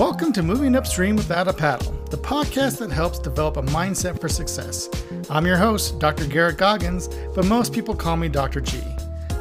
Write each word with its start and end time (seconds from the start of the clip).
Welcome 0.00 0.32
to 0.32 0.42
Moving 0.42 0.76
Upstream 0.76 1.14
Without 1.14 1.46
a 1.46 1.52
Paddle, 1.52 1.92
the 2.08 2.16
podcast 2.16 2.78
that 2.78 2.90
helps 2.90 3.18
develop 3.18 3.58
a 3.58 3.62
mindset 3.64 4.18
for 4.18 4.30
success. 4.30 4.88
I'm 5.28 5.44
your 5.44 5.58
host, 5.58 5.98
Dr. 5.98 6.24
Garrett 6.24 6.56
Goggins, 6.56 7.08
but 7.34 7.44
most 7.44 7.74
people 7.74 7.94
call 7.94 8.16
me 8.16 8.30
Dr. 8.30 8.62
G. 8.62 8.80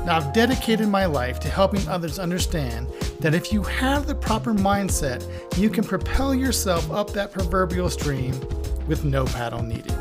Now, 0.03 0.17
I've 0.17 0.33
dedicated 0.33 0.89
my 0.89 1.05
life 1.05 1.39
to 1.39 1.47
helping 1.47 1.87
others 1.87 2.19
understand 2.19 2.89
that 3.21 3.33
if 3.33 3.53
you 3.53 3.63
have 3.63 4.05
the 4.05 4.15
proper 4.15 4.53
mindset, 4.53 5.25
you 5.57 5.69
can 5.69 5.85
propel 5.85 6.35
yourself 6.35 6.91
up 6.91 7.11
that 7.11 7.31
proverbial 7.31 7.89
stream 7.89 8.37
with 8.85 9.05
no 9.05 9.23
paddle 9.27 9.63
needed. 9.63 9.95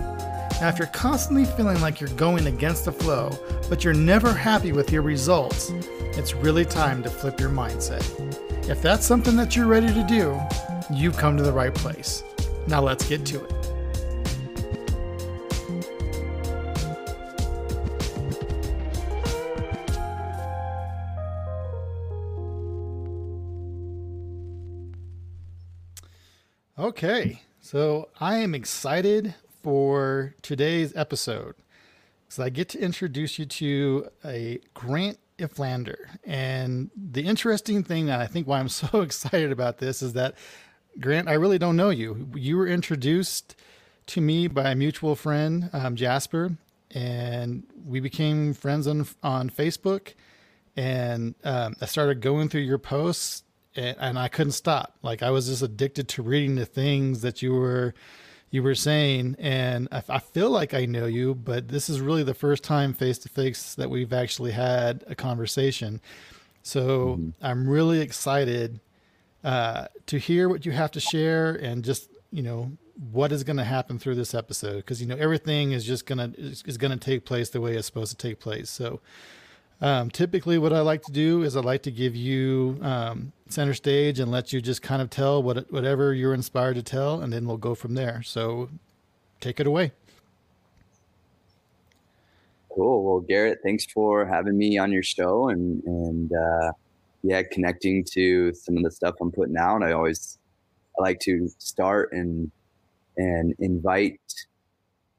Now, 0.60 0.70
if 0.70 0.78
you're 0.80 0.88
constantly 0.88 1.44
feeling 1.44 1.80
like 1.80 2.00
you're 2.00 2.10
going 2.16 2.48
against 2.48 2.84
the 2.84 2.90
flow, 2.90 3.30
but 3.68 3.84
you're 3.84 3.94
never 3.94 4.34
happy 4.34 4.72
with 4.72 4.90
your 4.90 5.02
results, 5.02 5.70
it's 6.18 6.34
really 6.34 6.64
time 6.64 7.04
to 7.04 7.10
flip 7.10 7.38
your 7.38 7.50
mindset. 7.50 8.02
If 8.68 8.82
that's 8.82 9.06
something 9.06 9.34
that 9.36 9.56
you're 9.56 9.66
ready 9.66 9.86
to 9.94 10.04
do, 10.04 10.38
you've 10.92 11.16
come 11.16 11.38
to 11.38 11.42
the 11.42 11.52
right 11.52 11.74
place. 11.74 12.22
Now, 12.66 12.82
let's 12.82 13.08
get 13.08 13.24
to 13.24 13.42
it. 13.42 13.54
Okay, 26.78 27.40
so 27.62 28.10
I 28.20 28.36
am 28.36 28.54
excited 28.54 29.34
for 29.62 30.34
today's 30.42 30.94
episode 30.94 31.54
because 32.26 32.38
I 32.38 32.50
get 32.50 32.68
to 32.70 32.78
introduce 32.78 33.38
you 33.38 33.46
to 33.46 34.08
a 34.22 34.60
Grant 34.74 35.18
Iflander. 35.38 35.96
And 36.24 36.90
the 36.96 37.22
interesting 37.22 37.82
thing 37.82 38.06
that 38.06 38.20
I 38.20 38.26
think 38.26 38.46
why 38.46 38.60
I'm 38.60 38.68
so 38.68 39.00
excited 39.00 39.52
about 39.52 39.78
this 39.78 40.02
is 40.02 40.12
that 40.14 40.34
Grant, 41.00 41.28
I 41.28 41.34
really 41.34 41.58
don't 41.58 41.76
know 41.76 41.90
you. 41.90 42.28
You 42.34 42.56
were 42.56 42.66
introduced 42.66 43.54
to 44.06 44.20
me 44.20 44.48
by 44.48 44.70
a 44.70 44.74
mutual 44.74 45.14
friend, 45.14 45.70
um, 45.72 45.94
Jasper, 45.94 46.56
and 46.90 47.64
we 47.86 48.00
became 48.00 48.54
friends 48.54 48.86
on 48.86 49.06
on 49.22 49.50
Facebook. 49.50 50.14
And 50.76 51.34
um, 51.44 51.76
I 51.80 51.86
started 51.86 52.20
going 52.20 52.48
through 52.48 52.62
your 52.62 52.78
posts, 52.78 53.42
and, 53.76 53.96
and 54.00 54.18
I 54.18 54.28
couldn't 54.28 54.52
stop. 54.52 54.96
Like 55.02 55.22
I 55.22 55.30
was 55.30 55.48
just 55.48 55.62
addicted 55.62 56.08
to 56.10 56.22
reading 56.22 56.56
the 56.56 56.66
things 56.66 57.20
that 57.22 57.42
you 57.42 57.52
were 57.52 57.94
you 58.50 58.62
were 58.62 58.74
saying, 58.74 59.36
and 59.38 59.88
I, 59.92 60.02
I, 60.08 60.18
feel 60.18 60.50
like 60.50 60.72
I 60.72 60.86
know 60.86 61.06
you, 61.06 61.34
but 61.34 61.68
this 61.68 61.90
is 61.90 62.00
really 62.00 62.22
the 62.22 62.34
first 62.34 62.64
time 62.64 62.94
face 62.94 63.18
to 63.18 63.28
face 63.28 63.74
that 63.74 63.90
we've 63.90 64.12
actually 64.12 64.52
had 64.52 65.04
a 65.06 65.14
conversation. 65.14 66.00
So 66.62 67.16
mm-hmm. 67.16 67.30
I'm 67.42 67.68
really 67.68 68.00
excited 68.00 68.80
uh, 69.44 69.86
to 70.06 70.18
hear 70.18 70.48
what 70.48 70.66
you 70.66 70.72
have 70.72 70.90
to 70.92 71.00
share 71.00 71.54
and 71.54 71.84
just 71.84 72.10
you 72.30 72.42
know 72.42 72.72
what 73.12 73.30
is 73.30 73.44
going 73.44 73.56
to 73.56 73.64
happen 73.64 73.98
through 73.98 74.16
this 74.16 74.34
episode 74.34 74.76
because 74.76 75.00
you 75.00 75.06
know 75.06 75.16
everything 75.16 75.72
is 75.72 75.84
just 75.84 76.04
gonna 76.04 76.32
is, 76.36 76.62
is 76.66 76.76
going 76.76 76.90
to 76.90 76.98
take 76.98 77.24
place 77.24 77.50
the 77.50 77.60
way 77.60 77.76
it's 77.76 77.86
supposed 77.86 78.10
to 78.10 78.28
take 78.28 78.40
place. 78.40 78.68
So 78.68 79.00
um, 79.80 80.10
typically, 80.10 80.58
what 80.58 80.72
I 80.72 80.80
like 80.80 81.02
to 81.02 81.12
do 81.12 81.42
is 81.42 81.56
I 81.56 81.60
like 81.60 81.82
to 81.84 81.90
give 81.92 82.16
you 82.16 82.78
um, 82.82 83.32
center 83.48 83.74
stage 83.74 84.18
and 84.18 84.30
let 84.30 84.52
you 84.52 84.60
just 84.60 84.82
kind 84.82 85.00
of 85.00 85.08
tell 85.08 85.42
what 85.42 85.70
whatever 85.72 86.12
you're 86.12 86.34
inspired 86.34 86.74
to 86.74 86.82
tell, 86.82 87.20
and 87.20 87.32
then 87.32 87.46
we'll 87.46 87.58
go 87.58 87.74
from 87.76 87.94
there. 87.94 88.22
So, 88.22 88.70
take 89.40 89.60
it 89.60 89.66
away. 89.66 89.92
Cool. 92.74 93.04
Well, 93.04 93.20
Garrett, 93.20 93.60
thanks 93.62 93.86
for 93.86 94.26
having 94.26 94.58
me 94.58 94.78
on 94.78 94.90
your 94.90 95.04
show 95.04 95.48
and 95.48 95.82
and 95.84 96.32
uh, 96.32 96.72
yeah, 97.22 97.42
connecting 97.42 98.04
to 98.12 98.52
some 98.54 98.76
of 98.76 98.82
the 98.82 98.90
stuff 98.90 99.14
I'm 99.20 99.30
putting 99.30 99.56
out. 99.56 99.84
I 99.84 99.92
always 99.92 100.38
I 100.98 101.02
like 101.02 101.20
to 101.20 101.48
start 101.58 102.12
and 102.12 102.50
and 103.16 103.54
invite 103.60 104.20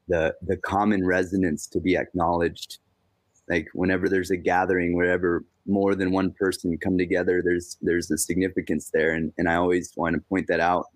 the 0.08 0.34
the 0.42 0.58
common 0.58 1.06
resonance 1.06 1.66
to 1.68 1.80
be 1.80 1.96
acknowledged 1.96 2.78
like 3.50 3.68
whenever 3.74 4.08
there's 4.08 4.30
a 4.30 4.36
gathering 4.36 4.96
wherever 4.96 5.44
more 5.66 5.94
than 5.94 6.12
one 6.12 6.30
person 6.30 6.78
come 6.78 6.96
together 6.96 7.42
there's 7.44 7.76
there's 7.82 8.10
a 8.10 8.16
significance 8.16 8.90
there. 8.94 9.10
And, 9.12 9.32
and 9.36 9.48
i 9.48 9.56
always 9.56 9.92
want 9.96 10.14
to 10.14 10.22
point 10.22 10.46
that 10.46 10.60
out. 10.60 10.86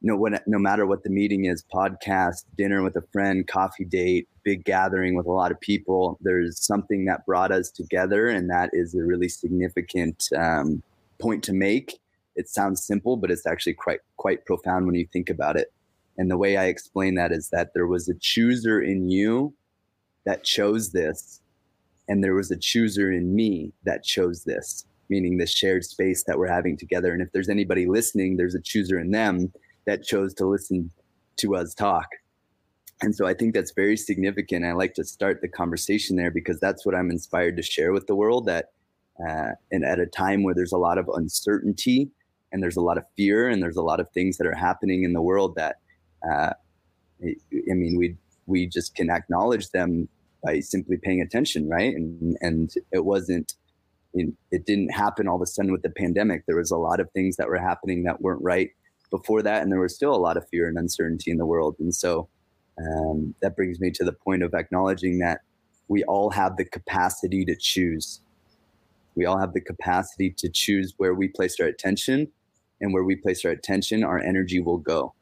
You 0.00 0.08
know 0.08 0.16
when 0.16 0.38
no 0.46 0.58
matter 0.58 0.86
what 0.86 1.02
the 1.02 1.10
meeting 1.10 1.44
is 1.44 1.62
podcast 1.74 2.44
dinner 2.56 2.82
with 2.82 2.96
a 2.96 3.02
friend 3.12 3.46
coffee 3.46 3.84
date 3.84 4.28
big 4.44 4.64
gathering 4.64 5.14
with 5.14 5.26
a 5.26 5.32
lot 5.32 5.50
of 5.50 5.60
people 5.60 6.18
there's 6.22 6.64
something 6.64 7.04
that 7.04 7.26
brought 7.26 7.52
us 7.52 7.70
together 7.70 8.28
and 8.28 8.48
that 8.48 8.70
is 8.72 8.94
a 8.94 9.04
really 9.04 9.28
significant 9.28 10.28
um, 10.34 10.82
point 11.18 11.42
to 11.44 11.52
make. 11.52 11.98
It 12.36 12.48
sounds 12.48 12.82
simple 12.82 13.16
but 13.16 13.30
it's 13.30 13.46
actually 13.46 13.74
quite 13.74 14.00
quite 14.16 14.46
profound 14.46 14.86
when 14.86 14.94
you 14.94 15.06
think 15.12 15.28
about 15.28 15.56
it. 15.56 15.72
And 16.16 16.30
the 16.30 16.38
way 16.38 16.56
i 16.56 16.66
explain 16.66 17.16
that 17.16 17.32
is 17.32 17.50
that 17.50 17.74
there 17.74 17.86
was 17.86 18.08
a 18.08 18.14
chooser 18.14 18.80
in 18.80 19.10
you 19.10 19.52
that 20.26 20.44
chose 20.44 20.92
this 20.92 21.40
and 22.08 22.24
there 22.24 22.34
was 22.34 22.50
a 22.50 22.56
chooser 22.56 23.12
in 23.12 23.34
me 23.34 23.72
that 23.84 24.04
chose 24.04 24.44
this 24.44 24.84
meaning 25.08 25.38
the 25.38 25.46
shared 25.46 25.84
space 25.84 26.22
that 26.24 26.38
we're 26.38 26.46
having 26.46 26.76
together. 26.76 27.12
And 27.12 27.20
if 27.20 27.32
there's 27.32 27.48
anybody 27.48 27.86
listening 27.86 28.36
there's 28.36 28.54
a 28.54 28.60
chooser 28.60 28.98
in 28.98 29.10
them 29.10 29.52
that 29.86 30.04
chose 30.04 30.34
to 30.34 30.46
listen 30.46 30.90
to 31.38 31.56
us 31.56 31.74
talk. 31.74 32.06
And 33.02 33.14
so 33.14 33.26
i 33.26 33.34
think 33.34 33.54
that's 33.54 33.72
very 33.72 33.96
significant. 33.96 34.64
I 34.64 34.72
like 34.72 34.94
to 34.94 35.04
start 35.04 35.40
the 35.40 35.48
conversation 35.48 36.16
there 36.16 36.30
because 36.30 36.60
that's 36.60 36.84
what 36.84 36.94
i'm 36.94 37.10
inspired 37.10 37.56
to 37.56 37.62
share 37.62 37.92
with 37.92 38.06
the 38.06 38.14
world 38.14 38.46
that 38.46 38.70
uh, 39.26 39.50
and 39.70 39.84
at 39.84 39.98
a 39.98 40.06
time 40.06 40.42
where 40.42 40.54
there's 40.54 40.72
a 40.72 40.78
lot 40.78 40.96
of 40.98 41.08
uncertainty 41.14 42.10
and 42.52 42.62
there's 42.62 42.76
a 42.76 42.80
lot 42.82 42.98
of 42.98 43.04
fear 43.16 43.48
and 43.48 43.62
there's 43.62 43.76
a 43.76 43.82
lot 43.82 44.00
of 44.00 44.08
things 44.10 44.38
that 44.38 44.46
are 44.46 44.54
happening 44.54 45.04
in 45.04 45.12
the 45.12 45.22
world 45.22 45.54
that 45.56 45.76
uh, 46.30 46.52
i 47.22 47.74
mean 47.74 47.96
we 47.96 48.16
we 48.50 48.66
just 48.66 48.94
can 48.94 49.10
acknowledge 49.10 49.70
them 49.70 50.08
by 50.42 50.60
simply 50.60 50.96
paying 50.96 51.20
attention, 51.20 51.68
right? 51.68 51.94
And 51.94 52.36
and 52.40 52.74
it 52.92 53.04
wasn't 53.04 53.54
it 54.12 54.66
didn't 54.66 54.90
happen 54.90 55.28
all 55.28 55.36
of 55.36 55.42
a 55.42 55.46
sudden 55.46 55.70
with 55.70 55.82
the 55.82 55.90
pandemic. 55.90 56.44
There 56.46 56.56
was 56.56 56.72
a 56.72 56.76
lot 56.76 56.98
of 56.98 57.10
things 57.12 57.36
that 57.36 57.48
were 57.48 57.58
happening 57.58 58.02
that 58.02 58.20
weren't 58.20 58.42
right 58.42 58.70
before 59.10 59.42
that, 59.42 59.62
and 59.62 59.70
there 59.70 59.80
was 59.80 59.94
still 59.94 60.14
a 60.14 60.16
lot 60.16 60.36
of 60.36 60.48
fear 60.48 60.68
and 60.68 60.76
uncertainty 60.76 61.30
in 61.30 61.38
the 61.38 61.46
world. 61.46 61.76
And 61.78 61.94
so 61.94 62.28
um, 62.78 63.34
that 63.40 63.54
brings 63.56 63.78
me 63.78 63.90
to 63.92 64.04
the 64.04 64.12
point 64.12 64.42
of 64.42 64.52
acknowledging 64.54 65.18
that 65.18 65.40
we 65.88 66.02
all 66.04 66.30
have 66.30 66.56
the 66.56 66.64
capacity 66.64 67.44
to 67.44 67.56
choose. 67.56 68.20
We 69.14 69.26
all 69.26 69.38
have 69.38 69.52
the 69.52 69.60
capacity 69.60 70.30
to 70.38 70.48
choose 70.48 70.94
where 70.96 71.14
we 71.14 71.28
place 71.28 71.60
our 71.60 71.66
attention, 71.66 72.28
and 72.80 72.92
where 72.92 73.04
we 73.04 73.14
place 73.14 73.44
our 73.44 73.52
attention, 73.52 74.02
our 74.02 74.18
energy 74.18 74.60
will 74.60 74.78
go 74.78 75.14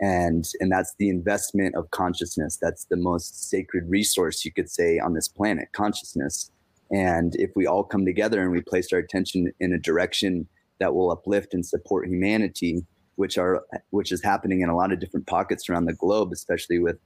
and 0.00 0.44
and 0.60 0.70
that's 0.70 0.94
the 0.98 1.08
investment 1.08 1.74
of 1.74 1.90
consciousness. 1.90 2.58
That's 2.60 2.84
the 2.84 2.96
most 2.96 3.48
sacred 3.50 3.88
resource 3.88 4.44
you 4.44 4.52
could 4.52 4.70
say 4.70 4.98
on 4.98 5.14
this 5.14 5.28
planet 5.28 5.68
consciousness. 5.72 6.50
And 6.90 7.34
if 7.36 7.50
we 7.54 7.66
all 7.66 7.84
come 7.84 8.06
together 8.06 8.40
and 8.42 8.50
we 8.50 8.62
place 8.62 8.92
our 8.92 8.98
attention 8.98 9.52
in 9.60 9.72
a 9.72 9.78
direction 9.78 10.48
that 10.80 10.94
will 10.94 11.10
uplift 11.10 11.54
and 11.54 11.66
support 11.66 12.08
humanity 12.08 12.86
which 13.16 13.36
are 13.36 13.64
which 13.90 14.12
is 14.12 14.22
happening 14.22 14.60
in 14.60 14.68
a 14.68 14.76
lot 14.76 14.92
of 14.92 15.00
different 15.00 15.26
pockets 15.26 15.68
around 15.68 15.86
the 15.86 15.92
globe 15.92 16.30
especially 16.32 16.78
with 16.78 16.98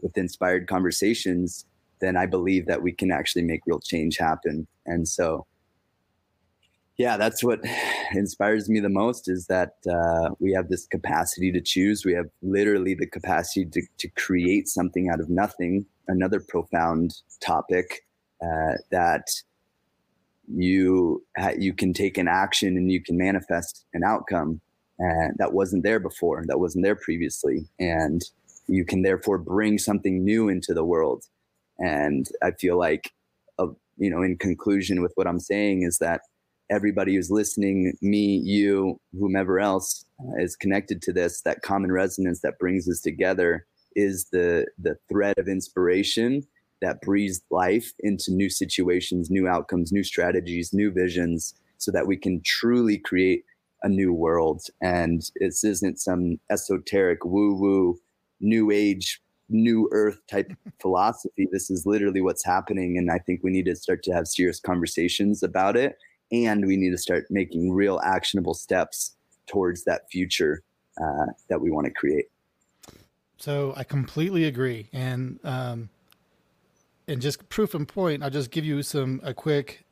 with 0.00 0.16
inspired 0.16 0.68
conversations 0.68 1.66
then 2.00 2.16
i 2.16 2.26
believe 2.26 2.66
that 2.66 2.82
we 2.82 2.92
can 2.92 3.10
actually 3.10 3.42
make 3.42 3.60
real 3.66 3.80
change 3.80 4.16
happen. 4.16 4.66
And 4.84 5.08
so 5.08 5.46
yeah, 6.98 7.16
that's 7.16 7.44
what 7.44 7.60
inspires 8.12 8.68
me 8.68 8.80
the 8.80 8.88
most 8.88 9.28
is 9.28 9.46
that 9.46 9.74
uh, 9.88 10.30
we 10.38 10.52
have 10.52 10.68
this 10.68 10.86
capacity 10.86 11.52
to 11.52 11.60
choose. 11.60 12.04
We 12.04 12.14
have 12.14 12.26
literally 12.42 12.94
the 12.94 13.06
capacity 13.06 13.66
to, 13.66 13.82
to 13.98 14.08
create 14.10 14.68
something 14.68 15.08
out 15.10 15.20
of 15.20 15.28
nothing. 15.28 15.86
Another 16.08 16.40
profound 16.40 17.14
topic 17.40 18.06
uh, 18.42 18.74
that 18.90 19.26
you 20.48 21.24
you 21.58 21.74
can 21.74 21.92
take 21.92 22.16
an 22.18 22.28
action 22.28 22.76
and 22.76 22.90
you 22.90 23.02
can 23.02 23.16
manifest 23.16 23.84
an 23.92 24.02
outcome 24.04 24.60
uh, 25.00 25.28
that 25.38 25.52
wasn't 25.52 25.82
there 25.82 25.98
before, 25.98 26.44
that 26.46 26.60
wasn't 26.60 26.84
there 26.84 26.96
previously, 26.96 27.68
and 27.78 28.22
you 28.68 28.84
can 28.84 29.02
therefore 29.02 29.38
bring 29.38 29.78
something 29.78 30.24
new 30.24 30.48
into 30.48 30.72
the 30.72 30.84
world. 30.84 31.24
And 31.78 32.26
I 32.42 32.52
feel 32.52 32.78
like, 32.78 33.12
uh, 33.58 33.66
you 33.98 34.08
know, 34.08 34.22
in 34.22 34.38
conclusion 34.38 35.02
with 35.02 35.12
what 35.16 35.26
I'm 35.26 35.40
saying 35.40 35.82
is 35.82 35.98
that 35.98 36.22
everybody 36.70 37.14
who's 37.14 37.30
listening, 37.30 37.94
me, 38.02 38.40
you, 38.44 39.00
whomever 39.18 39.60
else 39.60 40.04
uh, 40.20 40.42
is 40.42 40.56
connected 40.56 41.02
to 41.02 41.12
this, 41.12 41.42
that 41.42 41.62
common 41.62 41.92
resonance 41.92 42.40
that 42.40 42.58
brings 42.58 42.88
us 42.88 43.00
together 43.00 43.66
is 43.94 44.26
the 44.30 44.66
the 44.78 44.96
thread 45.08 45.38
of 45.38 45.48
inspiration 45.48 46.42
that 46.82 47.00
breathes 47.00 47.40
life 47.50 47.92
into 48.00 48.30
new 48.30 48.50
situations, 48.50 49.30
new 49.30 49.48
outcomes, 49.48 49.92
new 49.92 50.04
strategies, 50.04 50.72
new 50.72 50.90
visions, 50.92 51.54
so 51.78 51.90
that 51.90 52.06
we 52.06 52.16
can 52.16 52.42
truly 52.44 52.98
create 52.98 53.44
a 53.82 53.88
new 53.88 54.12
world. 54.12 54.62
And 54.82 55.22
this 55.40 55.64
isn't 55.64 55.98
some 55.98 56.38
esoteric 56.50 57.24
woo-woo, 57.24 57.98
new 58.40 58.70
age, 58.70 59.22
new 59.48 59.88
earth 59.92 60.18
type 60.30 60.52
philosophy. 60.80 61.48
This 61.50 61.70
is 61.70 61.86
literally 61.86 62.20
what's 62.20 62.44
happening. 62.44 62.98
And 62.98 63.10
I 63.10 63.18
think 63.18 63.40
we 63.42 63.50
need 63.50 63.66
to 63.66 63.76
start 63.76 64.02
to 64.04 64.12
have 64.12 64.26
serious 64.26 64.60
conversations 64.60 65.42
about 65.42 65.76
it 65.76 65.96
and 66.32 66.66
we 66.66 66.76
need 66.76 66.90
to 66.90 66.98
start 66.98 67.26
making 67.30 67.72
real 67.72 68.00
actionable 68.04 68.54
steps 68.54 69.16
towards 69.46 69.84
that 69.84 70.10
future 70.10 70.62
uh, 71.00 71.26
that 71.48 71.60
we 71.60 71.70
want 71.70 71.86
to 71.86 71.92
create. 71.92 72.26
So 73.38 73.74
I 73.76 73.84
completely 73.84 74.44
agree, 74.44 74.88
and 74.92 75.38
um, 75.44 75.90
and 77.06 77.20
just 77.20 77.48
proof 77.48 77.74
and 77.74 77.86
point, 77.86 78.22
I'll 78.22 78.30
just 78.30 78.50
give 78.50 78.64
you 78.64 78.82
some 78.82 79.20
a 79.22 79.34
quick 79.34 79.84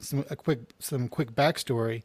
some 0.00 0.24
a 0.28 0.36
quick 0.36 0.60
some 0.80 1.08
quick 1.08 1.32
backstory 1.32 2.02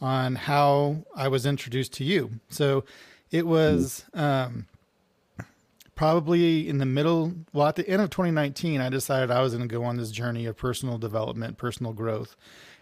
on 0.00 0.34
how 0.34 1.04
I 1.14 1.28
was 1.28 1.46
introduced 1.46 1.92
to 1.94 2.04
you. 2.04 2.40
So 2.48 2.84
it 3.30 3.46
was 3.46 4.04
um, 4.14 4.66
probably 5.94 6.68
in 6.68 6.78
the 6.78 6.86
middle, 6.86 7.32
well, 7.52 7.66
at 7.66 7.76
the 7.76 7.88
end 7.88 8.00
of 8.00 8.10
2019, 8.10 8.80
I 8.80 8.88
decided 8.88 9.30
I 9.30 9.42
was 9.42 9.54
going 9.54 9.68
to 9.68 9.72
go 9.72 9.84
on 9.84 9.96
this 9.96 10.12
journey 10.12 10.46
of 10.46 10.56
personal 10.56 10.98
development, 10.98 11.58
personal 11.58 11.92
growth. 11.92 12.36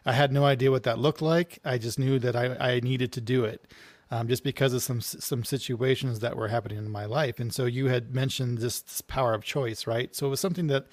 I 0.07 0.13
had 0.13 0.33
no 0.33 0.45
idea 0.45 0.71
what 0.71 0.85
that 0.85 0.99
looked 0.99 1.21
like. 1.21 1.59
I 1.65 1.79
just 1.79 1.99
knew 1.99 2.19
that 2.21 2.37
I, 2.37 2.75
I 2.75 2.81
needed 2.81 3.13
to 3.13 3.21
do 3.21 3.45
it 3.45 3.67
um, 4.11 4.29
just 4.29 4.45
because 4.45 4.73
of 4.73 4.83
some 4.83 5.01
some 5.01 5.45
situations 5.45 6.21
that 6.21 6.37
were 6.37 6.49
happening 6.49 6.79
in 6.79 6.91
my 6.91 7.07
life. 7.07 7.41
And 7.41 7.53
so 7.53 7.65
you 7.65 7.87
had 7.87 8.15
mentioned 8.15 8.59
this, 8.59 8.81
this, 8.81 9.01
power 9.01 9.35
of 9.35 9.43
choice, 9.43 9.87
right? 9.87 10.15
So 10.15 10.27
it 10.27 10.31
was 10.31 10.41
something 10.41 10.69
that 10.69 10.87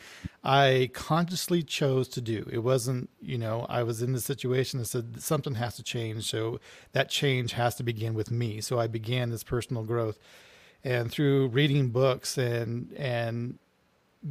I 0.43 0.89
consciously 0.93 1.61
chose 1.61 2.07
to 2.09 2.21
do. 2.21 2.47
It 2.51 2.59
wasn't, 2.59 3.09
you 3.21 3.37
know, 3.37 3.65
I 3.69 3.83
was 3.83 4.01
in 4.01 4.13
the 4.13 4.21
situation 4.21 4.79
that 4.79 4.85
said 4.85 5.21
something 5.21 5.55
has 5.55 5.75
to 5.75 5.83
change, 5.83 6.29
so 6.29 6.59
that 6.93 7.09
change 7.09 7.53
has 7.53 7.75
to 7.75 7.83
begin 7.83 8.15
with 8.15 8.31
me. 8.31 8.61
So 8.61 8.79
I 8.79 8.87
began 8.87 9.29
this 9.29 9.43
personal 9.43 9.83
growth, 9.83 10.17
and 10.83 11.11
through 11.11 11.49
reading 11.49 11.89
books 11.89 12.37
and 12.37 12.91
and 12.93 13.59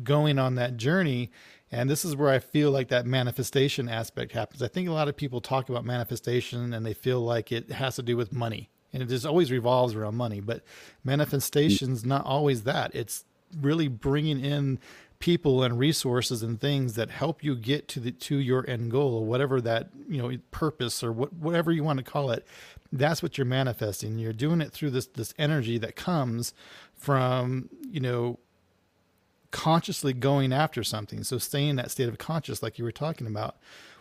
going 0.02 0.38
on 0.38 0.56
that 0.56 0.76
journey. 0.76 1.30
And 1.72 1.88
this 1.88 2.04
is 2.04 2.14
where 2.14 2.28
I 2.28 2.38
feel 2.38 2.70
like 2.70 2.88
that 2.88 3.06
manifestation 3.06 3.88
aspect 3.88 4.32
happens. 4.32 4.62
I 4.62 4.68
think 4.68 4.88
a 4.88 4.92
lot 4.92 5.08
of 5.08 5.16
people 5.16 5.40
talk 5.40 5.70
about 5.70 5.86
manifestation 5.86 6.74
and 6.74 6.84
they 6.84 6.92
feel 6.92 7.20
like 7.20 7.50
it 7.50 7.72
has 7.72 7.96
to 7.96 8.02
do 8.02 8.16
with 8.16 8.30
money 8.30 8.68
and 8.92 9.02
it 9.02 9.08
just 9.08 9.24
always 9.24 9.50
revolves 9.50 9.94
around 9.94 10.16
money. 10.16 10.40
But 10.40 10.62
manifestation's 11.02 12.04
not 12.04 12.26
always 12.26 12.64
that. 12.64 12.94
It's 12.94 13.24
really 13.58 13.88
bringing 13.88 14.44
in 14.44 14.78
people 15.18 15.62
and 15.62 15.78
resources 15.78 16.42
and 16.42 16.60
things 16.60 16.94
that 16.94 17.08
help 17.08 17.44
you 17.44 17.54
get 17.54 17.86
to 17.86 18.00
the 18.00 18.10
to 18.10 18.36
your 18.36 18.68
end 18.68 18.90
goal 18.90 19.14
or 19.14 19.24
whatever 19.24 19.60
that 19.60 19.88
you 20.08 20.20
know 20.20 20.36
purpose 20.50 21.02
or 21.02 21.12
what 21.12 21.32
whatever 21.32 21.70
you 21.70 21.84
want 21.84 21.96
to 21.96 22.04
call 22.04 22.32
it 22.32 22.44
that's 22.90 23.22
what 23.22 23.38
you're 23.38 23.44
manifesting 23.44 24.18
you're 24.18 24.32
doing 24.32 24.60
it 24.60 24.72
through 24.72 24.90
this 24.90 25.06
this 25.06 25.32
energy 25.38 25.78
that 25.78 25.94
comes 25.94 26.52
from 26.96 27.68
you 27.88 28.00
know 28.00 28.36
consciously 29.52 30.12
going 30.12 30.52
after 30.52 30.82
something 30.82 31.22
so 31.22 31.38
staying 31.38 31.70
in 31.70 31.76
that 31.76 31.90
state 31.90 32.08
of 32.08 32.18
conscious 32.18 32.62
like 32.62 32.78
you 32.78 32.84
were 32.84 32.90
talking 32.90 33.26
about 33.26 33.56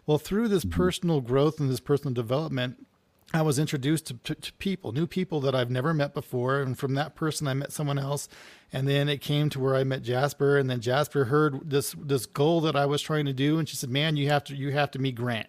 well 0.08 0.18
through 0.18 0.48
this 0.48 0.66
mm-hmm. 0.66 0.78
personal 0.78 1.22
growth 1.22 1.60
and 1.60 1.70
this 1.70 1.80
personal 1.80 2.14
development 2.14 2.88
I 3.34 3.42
was 3.44 3.58
introduced 3.58 4.08
to, 4.08 4.14
to, 4.16 4.36
to, 4.36 4.54
people, 4.54 4.92
new 4.92 5.08
people 5.08 5.40
that 5.42 5.56
I've 5.56 5.70
never 5.70 5.94
met 5.94 6.14
before. 6.14 6.62
And 6.62 6.78
from 6.78 6.96
that 6.96 7.16
person, 7.16 7.48
I 7.48 7.54
met 7.54 7.72
someone 7.72 7.98
else. 7.98 8.28
And 8.74 8.88
then 8.88 9.08
it 9.08 9.22
came 9.22 9.50
to 9.52 9.60
where 9.60 9.76
I 9.76 9.84
met 9.84 10.02
Jasper. 10.02 10.58
And 10.58 10.70
then 10.70 10.82
Jasper 10.82 11.26
heard 11.26 11.70
this, 11.70 11.96
this 11.98 12.26
goal 12.26 12.60
that 12.62 12.76
I 12.76 12.86
was 12.86 13.02
trying 13.02 13.26
to 13.26 13.34
do. 13.34 13.58
And 13.58 13.70
she 13.70 13.78
said, 13.78 13.90
man, 13.90 14.18
you 14.18 14.28
have 14.28 14.44
to, 14.46 14.56
you 14.56 14.72
have 14.72 14.92
to 14.92 15.00
meet 15.00 15.16
Grant. 15.16 15.48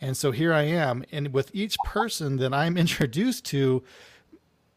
And 0.00 0.16
so 0.16 0.32
here 0.32 0.52
I 0.52 0.62
am. 0.62 1.04
And 1.12 1.32
with 1.32 1.50
each 1.54 1.76
person 1.84 2.38
that 2.38 2.52
I'm 2.52 2.76
introduced 2.76 3.44
to, 3.46 3.84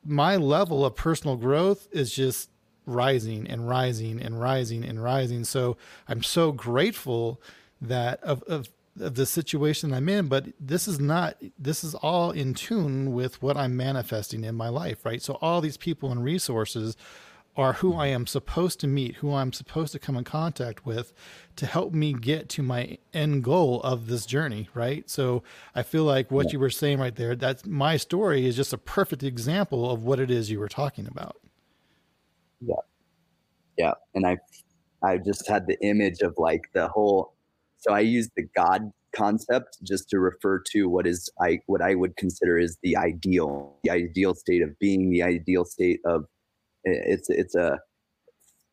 my 0.05 0.35
level 0.35 0.85
of 0.85 0.95
personal 0.95 1.37
growth 1.37 1.87
is 1.91 2.13
just 2.13 2.49
rising 2.85 3.47
and 3.47 3.67
rising 3.67 4.21
and 4.21 4.39
rising 4.39 4.83
and 4.83 5.03
rising. 5.03 5.43
So 5.43 5.77
I'm 6.07 6.23
so 6.23 6.51
grateful 6.51 7.41
that 7.81 8.21
of, 8.23 8.43
of 8.43 8.69
of 8.99 9.15
the 9.15 9.25
situation 9.25 9.93
I'm 9.93 10.07
in, 10.07 10.27
but 10.27 10.45
this 10.59 10.87
is 10.87 10.99
not, 10.99 11.35
this 11.59 11.83
is 11.83 11.95
all 11.95 12.31
in 12.31 12.53
tune 12.53 13.13
with 13.13 13.41
what 13.41 13.57
I'm 13.57 13.75
manifesting 13.75 14.43
in 14.43 14.55
my 14.55 14.69
life, 14.69 15.05
right? 15.05 15.21
So 15.21 15.37
all 15.41 15.61
these 15.61 15.77
people 15.77 16.11
and 16.11 16.23
resources 16.23 16.95
are 17.57 17.73
who 17.73 17.93
I 17.93 18.07
am 18.07 18.27
supposed 18.27 18.79
to 18.81 18.87
meet, 18.87 19.15
who 19.15 19.33
I'm 19.33 19.53
supposed 19.53 19.93
to 19.93 19.99
come 19.99 20.17
in 20.17 20.25
contact 20.25 20.85
with 20.85 21.13
to 21.55 21.65
help 21.65 21.93
me 21.93 22.13
get 22.13 22.49
to 22.49 22.63
my 22.63 22.97
end 23.13 23.43
goal 23.43 23.81
of 23.81 24.07
this 24.07 24.25
journey, 24.25 24.67
right? 24.73 25.09
So 25.09 25.41
I 25.73 25.83
feel 25.83 26.03
like 26.03 26.31
what 26.31 26.47
yeah. 26.47 26.53
you 26.53 26.59
were 26.59 26.69
saying 26.69 26.99
right 26.99 27.15
there, 27.15 27.35
that's 27.35 27.65
my 27.65 27.95
story 27.95 28.45
is 28.45 28.57
just 28.57 28.73
a 28.73 28.77
perfect 28.77 29.23
example 29.23 29.89
of 29.89 30.03
what 30.03 30.19
it 30.19 30.29
is 30.29 30.51
you 30.51 30.59
were 30.59 30.67
talking 30.67 31.07
about. 31.07 31.37
Yeah. 32.61 32.75
Yeah. 33.77 33.93
And 34.13 34.25
I 34.25 34.37
I 35.03 35.17
just 35.17 35.47
had 35.47 35.67
the 35.67 35.77
image 35.81 36.21
of 36.21 36.35
like 36.37 36.63
the 36.73 36.87
whole 36.87 37.33
so 37.77 37.93
I 37.93 37.99
use 37.99 38.29
the 38.35 38.43
God 38.55 38.91
concept 39.15 39.77
just 39.83 40.09
to 40.09 40.19
refer 40.19 40.61
to 40.71 40.89
what 40.89 41.07
is 41.07 41.29
I 41.41 41.59
what 41.67 41.81
I 41.81 41.95
would 41.95 42.17
consider 42.17 42.57
is 42.57 42.77
the 42.83 42.97
ideal, 42.97 43.77
the 43.83 43.91
ideal 43.91 44.35
state 44.35 44.61
of 44.61 44.77
being, 44.79 45.09
the 45.09 45.23
ideal 45.23 45.65
state 45.65 45.99
of 46.05 46.25
it's 46.83 47.29
it's 47.29 47.55
a 47.55 47.79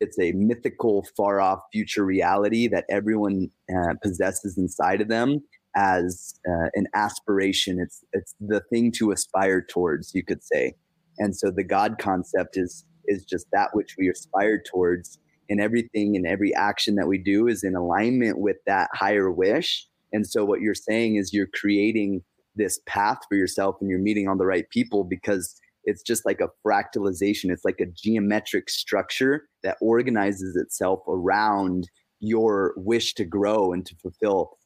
it's 0.00 0.18
a 0.18 0.32
mythical, 0.32 1.06
far 1.16 1.40
off 1.40 1.60
future 1.72 2.04
reality 2.04 2.66
that 2.68 2.84
everyone 2.90 3.50
uh, 3.74 3.94
possesses 4.02 4.58
inside 4.58 5.00
of 5.00 5.08
them 5.08 5.40
as 5.76 6.34
uh, 6.48 6.68
an 6.74 6.86
aspiration. 6.94 7.78
It's 7.80 8.04
it's 8.12 8.34
the 8.40 8.62
thing 8.70 8.92
to 8.92 9.12
aspire 9.12 9.62
towards, 9.62 10.14
you 10.14 10.24
could 10.24 10.42
say. 10.42 10.74
And 11.18 11.36
so 11.36 11.50
the 11.50 11.64
God 11.64 11.98
concept 11.98 12.56
is 12.56 12.84
is 13.06 13.24
just 13.24 13.46
that 13.52 13.70
which 13.72 13.96
we 13.98 14.08
aspire 14.08 14.62
towards 14.62 15.18
and 15.48 15.60
everything 15.60 16.16
and 16.16 16.26
every 16.26 16.54
action 16.54 16.94
that 16.94 17.08
we 17.08 17.18
do 17.18 17.46
is 17.46 17.64
in 17.64 17.74
alignment 17.74 18.38
with 18.38 18.56
that 18.66 18.88
higher 18.94 19.30
wish. 19.30 19.86
And 20.12 20.26
so 20.26 20.44
what 20.44 20.60
you're 20.60 20.74
saying 20.74 21.16
is 21.16 21.32
you're 21.32 21.48
creating 21.52 22.22
this 22.54 22.80
path 22.86 23.18
for 23.28 23.36
yourself 23.36 23.76
and 23.80 23.88
you're 23.88 23.98
meeting 23.98 24.28
all 24.28 24.36
the 24.36 24.46
right 24.46 24.68
people 24.70 25.04
because 25.04 25.58
it's 25.84 26.02
just 26.02 26.24
like 26.24 26.40
a 26.40 26.48
fractalization. 26.66 27.50
It's 27.50 27.64
like 27.64 27.80
a 27.80 27.86
geometric 27.86 28.70
structure 28.70 29.48
that 29.62 29.78
organizes 29.80 30.56
itself 30.56 31.00
around 31.08 31.88
your 32.20 32.74
wish 32.76 33.14
to 33.14 33.24
grow 33.24 33.72
and 33.72 33.84
to 33.86 33.96
fulfill 33.96 34.58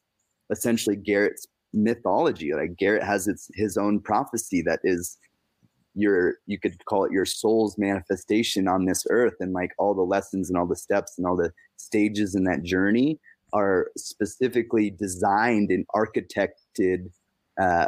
essentially 0.51 0.95
Garrett's 0.95 1.47
mythology. 1.73 2.53
Like 2.53 2.77
Garrett 2.77 3.03
has 3.03 3.27
its 3.27 3.49
his 3.55 3.77
own 3.77 3.99
prophecy 3.99 4.61
that 4.63 4.79
is 4.83 5.17
your 5.97 6.35
you 6.45 6.59
could 6.59 6.83
call 6.85 7.05
it 7.05 7.11
your 7.11 7.25
soul's 7.25 7.77
manifestation 7.77 8.67
on 8.67 8.85
this 8.85 9.05
earth 9.09 9.33
and 9.39 9.51
like 9.51 9.71
all 9.79 9.95
the 9.95 10.01
lessons 10.01 10.49
and 10.49 10.57
all 10.57 10.67
the 10.67 10.75
steps 10.75 11.17
and 11.17 11.25
all 11.25 11.35
the 11.35 11.51
stages 11.77 12.35
in 12.35 12.43
that 12.43 12.61
journey 12.63 13.19
are 13.53 13.89
specifically 13.97 14.91
designed 14.91 15.71
and 15.71 15.85
architected 15.95 17.09
uh 17.59 17.87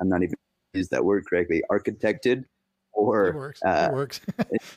i'm 0.00 0.08
not 0.08 0.22
even 0.22 0.34
use 0.74 0.88
that 0.90 1.04
word 1.04 1.24
correctly 1.26 1.62
architected 1.70 2.44
or 2.92 3.28
it 3.28 3.34
works, 3.34 3.62
uh, 3.64 3.88
it 3.90 3.94
works. 3.94 4.20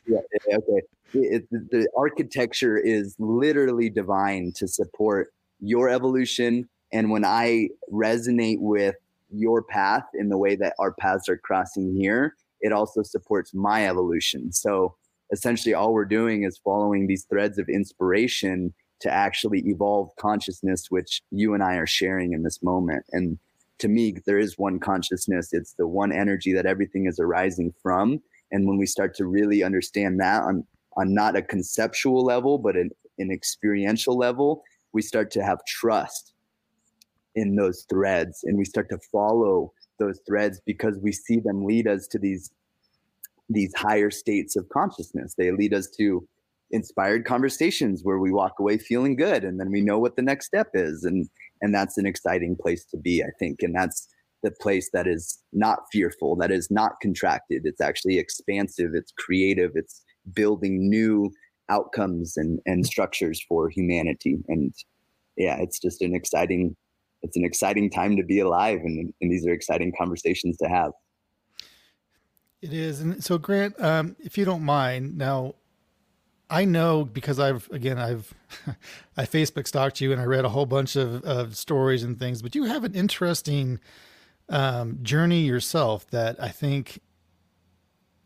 yeah, 0.07 0.19
okay 0.53 0.81
it, 1.13 1.49
the 1.51 1.89
architecture 1.97 2.77
is 2.77 3.15
literally 3.19 3.89
divine 3.89 4.53
to 4.55 4.65
support 4.65 5.33
your 5.59 5.89
evolution 5.89 6.69
and 6.93 7.11
when 7.11 7.25
i 7.25 7.67
resonate 7.91 8.59
with 8.59 8.95
your 9.33 9.61
path 9.61 10.03
in 10.13 10.29
the 10.29 10.37
way 10.37 10.55
that 10.55 10.73
our 10.79 10.93
paths 10.93 11.27
are 11.27 11.37
crossing 11.37 11.93
here 11.95 12.35
it 12.61 12.71
also 12.71 13.03
supports 13.03 13.53
my 13.53 13.87
evolution. 13.87 14.51
So 14.51 14.95
essentially, 15.31 15.73
all 15.73 15.93
we're 15.93 16.05
doing 16.05 16.43
is 16.43 16.59
following 16.63 17.07
these 17.07 17.25
threads 17.25 17.57
of 17.57 17.69
inspiration 17.69 18.73
to 19.01 19.11
actually 19.11 19.63
evolve 19.67 20.09
consciousness, 20.19 20.87
which 20.89 21.21
you 21.31 21.53
and 21.53 21.63
I 21.63 21.75
are 21.75 21.87
sharing 21.87 22.33
in 22.33 22.43
this 22.43 22.61
moment. 22.61 23.03
And 23.11 23.39
to 23.79 23.87
me, 23.87 24.15
there 24.27 24.37
is 24.37 24.59
one 24.59 24.79
consciousness, 24.79 25.53
it's 25.53 25.73
the 25.73 25.87
one 25.87 26.11
energy 26.11 26.53
that 26.53 26.67
everything 26.67 27.07
is 27.07 27.19
arising 27.19 27.73
from. 27.81 28.21
And 28.51 28.67
when 28.67 28.77
we 28.77 28.85
start 28.85 29.15
to 29.15 29.25
really 29.25 29.63
understand 29.63 30.19
that 30.19 30.43
on, 30.43 30.65
on 30.97 31.13
not 31.13 31.35
a 31.35 31.41
conceptual 31.41 32.23
level, 32.23 32.59
but 32.59 32.75
an, 32.75 32.91
an 33.17 33.31
experiential 33.31 34.15
level, 34.15 34.61
we 34.93 35.01
start 35.01 35.31
to 35.31 35.43
have 35.43 35.65
trust 35.65 36.33
in 37.33 37.55
those 37.55 37.85
threads 37.89 38.41
and 38.43 38.57
we 38.57 38.65
start 38.65 38.89
to 38.89 38.99
follow 39.11 39.71
those 40.01 40.19
threads 40.27 40.59
because 40.65 40.97
we 41.01 41.11
see 41.11 41.39
them 41.39 41.65
lead 41.65 41.87
us 41.87 42.07
to 42.07 42.19
these 42.19 42.51
these 43.49 43.73
higher 43.75 44.09
states 44.09 44.55
of 44.55 44.67
consciousness. 44.69 45.35
They 45.37 45.51
lead 45.51 45.73
us 45.73 45.87
to 45.97 46.25
inspired 46.71 47.25
conversations 47.25 48.01
where 48.03 48.19
we 48.19 48.31
walk 48.31 48.53
away 48.59 48.77
feeling 48.77 49.17
good 49.17 49.43
and 49.43 49.59
then 49.59 49.71
we 49.71 49.81
know 49.81 49.99
what 49.99 50.15
the 50.15 50.21
next 50.21 50.45
step 50.45 50.69
is 50.73 51.03
and 51.03 51.29
and 51.61 51.73
that's 51.73 51.97
an 51.97 52.05
exciting 52.05 52.55
place 52.59 52.85
to 52.85 52.97
be, 52.97 53.23
I 53.23 53.29
think. 53.39 53.61
And 53.61 53.75
that's 53.75 54.07
the 54.43 54.51
place 54.51 54.89
that 54.93 55.07
is 55.07 55.39
not 55.53 55.79
fearful, 55.91 56.35
that 56.37 56.51
is 56.51 56.69
not 56.71 56.93
contracted. 57.01 57.61
It's 57.65 57.81
actually 57.81 58.17
expansive, 58.17 58.91
it's 58.93 59.13
creative, 59.17 59.71
it's 59.75 60.01
building 60.33 60.89
new 60.89 61.31
outcomes 61.69 62.37
and, 62.37 62.59
and 62.65 62.85
structures 62.85 63.43
for 63.47 63.69
humanity. 63.69 64.39
And 64.47 64.73
yeah, 65.37 65.57
it's 65.59 65.79
just 65.79 66.01
an 66.01 66.15
exciting 66.15 66.75
it's 67.23 67.37
an 67.37 67.45
exciting 67.45 67.89
time 67.89 68.15
to 68.15 68.23
be 68.23 68.39
alive 68.39 68.79
and, 68.83 69.13
and 69.21 69.31
these 69.31 69.45
are 69.45 69.53
exciting 69.53 69.91
conversations 69.97 70.57
to 70.57 70.67
have 70.67 70.91
it 72.61 72.73
is 72.73 73.01
and 73.01 73.23
so 73.23 73.37
grant 73.37 73.79
um, 73.81 74.15
if 74.19 74.37
you 74.37 74.45
don't 74.45 74.63
mind 74.63 75.17
now 75.17 75.55
i 76.49 76.65
know 76.65 77.03
because 77.05 77.39
i've 77.39 77.69
again 77.71 77.97
i've 77.97 78.33
i 79.17 79.25
facebook 79.25 79.67
stalked 79.67 80.01
you 80.01 80.11
and 80.11 80.21
i 80.21 80.25
read 80.25 80.45
a 80.45 80.49
whole 80.49 80.65
bunch 80.65 80.95
of, 80.95 81.23
of 81.23 81.55
stories 81.55 82.03
and 82.03 82.19
things 82.19 82.41
but 82.41 82.55
you 82.55 82.65
have 82.65 82.83
an 82.83 82.93
interesting 82.93 83.79
um, 84.51 84.99
journey 85.01 85.41
yourself 85.41 86.05
that 86.07 86.35
I 86.41 86.49
think 86.49 86.99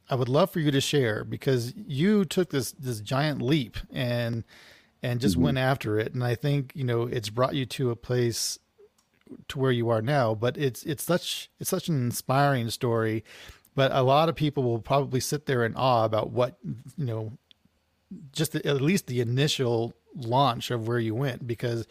I 0.09 0.15
would 0.15 0.27
love 0.27 0.49
for 0.49 0.59
you 0.59 0.71
to 0.71 0.81
share 0.81 1.23
because 1.23 1.73
you 1.75 2.25
took 2.25 2.49
this 2.49 2.71
this 2.73 2.99
giant 2.99 3.41
leap 3.41 3.77
and 3.93 4.43
and 5.01 5.21
just 5.21 5.35
mm-hmm. 5.35 5.45
went 5.45 5.57
after 5.59 5.99
it 5.99 6.13
and 6.13 6.23
I 6.23 6.35
think 6.35 6.71
you 6.75 6.83
know 6.83 7.03
it's 7.03 7.29
brought 7.29 7.55
you 7.55 7.65
to 7.67 7.91
a 7.91 7.95
place 7.95 8.59
to 9.47 9.59
where 9.59 9.71
you 9.71 9.89
are 9.89 10.01
now 10.01 10.35
but 10.35 10.57
it's 10.57 10.83
it's 10.83 11.03
such 11.03 11.49
it's 11.59 11.69
such 11.69 11.87
an 11.87 12.03
inspiring 12.05 12.69
story 12.69 13.23
but 13.73 13.91
a 13.91 14.03
lot 14.03 14.29
of 14.29 14.35
people 14.35 14.63
will 14.63 14.79
probably 14.79 15.19
sit 15.19 15.45
there 15.45 15.65
in 15.65 15.75
awe 15.75 16.05
about 16.05 16.31
what 16.31 16.57
you 16.97 17.05
know 17.05 17.31
just 18.31 18.51
the, 18.51 18.65
at 18.65 18.81
least 18.81 19.07
the 19.07 19.19
initial 19.19 19.93
launch 20.15 20.71
of 20.71 20.87
where 20.87 20.99
you 20.99 21.15
went 21.15 21.45
because 21.45 21.87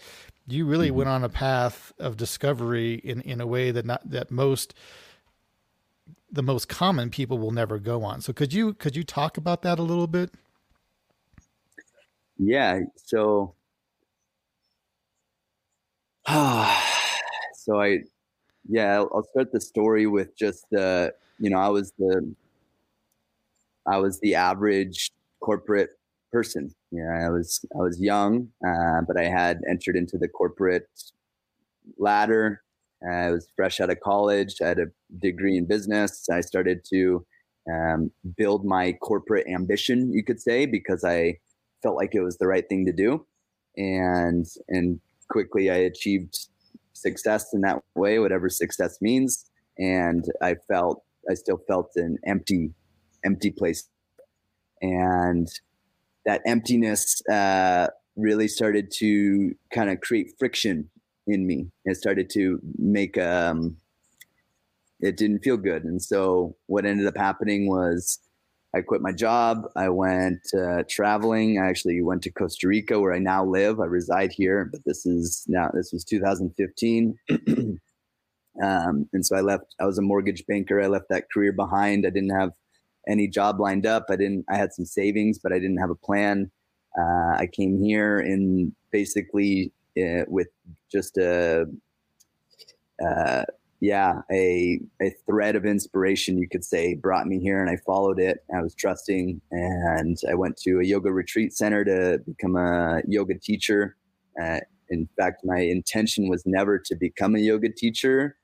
you 0.46 0.66
really 0.66 0.88
mm-hmm. 0.88 0.98
went 0.98 1.10
on 1.10 1.24
a 1.24 1.28
path 1.28 1.92
of 1.98 2.16
discovery 2.16 2.94
in 2.94 3.20
in 3.22 3.40
a 3.40 3.46
way 3.46 3.70
that 3.70 3.84
not 3.84 4.08
that 4.08 4.30
most 4.30 4.74
the 6.34 6.42
most 6.42 6.68
common 6.68 7.10
people 7.10 7.38
will 7.38 7.52
never 7.52 7.78
go 7.78 8.02
on. 8.02 8.20
So 8.20 8.32
could 8.32 8.52
you 8.52 8.74
could 8.74 8.96
you 8.96 9.04
talk 9.04 9.36
about 9.36 9.62
that 9.62 9.78
a 9.78 9.82
little 9.82 10.08
bit? 10.08 10.32
Yeah. 12.38 12.80
So, 12.96 13.54
so 17.64 17.80
I, 17.80 18.00
yeah, 18.68 18.98
I'll 19.00 19.26
start 19.30 19.52
the 19.52 19.60
story 19.60 20.06
with 20.06 20.36
just 20.36 20.66
the, 20.70 21.14
you 21.38 21.50
know, 21.50 21.58
I 21.58 21.68
was 21.68 21.92
the, 21.98 22.34
I 23.86 23.98
was 23.98 24.20
the 24.20 24.34
average 24.34 25.10
corporate 25.40 25.90
person. 26.32 26.74
Yeah, 26.90 27.26
I 27.26 27.30
was 27.30 27.64
I 27.74 27.82
was 27.82 28.00
young, 28.00 28.48
uh, 28.66 29.02
but 29.06 29.18
I 29.18 29.24
had 29.24 29.60
entered 29.68 29.96
into 29.96 30.16
the 30.16 30.28
corporate 30.28 30.88
ladder 31.98 32.62
I 33.08 33.30
was 33.30 33.46
fresh 33.54 33.80
out 33.80 33.90
of 33.90 34.00
college. 34.00 34.56
I 34.62 34.68
had 34.68 34.78
a 34.78 34.86
degree 35.18 35.56
in 35.56 35.66
business. 35.66 36.28
I 36.30 36.40
started 36.40 36.84
to 36.92 37.26
um, 37.70 38.10
build 38.36 38.64
my 38.64 38.92
corporate 38.92 39.46
ambition, 39.46 40.12
you 40.12 40.24
could 40.24 40.40
say, 40.40 40.66
because 40.66 41.04
I 41.04 41.38
felt 41.82 41.96
like 41.96 42.14
it 42.14 42.22
was 42.22 42.38
the 42.38 42.46
right 42.46 42.66
thing 42.68 42.86
to 42.86 42.92
do, 42.92 43.26
and 43.76 44.46
and 44.68 45.00
quickly 45.28 45.70
I 45.70 45.76
achieved 45.76 46.48
success 46.94 47.52
in 47.52 47.60
that 47.62 47.80
way, 47.94 48.18
whatever 48.18 48.48
success 48.48 48.98
means. 49.00 49.50
And 49.78 50.24
I 50.42 50.56
felt 50.68 51.02
I 51.30 51.34
still 51.34 51.58
felt 51.66 51.90
an 51.96 52.18
empty, 52.26 52.72
empty 53.24 53.50
place, 53.50 53.88
and 54.80 55.48
that 56.26 56.42
emptiness 56.46 57.20
uh, 57.28 57.88
really 58.16 58.48
started 58.48 58.90
to 58.98 59.54
kind 59.72 59.90
of 59.90 60.00
create 60.00 60.32
friction 60.38 60.90
in 61.26 61.46
me. 61.46 61.70
It 61.84 61.96
started 61.96 62.30
to 62.30 62.60
make 62.78 63.18
um, 63.18 63.76
it 65.00 65.16
didn't 65.16 65.40
feel 65.40 65.56
good, 65.56 65.84
and 65.84 66.00
so 66.00 66.56
what 66.66 66.86
ended 66.86 67.06
up 67.06 67.16
happening 67.16 67.68
was 67.68 68.20
I 68.74 68.80
quit 68.80 69.00
my 69.00 69.12
job. 69.12 69.66
I 69.76 69.88
went 69.88 70.42
uh, 70.52 70.82
traveling. 70.88 71.60
I 71.60 71.68
actually 71.68 72.02
went 72.02 72.22
to 72.22 72.30
Costa 72.30 72.66
Rica, 72.66 72.98
where 72.98 73.14
I 73.14 73.18
now 73.18 73.44
live. 73.44 73.78
I 73.78 73.84
reside 73.84 74.32
here, 74.32 74.64
but 74.64 74.84
this 74.84 75.06
is 75.06 75.44
now 75.48 75.70
this 75.72 75.92
was 75.92 76.04
2015. 76.04 77.18
um, 78.62 79.08
and 79.12 79.24
so 79.24 79.36
I 79.36 79.40
left. 79.40 79.74
I 79.80 79.84
was 79.84 79.98
a 79.98 80.02
mortgage 80.02 80.44
banker. 80.46 80.80
I 80.80 80.88
left 80.88 81.08
that 81.10 81.30
career 81.32 81.52
behind. 81.52 82.04
I 82.04 82.10
didn't 82.10 82.36
have 82.36 82.52
any 83.08 83.28
job 83.28 83.60
lined 83.60 83.86
up. 83.86 84.06
I 84.10 84.16
didn't. 84.16 84.44
I 84.48 84.56
had 84.56 84.72
some 84.72 84.86
savings, 84.86 85.38
but 85.38 85.52
I 85.52 85.58
didn't 85.58 85.78
have 85.78 85.90
a 85.90 85.94
plan. 85.94 86.50
Uh, 86.98 87.36
I 87.38 87.48
came 87.52 87.80
here 87.80 88.18
in 88.20 88.74
basically 88.90 89.72
uh, 89.96 90.24
with 90.26 90.48
just 90.90 91.16
a 91.16 91.66
uh, 93.04 93.44
yeah 93.84 94.22
a 94.32 94.80
a 95.02 95.10
thread 95.26 95.56
of 95.56 95.66
inspiration 95.66 96.38
you 96.38 96.48
could 96.48 96.64
say 96.64 96.94
brought 96.94 97.26
me 97.26 97.38
here 97.38 97.60
and 97.60 97.68
i 97.68 97.76
followed 97.84 98.18
it. 98.18 98.38
I 98.54 98.62
was 98.62 98.74
trusting 98.74 99.42
and 99.50 100.16
i 100.30 100.34
went 100.34 100.56
to 100.58 100.80
a 100.80 100.84
yoga 100.84 101.12
retreat 101.12 101.52
center 101.52 101.84
to 101.84 102.18
become 102.26 102.56
a 102.56 103.02
yoga 103.06 103.38
teacher. 103.38 103.96
Uh, 104.42 104.60
in 104.88 105.06
fact 105.18 105.42
my 105.44 105.58
intention 105.58 106.28
was 106.28 106.42
never 106.46 106.78
to 106.78 106.96
become 106.96 107.34
a 107.36 107.40
yoga 107.40 107.68
teacher 107.68 108.36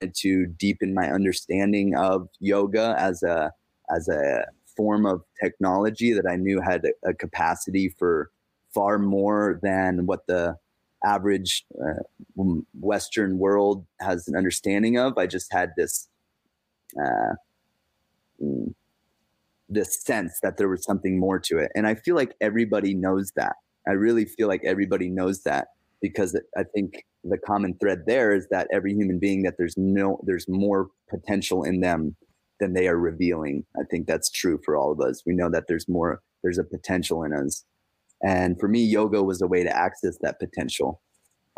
and 0.00 0.14
to 0.14 0.46
deepen 0.46 0.94
my 0.94 1.10
understanding 1.10 1.96
of 1.96 2.28
yoga 2.38 2.94
as 2.98 3.24
a 3.24 3.50
as 3.94 4.08
a 4.08 4.44
form 4.76 5.04
of 5.06 5.22
technology 5.42 6.12
that 6.12 6.26
i 6.30 6.36
knew 6.36 6.60
had 6.60 6.84
a, 6.84 7.10
a 7.10 7.14
capacity 7.14 7.92
for 7.98 8.30
far 8.72 8.96
more 8.98 9.58
than 9.62 10.06
what 10.06 10.20
the 10.28 10.56
average 11.04 11.64
uh, 11.80 12.02
Western 12.80 13.38
world 13.38 13.86
has 14.00 14.28
an 14.28 14.36
understanding 14.36 14.98
of. 14.98 15.18
I 15.18 15.26
just 15.26 15.52
had 15.52 15.70
this 15.76 16.08
uh, 17.00 17.34
mm, 18.42 18.74
this 19.68 20.02
sense 20.02 20.38
that 20.42 20.58
there 20.58 20.68
was 20.68 20.84
something 20.84 21.18
more 21.18 21.38
to 21.40 21.58
it, 21.58 21.70
and 21.74 21.86
I 21.86 21.94
feel 21.94 22.14
like 22.14 22.34
everybody 22.40 22.94
knows 22.94 23.32
that. 23.36 23.56
I 23.88 23.92
really 23.92 24.24
feel 24.24 24.48
like 24.48 24.62
everybody 24.64 25.08
knows 25.08 25.42
that 25.42 25.68
because 26.00 26.38
I 26.56 26.64
think 26.74 27.04
the 27.24 27.38
common 27.38 27.76
thread 27.80 28.04
there 28.06 28.34
is 28.34 28.48
that 28.50 28.68
every 28.72 28.94
human 28.94 29.18
being 29.18 29.42
that 29.42 29.54
there's 29.58 29.76
no 29.76 30.18
there's 30.24 30.48
more 30.48 30.88
potential 31.08 31.62
in 31.62 31.80
them 31.80 32.16
than 32.60 32.74
they 32.74 32.88
are 32.88 32.98
revealing. 32.98 33.64
I 33.76 33.84
think 33.90 34.06
that's 34.06 34.30
true 34.30 34.60
for 34.64 34.76
all 34.76 34.92
of 34.92 35.00
us. 35.00 35.22
We 35.26 35.34
know 35.34 35.50
that 35.50 35.64
there's 35.68 35.88
more 35.88 36.20
there's 36.42 36.58
a 36.58 36.64
potential 36.64 37.22
in 37.22 37.32
us 37.32 37.64
and 38.22 38.58
for 38.58 38.68
me, 38.68 38.84
yoga 38.84 39.22
was 39.22 39.42
a 39.42 39.46
way 39.46 39.62
to 39.62 39.76
access 39.76 40.16
that 40.22 40.38
potential. 40.38 41.00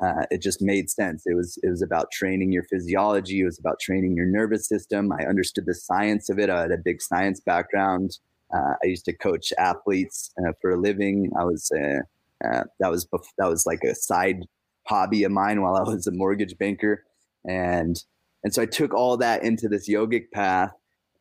Uh, 0.03 0.25
it 0.31 0.43
just 0.43 0.61
made 0.61 0.91
sense. 0.91 1.23
It 1.27 1.35
was 1.35 1.59
it 1.63 1.69
was 1.69 1.83
about 1.83 2.11
training 2.11 2.51
your 2.53 2.65
physiology. 2.65 3.41
It 3.41 3.45
was 3.45 3.59
about 3.59 3.79
training 3.81 4.17
your 4.17 4.27
nervous 4.27 4.67
system. 4.67 5.13
I 5.13 5.25
understood 5.25 5.67
the 5.67 5.75
science 5.75 6.29
of 6.29 6.39
it. 6.39 6.51
I 6.51 6.63
had 6.63 6.73
a 6.73 6.79
big 6.79 7.01
science 7.01 7.41
background. 7.41 8.19
Uh, 8.53 8.75
I 8.83 8.87
used 8.87 9.05
to 9.05 9.13
coach 9.13 9.53
athletes 9.57 10.33
uh, 10.39 10.53
for 10.61 10.71
a 10.71 10.81
living. 10.81 11.31
I 11.39 11.45
was 11.45 11.71
uh, 11.73 12.47
uh, 12.47 12.65
that 12.81 12.91
was 12.91 13.07
that 13.39 13.49
was 13.49 13.67
like 13.67 13.85
a 13.85 13.95
side 13.95 14.41
hobby 14.87 15.23
of 15.23 15.31
mine 15.31 15.63
while 15.63 15.77
I 15.77 15.83
was 15.83 16.07
a 16.07 16.13
mortgage 16.13 16.59
banker, 16.59 17.05
and 17.49 17.97
and 18.43 18.53
so 18.53 18.63
I 18.63 18.67
took 18.67 18.95
all 18.95 19.17
that 19.19 19.45
into 19.45 19.69
this 19.69 19.89
yogic 19.89 20.33
path 20.33 20.73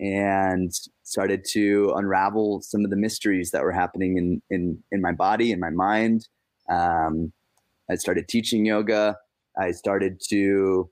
and 0.04 0.72
started 1.04 1.46
to 1.52 1.94
unravel 1.96 2.62
some 2.62 2.84
of 2.84 2.90
the 2.90 2.98
mysteries 2.98 3.52
that 3.52 3.64
were 3.64 3.72
happening 3.72 4.18
in 4.18 4.42
in 4.50 4.84
in 4.92 5.02
my 5.02 5.14
body 5.14 5.52
in 5.52 5.60
my 5.60 5.70
mind. 5.70 6.28
Um, 6.70 7.32
I 7.90 7.96
started 7.96 8.28
teaching 8.28 8.66
yoga. 8.66 9.18
I 9.58 9.72
started 9.72 10.22
to 10.30 10.90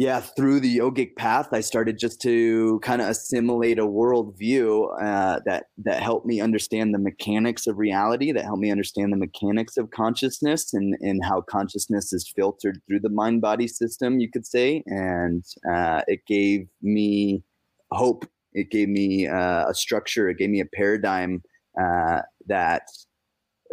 yeah, 0.00 0.20
through 0.20 0.60
the 0.60 0.78
yogic 0.78 1.14
path, 1.16 1.48
I 1.52 1.60
started 1.60 1.98
just 1.98 2.22
to 2.22 2.80
kind 2.80 3.02
of 3.02 3.08
assimilate 3.08 3.78
a 3.78 3.84
worldview 3.84 4.88
uh, 4.98 5.40
that 5.44 5.66
that 5.76 6.02
helped 6.02 6.24
me 6.24 6.40
understand 6.40 6.94
the 6.94 6.98
mechanics 6.98 7.66
of 7.66 7.76
reality, 7.76 8.32
that 8.32 8.44
helped 8.44 8.62
me 8.62 8.70
understand 8.70 9.12
the 9.12 9.18
mechanics 9.18 9.76
of 9.76 9.90
consciousness 9.90 10.72
and 10.72 10.96
and 11.02 11.22
how 11.22 11.42
consciousness 11.42 12.14
is 12.14 12.32
filtered 12.34 12.80
through 12.88 13.00
the 13.00 13.10
mind 13.10 13.42
body 13.42 13.68
system, 13.68 14.20
you 14.20 14.30
could 14.30 14.46
say, 14.46 14.82
and 14.86 15.44
uh, 15.70 16.00
it 16.06 16.20
gave 16.26 16.66
me 16.80 17.42
hope. 17.92 18.24
It 18.54 18.70
gave 18.70 18.88
me 18.88 19.28
uh, 19.28 19.66
a 19.68 19.74
structure. 19.74 20.30
It 20.30 20.38
gave 20.38 20.48
me 20.48 20.60
a 20.60 20.76
paradigm 20.76 21.42
uh, 21.78 22.22
that 22.46 22.84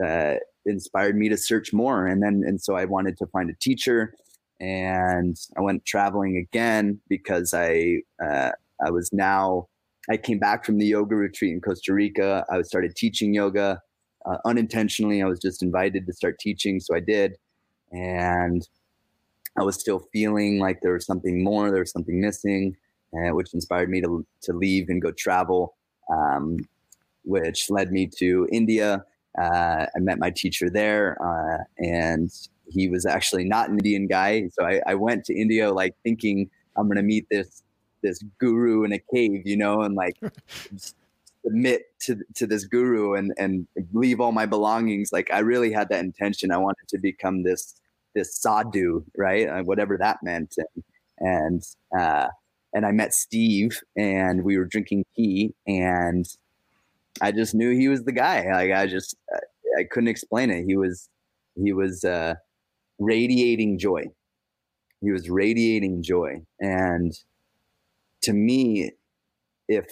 uh, 0.05 0.34
inspired 0.65 1.15
me 1.15 1.29
to 1.29 1.38
search 1.38 1.72
more, 1.72 2.05
and 2.05 2.22
then 2.22 2.43
and 2.46 2.60
so 2.60 2.75
I 2.75 2.84
wanted 2.84 3.17
to 3.19 3.27
find 3.27 3.50
a 3.50 3.55
teacher 3.62 4.13
and 4.59 5.37
I 5.57 5.61
went 5.61 5.85
traveling 5.85 6.37
again 6.37 6.99
because 7.07 7.53
I 7.53 8.01
uh, 8.23 8.51
I 8.85 8.91
was 8.91 9.11
now 9.13 9.67
I 10.09 10.17
came 10.17 10.39
back 10.39 10.65
from 10.65 10.77
the 10.77 10.85
yoga 10.85 11.15
retreat 11.15 11.53
in 11.53 11.61
Costa 11.61 11.93
Rica. 11.93 12.45
I 12.49 12.61
started 12.61 12.95
teaching 12.95 13.33
yoga 13.33 13.81
uh, 14.25 14.37
unintentionally. 14.45 15.21
I 15.21 15.25
was 15.25 15.39
just 15.39 15.61
invited 15.61 16.05
to 16.05 16.13
start 16.13 16.39
teaching, 16.39 16.79
so 16.79 16.95
I 16.95 16.99
did, 16.99 17.35
and 17.91 18.67
I 19.57 19.63
was 19.63 19.79
still 19.79 20.07
feeling 20.13 20.59
like 20.59 20.81
there 20.81 20.93
was 20.93 21.05
something 21.05 21.43
more, 21.43 21.71
there 21.71 21.81
was 21.81 21.91
something 21.91 22.21
missing, 22.21 22.75
uh, 23.13 23.33
which 23.35 23.53
inspired 23.53 23.89
me 23.89 24.01
to 24.01 24.25
to 24.43 24.53
leave 24.53 24.89
and 24.89 25.01
go 25.01 25.11
travel, 25.11 25.75
um, 26.11 26.57
which 27.23 27.69
led 27.69 27.91
me 27.91 28.09
to 28.17 28.47
India. 28.51 29.03
Uh, 29.37 29.85
I 29.95 29.99
met 29.99 30.17
my 30.17 30.31
teacher 30.31 30.69
there, 30.69 31.17
uh, 31.21 31.63
and 31.77 32.31
he 32.69 32.88
was 32.88 33.05
actually 33.05 33.43
not 33.43 33.69
an 33.69 33.77
Indian 33.79 34.07
guy. 34.07 34.50
So 34.53 34.65
I, 34.65 34.81
I 34.86 34.95
went 34.95 35.25
to 35.25 35.39
India 35.39 35.71
like 35.71 35.95
thinking 36.03 36.50
I'm 36.75 36.88
gonna 36.88 37.03
meet 37.03 37.27
this 37.29 37.63
this 38.03 38.24
guru 38.39 38.83
in 38.83 38.93
a 38.93 39.00
cave, 39.13 39.43
you 39.45 39.57
know, 39.57 39.81
and 39.81 39.95
like 39.95 40.17
submit 41.45 41.83
to 42.01 42.17
to 42.36 42.47
this 42.47 42.65
guru 42.65 43.15
and 43.15 43.33
and 43.38 43.67
leave 43.93 44.19
all 44.19 44.31
my 44.31 44.45
belongings. 44.45 45.12
Like 45.12 45.31
I 45.31 45.39
really 45.39 45.71
had 45.71 45.89
that 45.89 46.03
intention. 46.03 46.51
I 46.51 46.57
wanted 46.57 46.88
to 46.89 46.97
become 46.97 47.43
this 47.43 47.75
this 48.13 48.36
sadhu, 48.36 49.03
right? 49.15 49.47
Uh, 49.47 49.63
whatever 49.63 49.97
that 49.97 50.17
meant. 50.24 50.55
And 50.57 50.83
and 51.19 51.63
uh, 51.97 52.27
and 52.74 52.86
I 52.86 52.91
met 52.91 53.13
Steve, 53.13 53.79
and 53.95 54.43
we 54.43 54.57
were 54.57 54.65
drinking 54.65 55.05
tea, 55.15 55.53
and 55.65 56.27
I 57.21 57.31
just 57.31 57.55
knew 57.55 57.71
he 57.71 57.88
was 57.88 58.03
the 58.03 58.12
guy. 58.12 58.45
Like 58.51 58.71
I 58.71 58.88
just 58.88 59.15
I 59.77 59.83
couldn't 59.83 60.09
explain 60.09 60.50
it. 60.50 60.65
He 60.65 60.75
was 60.75 61.09
he 61.55 61.74
was 61.74 62.03
uh, 62.03 62.36
radiating 63.00 63.77
joy. 63.77 64.06
he 65.01 65.12
was 65.12 65.30
radiating 65.30 66.01
joy. 66.01 66.42
And 66.60 67.13
to 68.24 68.34
me, 68.34 68.92
if 69.68 69.86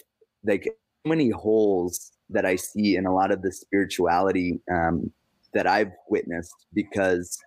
like 0.44 0.68
many 1.06 1.30
holes 1.30 2.12
that 2.30 2.46
I 2.46 2.56
see 2.56 2.96
in 2.96 3.06
a 3.06 3.14
lot 3.14 3.32
of 3.32 3.42
the 3.42 3.52
spirituality 3.52 4.60
um, 4.72 5.12
that 5.54 5.68
I've 5.68 5.92
witnessed, 6.10 6.56
because 6.74 7.38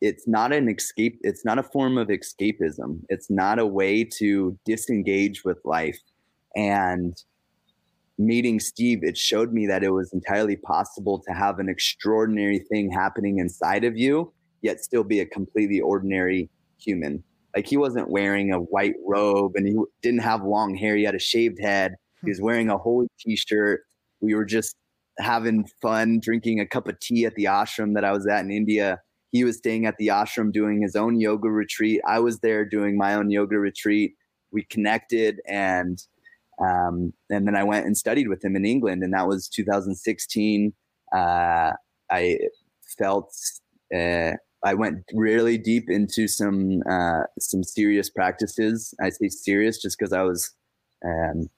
it's 0.00 0.28
not 0.28 0.52
an 0.52 0.68
escape, 0.68 1.18
it's 1.22 1.44
not 1.44 1.58
a 1.58 1.62
form 1.62 1.98
of 1.98 2.08
escapism. 2.08 3.00
It's 3.08 3.30
not 3.30 3.58
a 3.58 3.66
way 3.66 4.04
to 4.18 4.56
disengage 4.64 5.44
with 5.44 5.58
life. 5.64 5.98
And 6.54 7.16
meeting 8.18 8.58
Steve, 8.60 9.00
it 9.02 9.16
showed 9.16 9.52
me 9.52 9.66
that 9.66 9.84
it 9.84 9.90
was 9.90 10.12
entirely 10.12 10.56
possible 10.56 11.22
to 11.26 11.32
have 11.32 11.58
an 11.58 11.68
extraordinary 11.68 12.58
thing 12.58 12.90
happening 12.90 13.38
inside 13.38 13.84
of 13.84 13.96
you, 13.96 14.32
yet 14.62 14.82
still 14.82 15.04
be 15.04 15.20
a 15.20 15.26
completely 15.26 15.80
ordinary 15.80 16.50
human. 16.78 17.22
Like 17.56 17.66
he 17.66 17.76
wasn't 17.76 18.10
wearing 18.10 18.52
a 18.52 18.58
white 18.58 18.94
robe 19.06 19.52
and 19.54 19.66
he 19.66 19.76
didn't 20.02 20.22
have 20.22 20.42
long 20.42 20.74
hair. 20.74 20.96
He 20.96 21.04
had 21.04 21.14
a 21.14 21.20
shaved 21.20 21.58
head. 21.60 21.94
Hmm. 22.20 22.26
He 22.26 22.30
was 22.30 22.40
wearing 22.40 22.68
a 22.68 22.78
holey 22.78 23.06
t 23.18 23.36
shirt. 23.36 23.82
We 24.20 24.34
were 24.34 24.44
just 24.44 24.76
having 25.18 25.66
fun, 25.80 26.20
drinking 26.20 26.60
a 26.60 26.66
cup 26.66 26.88
of 26.88 26.98
tea 27.00 27.24
at 27.24 27.34
the 27.34 27.44
ashram 27.44 27.94
that 27.94 28.04
I 28.04 28.12
was 28.12 28.26
at 28.26 28.44
in 28.44 28.50
India. 28.50 29.00
He 29.30 29.44
was 29.44 29.58
staying 29.58 29.86
at 29.86 29.96
the 29.98 30.08
ashram 30.08 30.52
doing 30.52 30.82
his 30.82 30.96
own 30.96 31.20
yoga 31.20 31.48
retreat. 31.48 32.00
I 32.06 32.18
was 32.18 32.40
there 32.40 32.64
doing 32.64 32.96
my 32.96 33.14
own 33.14 33.30
yoga 33.30 33.58
retreat. 33.58 34.14
We 34.50 34.64
connected 34.64 35.40
and 35.46 35.98
um, 36.60 37.12
and 37.30 37.46
then 37.46 37.56
I 37.56 37.64
went 37.64 37.86
and 37.86 37.96
studied 37.96 38.28
with 38.28 38.44
him 38.44 38.56
in 38.56 38.64
England, 38.64 39.02
and 39.02 39.12
that 39.14 39.28
was 39.28 39.48
2016. 39.48 40.72
Uh, 41.14 41.72
I 42.10 42.38
felt 42.98 43.32
uh, 43.94 44.32
I 44.64 44.74
went 44.74 45.04
really 45.12 45.56
deep 45.56 45.88
into 45.88 46.26
some 46.26 46.82
uh, 46.90 47.22
some 47.38 47.62
serious 47.62 48.10
practices. 48.10 48.92
I 49.00 49.10
say 49.10 49.28
serious 49.28 49.80
just 49.80 49.98
because 49.98 50.12
I 50.12 50.22
was, 50.22 50.52
um, 51.04 51.48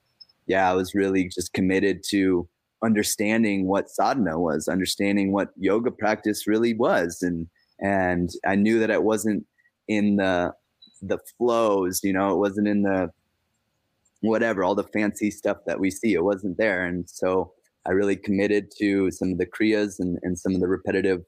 yeah, 0.46 0.70
I 0.70 0.74
was 0.74 0.94
really 0.94 1.28
just 1.28 1.52
committed 1.52 2.02
to 2.10 2.48
understanding 2.82 3.66
what 3.66 3.90
sadhana 3.90 4.38
was, 4.38 4.68
understanding 4.68 5.32
what 5.32 5.50
yoga 5.56 5.90
practice 5.90 6.46
really 6.46 6.74
was, 6.74 7.22
and 7.22 7.46
and 7.80 8.30
I 8.46 8.54
knew 8.54 8.78
that 8.80 8.90
it 8.90 9.02
wasn't 9.02 9.46
in 9.88 10.16
the 10.16 10.52
the 11.02 11.18
flows, 11.38 12.00
you 12.04 12.12
know, 12.12 12.32
it 12.32 12.38
wasn't 12.38 12.68
in 12.68 12.82
the 12.82 13.10
whatever, 14.20 14.62
all 14.62 14.74
the 14.74 14.84
fancy 14.84 15.30
stuff 15.30 15.58
that 15.66 15.80
we 15.80 15.90
see. 15.90 16.14
It 16.14 16.24
wasn't 16.24 16.58
there. 16.58 16.84
And 16.84 17.08
so 17.08 17.52
I 17.86 17.92
really 17.92 18.16
committed 18.16 18.70
to 18.78 19.10
some 19.10 19.32
of 19.32 19.38
the 19.38 19.46
Kriyas 19.46 19.98
and, 19.98 20.18
and 20.22 20.38
some 20.38 20.54
of 20.54 20.60
the 20.60 20.68
repetitive 20.68 21.22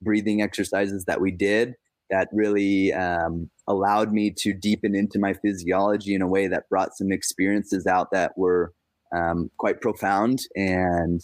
breathing 0.00 0.42
exercises 0.42 1.04
that 1.04 1.20
we 1.20 1.30
did 1.30 1.74
that 2.10 2.28
really 2.32 2.92
um, 2.94 3.50
allowed 3.66 4.12
me 4.12 4.30
to 4.30 4.54
deepen 4.54 4.94
into 4.94 5.18
my 5.18 5.34
physiology 5.34 6.14
in 6.14 6.22
a 6.22 6.26
way 6.26 6.46
that 6.46 6.68
brought 6.70 6.96
some 6.96 7.12
experiences 7.12 7.86
out 7.86 8.10
that 8.12 8.36
were 8.36 8.72
um, 9.14 9.50
quite 9.58 9.80
profound 9.80 10.40
and 10.56 11.20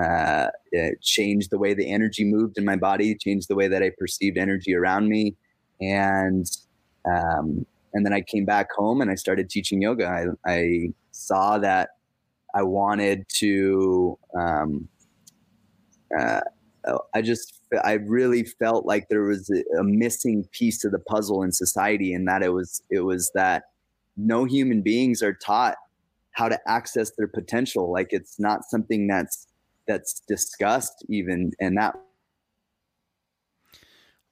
uh, 0.00 0.46
changed 1.02 1.50
the 1.50 1.58
way 1.58 1.74
the 1.74 1.90
energy 1.90 2.24
moved 2.24 2.56
in 2.56 2.64
my 2.64 2.76
body, 2.76 3.14
changed 3.14 3.48
the 3.48 3.54
way 3.54 3.68
that 3.68 3.82
I 3.82 3.90
perceived 3.98 4.38
energy 4.38 4.74
around 4.74 5.08
me. 5.08 5.36
And 5.80 6.46
um, 7.04 7.66
and 7.94 8.04
then 8.04 8.12
I 8.12 8.20
came 8.20 8.44
back 8.44 8.72
home 8.72 9.00
and 9.00 9.10
I 9.10 9.14
started 9.14 9.50
teaching 9.50 9.82
yoga. 9.82 10.06
I, 10.46 10.50
I 10.50 10.92
saw 11.10 11.58
that 11.58 11.90
I 12.54 12.62
wanted 12.62 13.26
to. 13.36 14.18
Um, 14.34 14.88
uh, 16.18 16.40
I 17.14 17.22
just 17.22 17.54
I 17.84 17.92
really 17.92 18.44
felt 18.44 18.86
like 18.86 19.08
there 19.08 19.22
was 19.22 19.50
a, 19.50 19.78
a 19.78 19.84
missing 19.84 20.44
piece 20.52 20.84
of 20.84 20.92
the 20.92 20.98
puzzle 20.98 21.42
in 21.42 21.52
society, 21.52 22.12
and 22.12 22.26
that 22.28 22.42
it 22.42 22.50
was 22.50 22.82
it 22.90 23.00
was 23.00 23.30
that 23.34 23.64
no 24.16 24.44
human 24.44 24.82
beings 24.82 25.22
are 25.22 25.32
taught 25.32 25.76
how 26.32 26.48
to 26.48 26.58
access 26.68 27.12
their 27.16 27.28
potential. 27.28 27.90
Like 27.90 28.08
it's 28.10 28.38
not 28.38 28.64
something 28.64 29.06
that's 29.06 29.46
that's 29.86 30.20
discussed 30.28 31.04
even, 31.08 31.52
and 31.60 31.76
that 31.78 31.94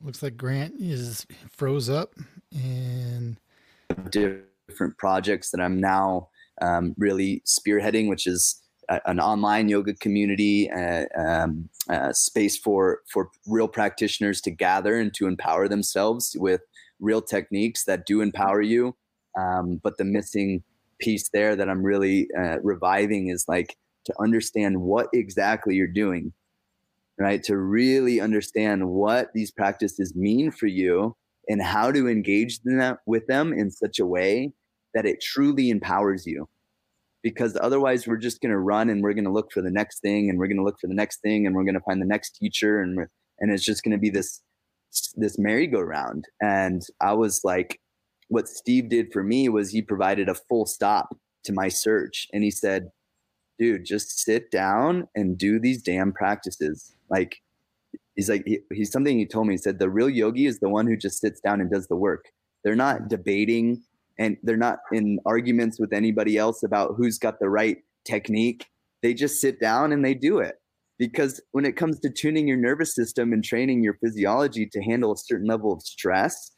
looks 0.03 0.23
like 0.23 0.37
Grant 0.37 0.75
is 0.79 1.27
froze 1.51 1.89
up 1.91 2.15
and 2.53 3.39
different 4.11 4.97
projects 4.99 5.51
that 5.51 5.61
I'm 5.61 5.81
now 5.81 6.29
um, 6.63 6.95
really 6.99 7.43
spearheading, 7.47 8.09
which 8.09 8.27
is 8.27 8.61
a, 8.89 9.01
an 9.07 9.21
online 9.21 9.69
yoga 9.69 9.95
community, 9.95 10.71
uh, 10.71 11.07
um, 11.17 11.69
uh, 11.89 12.13
space 12.13 12.57
for 12.57 13.01
for 13.13 13.31
real 13.47 13.69
practitioners 13.69 14.41
to 14.43 14.51
gather 14.51 14.97
and 14.97 15.15
to 15.15 15.27
empower 15.27 15.69
themselves 15.69 16.37
with 16.39 16.61
real 17.01 17.23
techniques 17.23 17.85
that 17.85 18.07
do 18.07 18.21
empower 18.21 18.61
you. 18.61 18.97
Um, 19.39 19.81
but 19.83 19.97
the 19.97 20.05
missing 20.05 20.63
piece 21.01 21.31
there 21.31 21.57
that 21.57 21.69
I'm 21.69 21.83
really 21.83 22.29
uh, 22.39 22.59
reviving 22.63 23.29
is 23.29 23.47
like 23.49 23.77
to 24.05 24.15
understand 24.21 24.81
what 24.81 25.09
exactly 25.13 25.75
you're 25.75 25.87
doing, 25.87 26.33
right? 27.19 27.43
To 27.45 27.57
really 27.57 28.21
understand 28.21 28.89
what 28.89 29.31
these 29.35 29.51
practices 29.51 30.15
mean 30.15 30.51
for 30.51 30.67
you 30.67 31.17
and 31.51 31.61
how 31.61 31.91
to 31.91 32.09
engage 32.09 32.61
them, 32.61 32.97
with 33.07 33.27
them 33.27 33.53
in 33.53 33.71
such 33.73 33.99
a 33.99 34.07
way 34.07 34.53
that 34.95 35.05
it 35.05 35.21
truly 35.21 35.69
empowers 35.69 36.25
you. 36.25 36.49
Because 37.23 37.59
otherwise, 37.61 38.07
we're 38.07 38.17
just 38.17 38.41
going 38.41 38.53
to 38.53 38.59
run 38.59 38.89
and 38.89 39.03
we're 39.03 39.13
going 39.13 39.25
to 39.25 39.33
look 39.33 39.53
for 39.53 39.61
the 39.61 39.71
next 39.71 40.01
thing, 40.01 40.31
and 40.31 40.39
we're 40.39 40.47
going 40.47 40.57
to 40.57 40.65
look 40.65 40.81
for 40.81 40.87
the 40.87 40.95
next 40.95 41.21
thing, 41.21 41.47
and 41.47 41.55
we're 41.55 41.65
going 41.65 41.75
to 41.75 41.81
find 41.81 42.01
the 42.01 42.07
next 42.07 42.37
teacher, 42.37 42.81
and 42.81 42.99
and 43.41 43.53
it's 43.53 43.65
just 43.65 43.83
going 43.83 43.93
to 43.93 43.99
be 43.99 44.11
this 44.11 44.41
this 45.17 45.39
merry-go-round. 45.39 46.25
And 46.41 46.83
I 47.01 47.13
was 47.13 47.43
like, 47.45 47.81
what 48.29 48.49
Steve 48.49 48.89
did 48.89 49.13
for 49.13 49.23
me 49.23 49.49
was 49.49 49.71
he 49.71 49.83
provided 49.83 50.29
a 50.29 50.35
full 50.35 50.67
stop 50.67 51.17
to 51.45 51.53
my 51.53 51.69
search, 51.69 52.29
and 52.33 52.43
he 52.43 52.51
said, 52.51 52.91
"Dude, 53.59 53.85
just 53.85 54.21
sit 54.21 54.51
down 54.51 55.09
and 55.15 55.37
do 55.37 55.59
these 55.59 55.83
damn 55.83 56.13
practices. 56.13 56.95
Like, 57.11 57.43
he's 58.21 58.29
like 58.29 58.43
he, 58.47 58.59
he's 58.73 58.93
something 58.93 59.19
he 59.19 59.27
told 59.27 59.47
me. 59.47 59.55
He 59.55 59.59
said 59.59 59.79
the 59.79 59.89
real 59.89 60.11
yogi 60.11 60.47
is 60.47 60.59
the 60.61 60.69
one 60.69 60.87
who 60.87 60.97
just 60.97 61.21
sits 61.21 61.41
down 61.41 61.61
and 61.61 61.71
does 61.71 61.89
the 61.89 61.97
work. 61.97 62.27
They're 62.63 62.77
not 62.77 63.09
debating 63.09 63.83
and 64.19 64.37
they're 64.43 64.59
not 64.59 64.81
in 64.93 65.19
arguments 65.25 65.81
with 65.81 65.95
anybody 65.95 66.37
else 66.37 66.63
about 66.63 66.95
who's 66.97 67.19
got 67.19 67.41
the 67.41 67.49
right 67.49 67.79
technique. 68.05 68.67
They 69.03 69.15
just 69.15 69.41
sit 69.41 69.59
down 69.59 69.93
and 69.93 70.05
they 70.05 70.13
do 70.13 70.39
it. 70.39 70.57
Because 70.99 71.41
when 71.53 71.65
it 71.65 71.77
comes 71.77 71.99
to 72.01 72.11
tuning 72.11 72.47
your 72.47 72.59
nervous 72.59 72.95
system 72.95 73.33
and 73.33 73.43
training 73.43 73.83
your 73.83 73.95
physiology 73.95 74.67
to 74.67 74.83
handle 74.83 75.13
a 75.13 75.17
certain 75.17 75.47
level 75.47 75.73
of 75.73 75.81
stress 75.81 76.53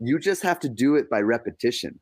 you 0.00 0.18
just 0.18 0.42
have 0.42 0.60
to 0.60 0.68
do 0.68 0.96
it 0.96 1.08
by 1.08 1.20
repetition. 1.20 1.98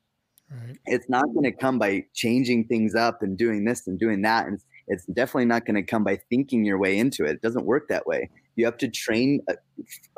Right. 0.51 0.77
it's 0.85 1.09
not 1.09 1.25
going 1.33 1.45
to 1.45 1.53
come 1.53 1.79
by 1.79 2.05
changing 2.13 2.67
things 2.67 2.95
up 2.95 3.23
and 3.23 3.37
doing 3.37 3.65
this 3.65 3.87
and 3.87 3.99
doing 3.99 4.21
that 4.23 4.47
and 4.47 4.61
it's 4.89 5.07
definitely 5.07 5.47
not 5.47 5.65
going 5.65 5.75
to 5.75 5.83
come 5.83 6.05
by 6.05 6.19
thinking 6.31 6.65
your 6.65 6.79
way 6.79 6.97
into 6.99 7.25
it 7.25 7.33
it 7.33 7.43
doesn't 7.43 7.65
work 7.65 7.89
that 7.89 8.07
way 8.07 8.29
you 8.57 8.65
have 8.65 8.77
to 8.77 8.89
train 8.89 9.41
a, 9.49 9.55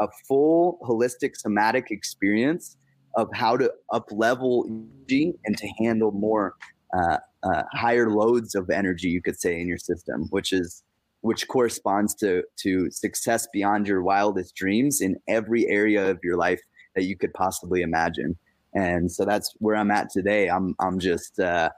a 0.00 0.08
full 0.26 0.78
holistic 0.82 1.36
somatic 1.36 1.90
experience 1.90 2.76
of 3.16 3.28
how 3.32 3.56
to 3.56 3.72
up 3.92 4.06
level 4.12 4.66
energy 4.68 5.34
and 5.44 5.56
to 5.56 5.66
handle 5.78 6.12
more 6.12 6.54
uh, 6.96 7.16
uh, 7.42 7.62
higher 7.72 8.10
loads 8.10 8.54
of 8.54 8.70
energy, 8.70 9.08
you 9.08 9.22
could 9.22 9.38
say, 9.38 9.60
in 9.60 9.66
your 9.66 9.78
system, 9.78 10.26
which 10.30 10.52
is 10.52 10.82
which 11.22 11.48
corresponds 11.48 12.14
to 12.14 12.42
to 12.58 12.90
success 12.90 13.48
beyond 13.52 13.88
your 13.88 14.02
wildest 14.02 14.54
dreams 14.54 15.00
in 15.00 15.16
every 15.28 15.66
area 15.66 16.08
of 16.08 16.18
your 16.22 16.36
life 16.36 16.60
that 16.94 17.04
you 17.04 17.16
could 17.16 17.32
possibly 17.34 17.82
imagine. 17.82 18.36
And 18.74 19.10
so 19.10 19.24
that's 19.24 19.54
where 19.58 19.76
I'm 19.76 19.90
at 19.90 20.10
today. 20.10 20.48
I'm 20.48 20.74
I'm 20.80 20.98
just 20.98 21.38
uh, 21.40 21.70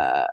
uh 0.00 0.26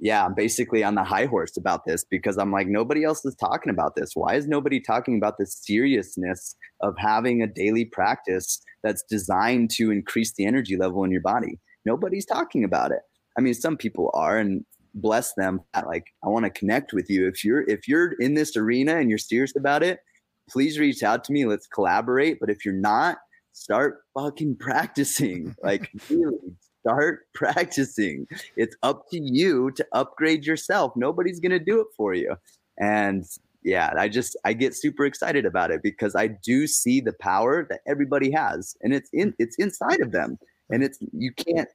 yeah, 0.00 0.24
I'm 0.24 0.34
basically 0.34 0.84
on 0.84 0.94
the 0.94 1.02
high 1.02 1.26
horse 1.26 1.56
about 1.56 1.84
this 1.84 2.04
because 2.08 2.38
I'm 2.38 2.52
like, 2.52 2.68
nobody 2.68 3.04
else 3.04 3.24
is 3.24 3.34
talking 3.34 3.70
about 3.70 3.96
this. 3.96 4.12
Why 4.14 4.34
is 4.34 4.46
nobody 4.46 4.80
talking 4.80 5.16
about 5.16 5.38
the 5.38 5.46
seriousness 5.46 6.54
of 6.80 6.94
having 6.98 7.42
a 7.42 7.48
daily 7.48 7.84
practice 7.84 8.60
that's 8.84 9.02
designed 9.10 9.70
to 9.70 9.90
increase 9.90 10.32
the 10.34 10.46
energy 10.46 10.76
level 10.76 11.02
in 11.02 11.10
your 11.10 11.20
body? 11.20 11.58
Nobody's 11.84 12.26
talking 12.26 12.62
about 12.62 12.92
it. 12.92 13.00
I 13.36 13.40
mean, 13.40 13.54
some 13.54 13.76
people 13.76 14.10
are, 14.14 14.38
and 14.38 14.64
bless 14.94 15.34
them. 15.34 15.60
Like, 15.86 16.06
I 16.24 16.28
want 16.28 16.44
to 16.44 16.50
connect 16.50 16.92
with 16.92 17.10
you. 17.10 17.26
If 17.26 17.44
you're 17.44 17.62
if 17.68 17.88
you're 17.88 18.12
in 18.20 18.34
this 18.34 18.56
arena 18.56 18.98
and 18.98 19.08
you're 19.08 19.18
serious 19.18 19.54
about 19.56 19.82
it, 19.82 20.00
please 20.48 20.78
reach 20.78 21.02
out 21.02 21.24
to 21.24 21.32
me. 21.32 21.44
Let's 21.44 21.66
collaborate. 21.66 22.38
But 22.40 22.50
if 22.50 22.64
you're 22.64 22.74
not, 22.74 23.18
start 23.52 23.98
fucking 24.14 24.56
practicing. 24.60 25.56
Like, 25.62 25.90
really, 26.08 26.38
start 26.88 27.26
practicing. 27.34 28.26
It's 28.56 28.76
up 28.82 29.08
to 29.10 29.20
you 29.20 29.70
to 29.72 29.86
upgrade 29.92 30.46
yourself. 30.46 30.92
Nobody's 30.96 31.40
going 31.40 31.52
to 31.52 31.58
do 31.58 31.80
it 31.80 31.88
for 31.96 32.14
you. 32.14 32.36
And 32.78 33.24
yeah, 33.62 33.92
I 33.98 34.08
just 34.08 34.36
I 34.44 34.52
get 34.52 34.74
super 34.74 35.04
excited 35.04 35.44
about 35.44 35.70
it 35.70 35.82
because 35.82 36.14
I 36.14 36.28
do 36.28 36.66
see 36.66 37.00
the 37.00 37.12
power 37.12 37.66
that 37.68 37.80
everybody 37.86 38.30
has 38.30 38.76
and 38.82 38.94
it's 38.94 39.10
in 39.12 39.34
it's 39.38 39.56
inside 39.56 40.00
of 40.00 40.12
them. 40.12 40.38
And 40.70 40.82
it's 40.82 40.98
you 41.12 41.32
can't 41.32 41.68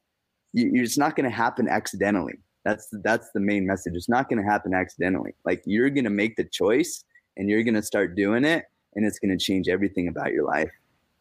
you, 0.52 0.70
it's 0.82 0.98
not 0.98 1.14
going 1.14 1.28
to 1.28 1.36
happen 1.36 1.68
accidentally. 1.68 2.34
That's 2.64 2.88
that's 3.02 3.30
the 3.32 3.40
main 3.40 3.66
message. 3.66 3.94
It's 3.94 4.08
not 4.08 4.28
going 4.28 4.42
to 4.42 4.50
happen 4.50 4.72
accidentally. 4.72 5.34
Like 5.44 5.62
you're 5.66 5.90
going 5.90 6.04
to 6.04 6.10
make 6.10 6.36
the 6.36 6.44
choice 6.44 7.04
and 7.36 7.50
you're 7.50 7.62
going 7.62 7.74
to 7.74 7.82
start 7.82 8.16
doing 8.16 8.44
it 8.44 8.64
and 8.94 9.04
it's 9.04 9.18
going 9.18 9.36
to 9.36 9.44
change 9.44 9.68
everything 9.68 10.08
about 10.08 10.32
your 10.32 10.46
life. 10.46 10.70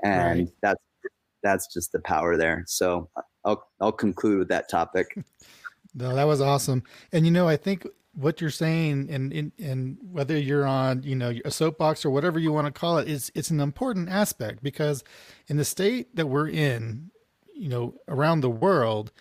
And 0.03 0.39
right. 0.39 0.49
that's 0.61 0.83
that's 1.43 1.67
just 1.73 1.91
the 1.91 1.99
power 1.99 2.37
there. 2.37 2.63
So 2.67 3.09
I'll 3.45 3.67
I'll 3.79 3.91
conclude 3.91 4.39
with 4.39 4.47
that 4.49 4.69
topic. 4.69 5.17
no, 5.95 6.15
that 6.15 6.25
was 6.25 6.41
awesome. 6.41 6.83
And 7.11 7.25
you 7.25 7.31
know, 7.31 7.47
I 7.47 7.57
think 7.57 7.87
what 8.15 8.39
you're 8.39 8.49
saying 8.49 9.09
and, 9.09 9.33
and 9.33 9.51
and 9.57 9.97
whether 10.11 10.37
you're 10.37 10.65
on 10.65 11.01
you 11.03 11.15
know 11.15 11.33
a 11.45 11.51
soapbox 11.51 12.05
or 12.05 12.11
whatever 12.11 12.37
you 12.37 12.51
want 12.51 12.67
to 12.67 12.71
call 12.79 12.97
it 12.99 13.07
is 13.07 13.31
it's 13.33 13.49
an 13.49 13.59
important 13.59 14.07
aspect 14.07 14.61
because 14.61 15.03
in 15.47 15.57
the 15.57 15.65
state 15.65 16.15
that 16.15 16.27
we're 16.27 16.47
in 16.47 17.09
you 17.55 17.67
know 17.67 17.95
around 18.07 18.41
the 18.41 18.49
world 18.49 19.11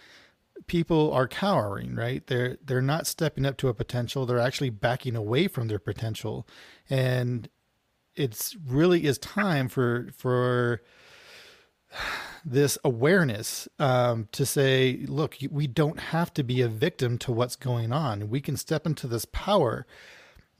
people 0.67 1.11
are 1.13 1.27
cowering 1.27 1.95
right 1.95 2.27
they're 2.27 2.59
they're 2.65 2.83
not 2.83 3.07
stepping 3.07 3.47
up 3.47 3.57
to 3.57 3.69
a 3.69 3.75
potential 3.75 4.27
they're 4.27 4.39
actually 4.39 4.71
backing 4.71 5.17
away 5.17 5.49
from 5.49 5.69
their 5.69 5.79
potential 5.79 6.47
and 6.91 7.49
it's 8.15 8.55
really 8.67 9.05
is 9.05 9.17
time 9.19 9.69
for 9.69 10.11
for 10.17 10.83
this 12.45 12.79
awareness 12.85 13.69
um, 13.79 14.29
to 14.33 14.45
say, 14.45 15.05
look, 15.07 15.37
we 15.51 15.67
don't 15.67 15.99
have 15.99 16.33
to 16.35 16.43
be 16.43 16.61
a 16.61 16.69
victim 16.69 17.19
to 17.19 17.33
what's 17.33 17.57
going 17.57 17.93
on. 17.93 18.29
We 18.29 18.41
can 18.41 18.57
step 18.57 18.87
into 18.87 19.07
this 19.07 19.25
power 19.27 19.87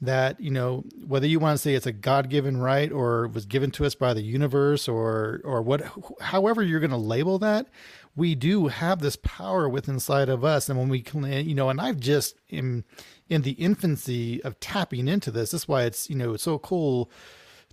that, 0.01 0.39
you 0.39 0.51
know, 0.51 0.83
whether 1.05 1.27
you 1.27 1.39
want 1.39 1.55
to 1.55 1.61
say 1.61 1.75
it's 1.75 1.85
a 1.85 1.91
God 1.91 2.29
given 2.29 2.57
right 2.57 2.91
or 2.91 3.27
was 3.27 3.45
given 3.45 3.71
to 3.71 3.85
us 3.85 3.95
by 3.95 4.13
the 4.13 4.21
universe 4.21 4.87
or, 4.87 5.41
or 5.43 5.61
what, 5.61 5.81
however 6.19 6.61
you're 6.61 6.81
going 6.81 6.91
to 6.91 6.97
label 6.97 7.39
that, 7.39 7.67
we 8.15 8.35
do 8.35 8.67
have 8.67 8.99
this 8.99 9.15
power 9.15 9.67
within 9.67 9.95
inside 9.95 10.29
of 10.29 10.43
us. 10.43 10.69
And 10.69 10.77
when 10.77 10.89
we 10.89 11.01
can, 11.01 11.23
you 11.23 11.55
know, 11.55 11.69
and 11.69 11.79
I've 11.79 11.99
just 11.99 12.35
in, 12.49 12.83
in 13.29 13.43
the 13.43 13.51
infancy 13.51 14.43
of 14.43 14.59
tapping 14.59 15.07
into 15.07 15.31
this, 15.31 15.51
that's 15.51 15.67
why 15.67 15.83
it's, 15.83 16.09
you 16.09 16.15
know, 16.15 16.33
it's 16.33 16.43
so 16.43 16.59
cool 16.59 17.09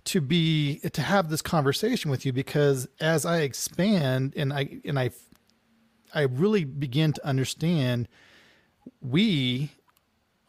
to 0.05 0.21
be 0.21 0.79
to 0.93 1.01
have 1.01 1.29
this 1.29 1.41
conversation 1.41 2.09
with 2.09 2.25
you 2.25 2.33
because 2.33 2.87
as 2.99 3.25
I 3.25 3.41
expand 3.41 4.33
and 4.35 4.51
I 4.51 4.79
and 4.85 4.99
I 4.99 5.11
I 6.13 6.23
really 6.23 6.63
begin 6.63 7.13
to 7.13 7.25
understand 7.25 8.07
we 9.01 9.71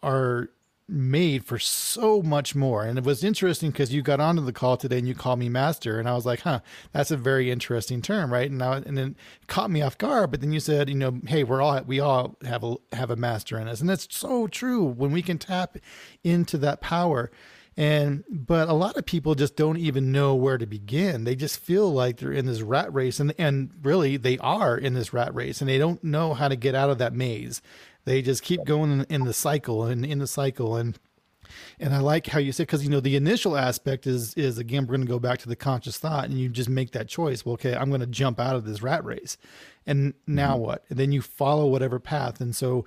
are 0.03 0.49
made 0.89 1.45
for 1.45 1.59
so 1.59 2.23
much 2.23 2.55
more. 2.55 2.85
And 2.85 2.99
it 2.99 3.05
was 3.05 3.25
interesting 3.25 3.71
because 3.71 3.93
you 3.93 4.03
got 4.03 4.21
onto 4.21 4.45
the 4.45 4.53
call 4.53 4.77
today 4.77 4.99
and 4.99 5.09
you 5.09 5.15
called 5.15 5.39
me 5.39 5.49
master. 5.49 5.99
And 5.99 6.09
I 6.09 6.15
was 6.15 6.27
like, 6.27 6.41
huh, 6.41 6.61
that's 6.93 7.11
a 7.11 7.17
very 7.17 7.51
interesting 7.51 8.03
term, 8.03 8.33
right? 8.33 8.51
And 8.51 8.59
now 8.59 8.73
and 8.73 8.99
then 8.99 9.17
caught 9.47 9.71
me 9.71 9.81
off 9.81 9.97
guard. 9.97 10.31
But 10.31 10.41
then 10.41 10.53
you 10.53 10.61
said, 10.61 10.89
you 10.89 10.95
know, 10.95 11.21
hey, 11.27 11.45
we're 11.45 11.63
all 11.63 11.81
we 11.83 12.01
all 12.01 12.37
have 12.45 12.63
a 12.63 12.77
have 12.93 13.11
a 13.11 13.17
master 13.17 13.59
in 13.59 13.69
us. 13.69 13.81
And 13.81 13.89
that's 13.89 14.09
so 14.11 14.47
true 14.47 14.85
when 14.85 15.13
we 15.13 15.23
can 15.23 15.39
tap 15.39 15.77
into 16.23 16.59
that 16.59 16.81
power. 16.81 17.31
And 17.77 18.25
but 18.29 18.69
a 18.69 18.75
lot 18.75 18.99
of 18.99 19.07
people 19.07 19.35
just 19.35 19.57
don't 19.57 19.79
even 19.79 20.13
know 20.13 20.35
where 20.35 20.59
to 20.59 20.67
begin. 20.67 21.25
They 21.25 21.35
just 21.35 21.59
feel 21.59 21.91
like 21.91 22.19
they're 22.19 22.33
in 22.33 22.47
this 22.47 22.61
rat 22.61 22.93
race 22.93 23.19
and 23.19 23.35
and 23.39 23.71
really 23.83 24.17
they 24.19 24.39
are 24.39 24.77
in 24.77 24.95
this 24.95 25.13
rat 25.13 25.35
race 25.35 25.61
and 25.61 25.71
they 25.71 25.79
don't 25.79 26.03
know 26.05 26.35
how 26.35 26.49
to 26.49 26.57
get 26.57 26.75
out 26.75 26.91
of 26.91 26.99
that 26.99 27.15
maze. 27.15 27.63
They 28.05 28.21
just 28.21 28.43
keep 28.43 28.65
going 28.65 28.93
in, 28.93 29.05
in 29.05 29.25
the 29.25 29.33
cycle 29.33 29.85
and 29.85 30.05
in 30.05 30.19
the 30.19 30.27
cycle 30.27 30.77
and 30.77 30.99
and 31.79 31.95
I 31.95 31.99
like 31.99 32.27
how 32.27 32.39
you 32.39 32.53
said 32.53 32.67
because 32.67 32.85
you 32.85 32.91
know 32.91 33.01
the 33.01 33.17
initial 33.17 33.57
aspect 33.57 34.07
is 34.07 34.35
is 34.35 34.59
again 34.59 34.87
we're 34.87 34.97
going 34.97 35.07
to 35.07 35.13
go 35.13 35.19
back 35.19 35.39
to 35.41 35.49
the 35.49 35.57
conscious 35.57 35.99
thought 35.99 36.25
and 36.25 36.39
you 36.39 36.49
just 36.49 36.69
make 36.69 36.93
that 36.93 37.09
choice. 37.09 37.45
Well, 37.45 37.55
okay, 37.55 37.75
I'm 37.75 37.89
going 37.89 38.01
to 38.01 38.07
jump 38.07 38.39
out 38.39 38.57
of 38.57 38.65
this 38.65 38.83
rat 38.83 39.05
race, 39.05 39.37
and 39.87 40.15
now 40.27 40.55
mm-hmm. 40.55 40.63
what? 40.63 40.85
And 40.89 40.99
then 40.99 41.13
you 41.13 41.23
follow 41.23 41.67
whatever 41.67 41.99
path. 41.99 42.41
And 42.41 42.55
so 42.55 42.85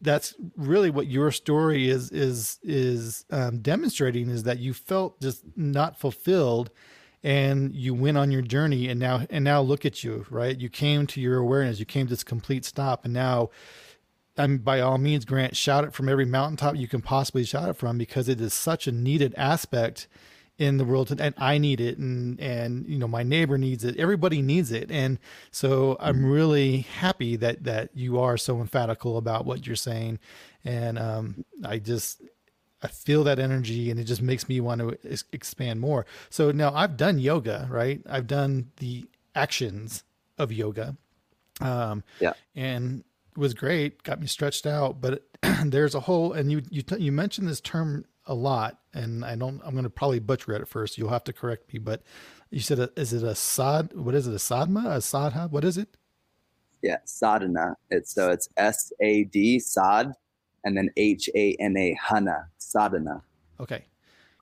that's 0.00 0.34
really 0.56 0.90
what 0.90 1.06
your 1.06 1.30
story 1.30 1.88
is 1.88 2.10
is 2.10 2.58
is 2.62 3.24
um, 3.30 3.58
demonstrating 3.58 4.28
is 4.28 4.44
that 4.44 4.58
you 4.58 4.72
felt 4.72 5.20
just 5.20 5.44
not 5.56 5.98
fulfilled 5.98 6.70
and 7.22 7.74
you 7.74 7.92
went 7.92 8.16
on 8.16 8.30
your 8.30 8.42
journey 8.42 8.88
and 8.88 9.00
now 9.00 9.26
and 9.30 9.44
now 9.44 9.60
look 9.60 9.84
at 9.84 10.04
you 10.04 10.26
right? 10.30 10.60
You 10.60 10.68
came 10.68 11.06
to 11.08 11.20
your 11.20 11.38
awareness. 11.38 11.78
You 11.78 11.86
came 11.86 12.06
to 12.06 12.10
this 12.10 12.24
complete 12.24 12.64
stop. 12.64 13.04
And 13.04 13.12
now 13.12 13.50
I'm 14.36 14.58
by 14.58 14.80
all 14.80 14.98
means 14.98 15.24
grant 15.24 15.56
shout 15.56 15.84
it 15.84 15.92
from 15.92 16.08
every 16.08 16.26
mountaintop 16.26 16.76
you 16.76 16.88
can 16.88 17.02
possibly 17.02 17.44
shout 17.44 17.68
it 17.68 17.76
from 17.76 17.98
because 17.98 18.28
it 18.28 18.40
is 18.40 18.54
such 18.54 18.86
a 18.86 18.92
needed 18.92 19.34
aspect 19.36 20.06
in 20.58 20.78
the 20.78 20.84
world 20.84 21.10
and 21.10 21.34
I 21.36 21.58
need 21.58 21.80
it 21.80 21.98
and 21.98 22.40
and 22.40 22.86
you 22.88 22.98
know 22.98 23.08
my 23.08 23.22
neighbor 23.22 23.58
needs 23.58 23.84
it. 23.84 23.96
Everybody 23.98 24.40
needs 24.40 24.72
it. 24.72 24.90
And 24.90 25.18
so 25.50 25.96
I'm 26.00 26.16
mm-hmm. 26.16 26.26
really 26.26 26.76
happy 26.78 27.36
that 27.36 27.64
that 27.64 27.90
you 27.94 28.18
are 28.18 28.36
so 28.36 28.60
emphatical 28.60 29.18
about 29.18 29.44
what 29.44 29.66
you're 29.66 29.76
saying. 29.76 30.18
And 30.64 30.98
um, 30.98 31.44
I 31.64 31.78
just 31.78 32.22
I 32.82 32.88
feel 32.88 33.24
that 33.24 33.38
energy 33.38 33.90
and 33.90 34.00
it 34.00 34.04
just 34.04 34.22
makes 34.22 34.48
me 34.48 34.60
want 34.60 34.80
to 34.80 34.98
expand 35.32 35.80
more. 35.80 36.06
So 36.30 36.50
now 36.52 36.72
I've 36.74 36.96
done 36.96 37.18
yoga 37.18 37.68
right? 37.70 38.00
I've 38.08 38.26
done 38.26 38.70
the 38.76 39.06
actions 39.34 40.04
of 40.38 40.52
yoga. 40.52 40.96
Um, 41.60 42.04
yeah. 42.20 42.34
and 42.54 43.02
it 43.34 43.38
was 43.38 43.54
great 43.54 44.02
got 44.02 44.20
me 44.20 44.26
stretched 44.26 44.66
out 44.66 45.00
but 45.00 45.22
there's 45.64 45.94
a 45.94 46.00
whole 46.00 46.34
and 46.34 46.52
you 46.52 46.60
you 46.68 46.82
you 46.98 47.10
mentioned 47.10 47.48
this 47.48 47.62
term 47.62 48.04
a 48.26 48.34
lot, 48.34 48.78
and 48.94 49.24
I 49.24 49.36
don't. 49.36 49.60
I'm 49.64 49.72
going 49.72 49.84
to 49.84 49.90
probably 49.90 50.20
butcher 50.20 50.52
it 50.54 50.60
at 50.60 50.68
first. 50.68 50.98
You'll 50.98 51.10
have 51.10 51.24
to 51.24 51.32
correct 51.32 51.72
me, 51.72 51.78
but 51.78 52.02
you 52.50 52.60
said, 52.60 52.78
a, 52.78 52.90
is 52.96 53.12
it 53.12 53.22
a 53.22 53.34
sad? 53.34 53.92
What 53.94 54.14
is 54.14 54.26
it? 54.26 54.32
A 54.32 54.38
sadma? 54.38 54.86
A 54.86 54.98
sadha? 54.98 55.50
What 55.50 55.64
is 55.64 55.78
it? 55.78 55.96
Yeah, 56.82 56.98
sadhana. 57.04 57.76
It's 57.90 58.14
so 58.14 58.30
it's 58.30 58.48
S 58.56 58.92
A 59.00 59.24
D 59.24 59.58
sad, 59.58 60.12
and 60.64 60.76
then 60.76 60.90
H 60.96 61.28
A 61.34 61.56
N 61.58 61.76
A 61.76 61.96
hana 62.00 62.48
sadhana. 62.58 63.22
Okay, 63.60 63.84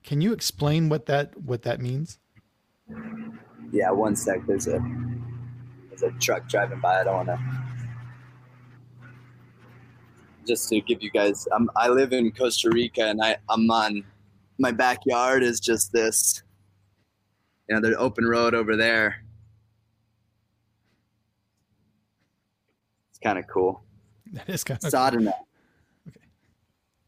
can 0.03 0.21
you 0.21 0.33
explain 0.33 0.89
what 0.89 1.07
that 1.07 1.37
what 1.41 1.63
that 1.63 1.81
means? 1.81 2.19
Yeah, 3.73 3.91
one 3.91 4.17
sec. 4.17 4.47
There's 4.47 4.67
a 4.67 4.83
there's 5.89 6.03
a 6.03 6.11
truck 6.19 6.49
driving 6.49 6.81
by. 6.81 7.01
I 7.01 7.05
don't 7.05 7.27
want 7.27 7.29
to 7.29 7.64
just 10.47 10.69
to 10.69 10.81
give 10.81 11.03
you 11.03 11.11
guys, 11.11 11.47
um, 11.53 11.71
I 11.77 11.89
live 11.89 12.13
in 12.13 12.31
Costa 12.33 12.71
Rica 12.71 13.03
and 13.07 13.23
I, 13.23 13.37
I'm 13.49 13.71
on 13.71 14.05
my 14.59 14.71
backyard 14.71 15.43
is 15.43 15.61
just 15.61 15.93
this, 15.93 16.43
you 17.69 17.75
know, 17.75 17.81
the 17.81 17.97
open 17.97 18.25
road 18.25 18.55
over 18.55 18.77
there. 18.77 19.25
It's 23.11 23.19
kind 23.19 23.39
of 23.39 23.47
cool. 23.47 23.83
That 24.33 24.49
is 24.49 24.65
kind 24.65 24.83
of 24.83 24.91
sadhana. 24.91 25.31
Cool. 25.31 25.47
Okay. 26.09 26.27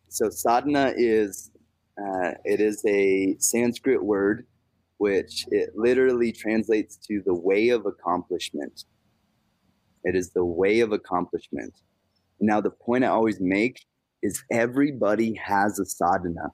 So 0.09 0.31
sadhana 0.31 0.93
is 0.97 1.51
uh, 1.99 2.33
it 2.45 2.61
is 2.61 2.85
a 2.87 3.37
Sanskrit 3.39 4.01
word, 4.03 4.47
which 4.99 5.47
it 5.51 5.71
literally 5.75 6.31
translates 6.31 6.97
to 7.09 7.23
the 7.27 7.35
way 7.35 7.71
of 7.71 7.87
accomplishment. 7.87 8.85
It 10.05 10.15
is 10.15 10.31
the 10.31 10.45
way 10.45 10.81
of 10.81 10.93
accomplishment. 10.93 11.75
Now, 12.41 12.61
the 12.61 12.71
point 12.71 13.05
I 13.05 13.09
always 13.09 13.41
make 13.41 13.85
is 14.23 14.43
everybody 14.51 15.35
has 15.35 15.79
a 15.79 15.87
sadhana 15.87 16.51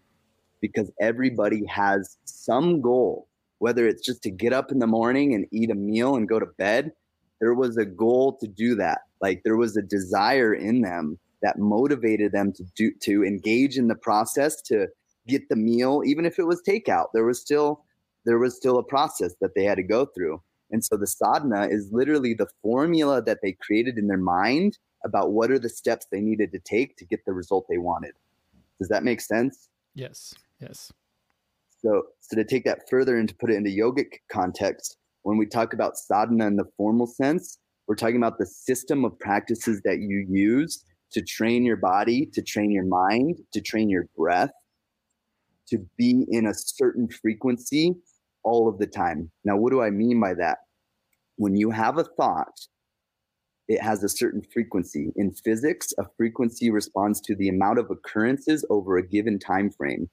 because 0.61 0.90
everybody 1.01 1.64
has 1.66 2.18
some 2.25 2.81
goal, 2.81 3.29
whether 3.59 3.87
it's 3.87 4.05
just 4.05 4.23
to 4.23 4.31
get 4.31 4.53
up 4.53 4.71
in 4.71 4.79
the 4.79 4.87
morning 4.87 5.35
and 5.35 5.47
eat 5.53 5.71
a 5.71 5.75
meal 5.75 6.14
and 6.16 6.29
go 6.29 6.38
to 6.38 6.47
bed. 6.59 6.92
There 7.40 7.55
was 7.55 7.77
a 7.77 7.85
goal 7.85 8.38
to 8.40 8.47
do 8.47 8.77
that. 8.77 9.01
Like 9.21 9.42
there 9.45 9.57
was 9.57 9.77
a 9.77 9.83
desire 9.83 10.55
in 10.55 10.83
them 10.83 11.18
that 11.42 11.59
motivated 11.59 12.33
them 12.33 12.53
to 12.53 12.64
do 12.77 12.92
to 13.03 13.25
engage 13.25 13.77
in 13.77 13.88
the 13.88 13.97
process 13.97 14.62
to 14.62 14.87
get 15.27 15.49
the 15.49 15.57
meal, 15.57 16.03
even 16.07 16.25
if 16.25 16.38
it 16.38 16.47
was 16.47 16.62
takeout. 16.62 17.07
There 17.12 17.25
was 17.25 17.40
still 17.40 17.85
there 18.25 18.38
was 18.38 18.57
still 18.57 18.79
a 18.79 18.85
process 18.85 19.35
that 19.40 19.57
they 19.57 19.64
had 19.64 19.77
to 19.77 19.83
go 19.83 20.07
through. 20.07 20.40
And 20.71 20.85
so 20.85 20.97
the 20.97 21.07
sadhana 21.07 21.66
is 21.68 21.90
literally 21.92 22.35
the 22.35 22.47
formula 22.62 23.21
that 23.23 23.38
they 23.42 23.57
created 23.61 23.99
in 23.99 24.07
their 24.07 24.16
mind 24.16 24.79
about 25.05 25.33
what 25.33 25.51
are 25.51 25.59
the 25.59 25.69
steps 25.69 26.07
they 26.11 26.21
needed 26.21 26.53
to 26.53 26.59
take 26.59 26.97
to 26.97 27.05
get 27.05 27.25
the 27.25 27.33
result 27.33 27.67
they 27.69 27.79
wanted. 27.79 28.15
Does 28.79 28.88
that 28.88 29.05
make 29.05 29.21
sense? 29.21 29.69
Yes. 29.95 30.35
Yes. 30.61 30.93
So, 31.81 32.05
so 32.21 32.37
to 32.37 32.45
take 32.45 32.65
that 32.65 32.88
further 32.88 33.19
and 33.19 33.29
to 33.29 33.35
put 33.35 33.51
it 33.51 33.57
into 33.57 33.71
yogic 33.71 34.19
context, 34.31 34.97
when 35.23 35.37
we 35.37 35.47
talk 35.47 35.73
about 35.73 35.99
sadhana 35.99 36.47
in 36.47 36.57
the 36.57 36.71
formal 36.77 37.07
sense, 37.07 37.59
we're 37.87 37.97
talking 37.97 38.17
about 38.17 38.38
the 38.38 38.47
system 38.47 39.05
of 39.05 39.19
practices 39.19 39.81
that 39.85 39.99
you 39.99 40.27
use 40.29 40.85
to 41.12 41.23
train 41.23 41.65
your 41.65 41.77
body, 41.77 42.27
to 42.27 42.43
train 42.43 42.71
your 42.71 42.85
mind, 42.85 43.41
to 43.53 43.61
train 43.61 43.91
your 43.91 44.09
breath, 44.17 44.53
to 45.69 45.79
be 45.97 46.27
in 46.31 46.47
a 46.47 46.55
certain 46.55 47.09
frequency 47.09 47.95
all 48.45 48.69
of 48.69 48.79
the 48.79 48.87
time. 48.87 49.31
Now, 49.45 49.57
what 49.57 49.71
do 49.71 49.83
I 49.83 49.91
mean 49.91 50.21
by 50.21 50.35
that? 50.35 50.59
When 51.37 51.57
you 51.57 51.71
have 51.71 51.99
a 51.99 52.05
thought, 52.05 52.67
it 53.72 53.80
has 53.80 54.04
a 54.04 54.08
certain 54.08 54.42
frequency. 54.52 55.12
In 55.16 55.32
physics, 55.32 55.94
a 55.98 56.04
frequency 56.18 56.70
responds 56.70 57.22
to 57.22 57.35
the 57.35 57.48
amount 57.48 57.78
of 57.78 57.90
occurrences 57.90 58.66
over 58.68 58.98
a 58.98 59.06
given 59.06 59.38
time 59.38 59.70
frame. 59.70 60.11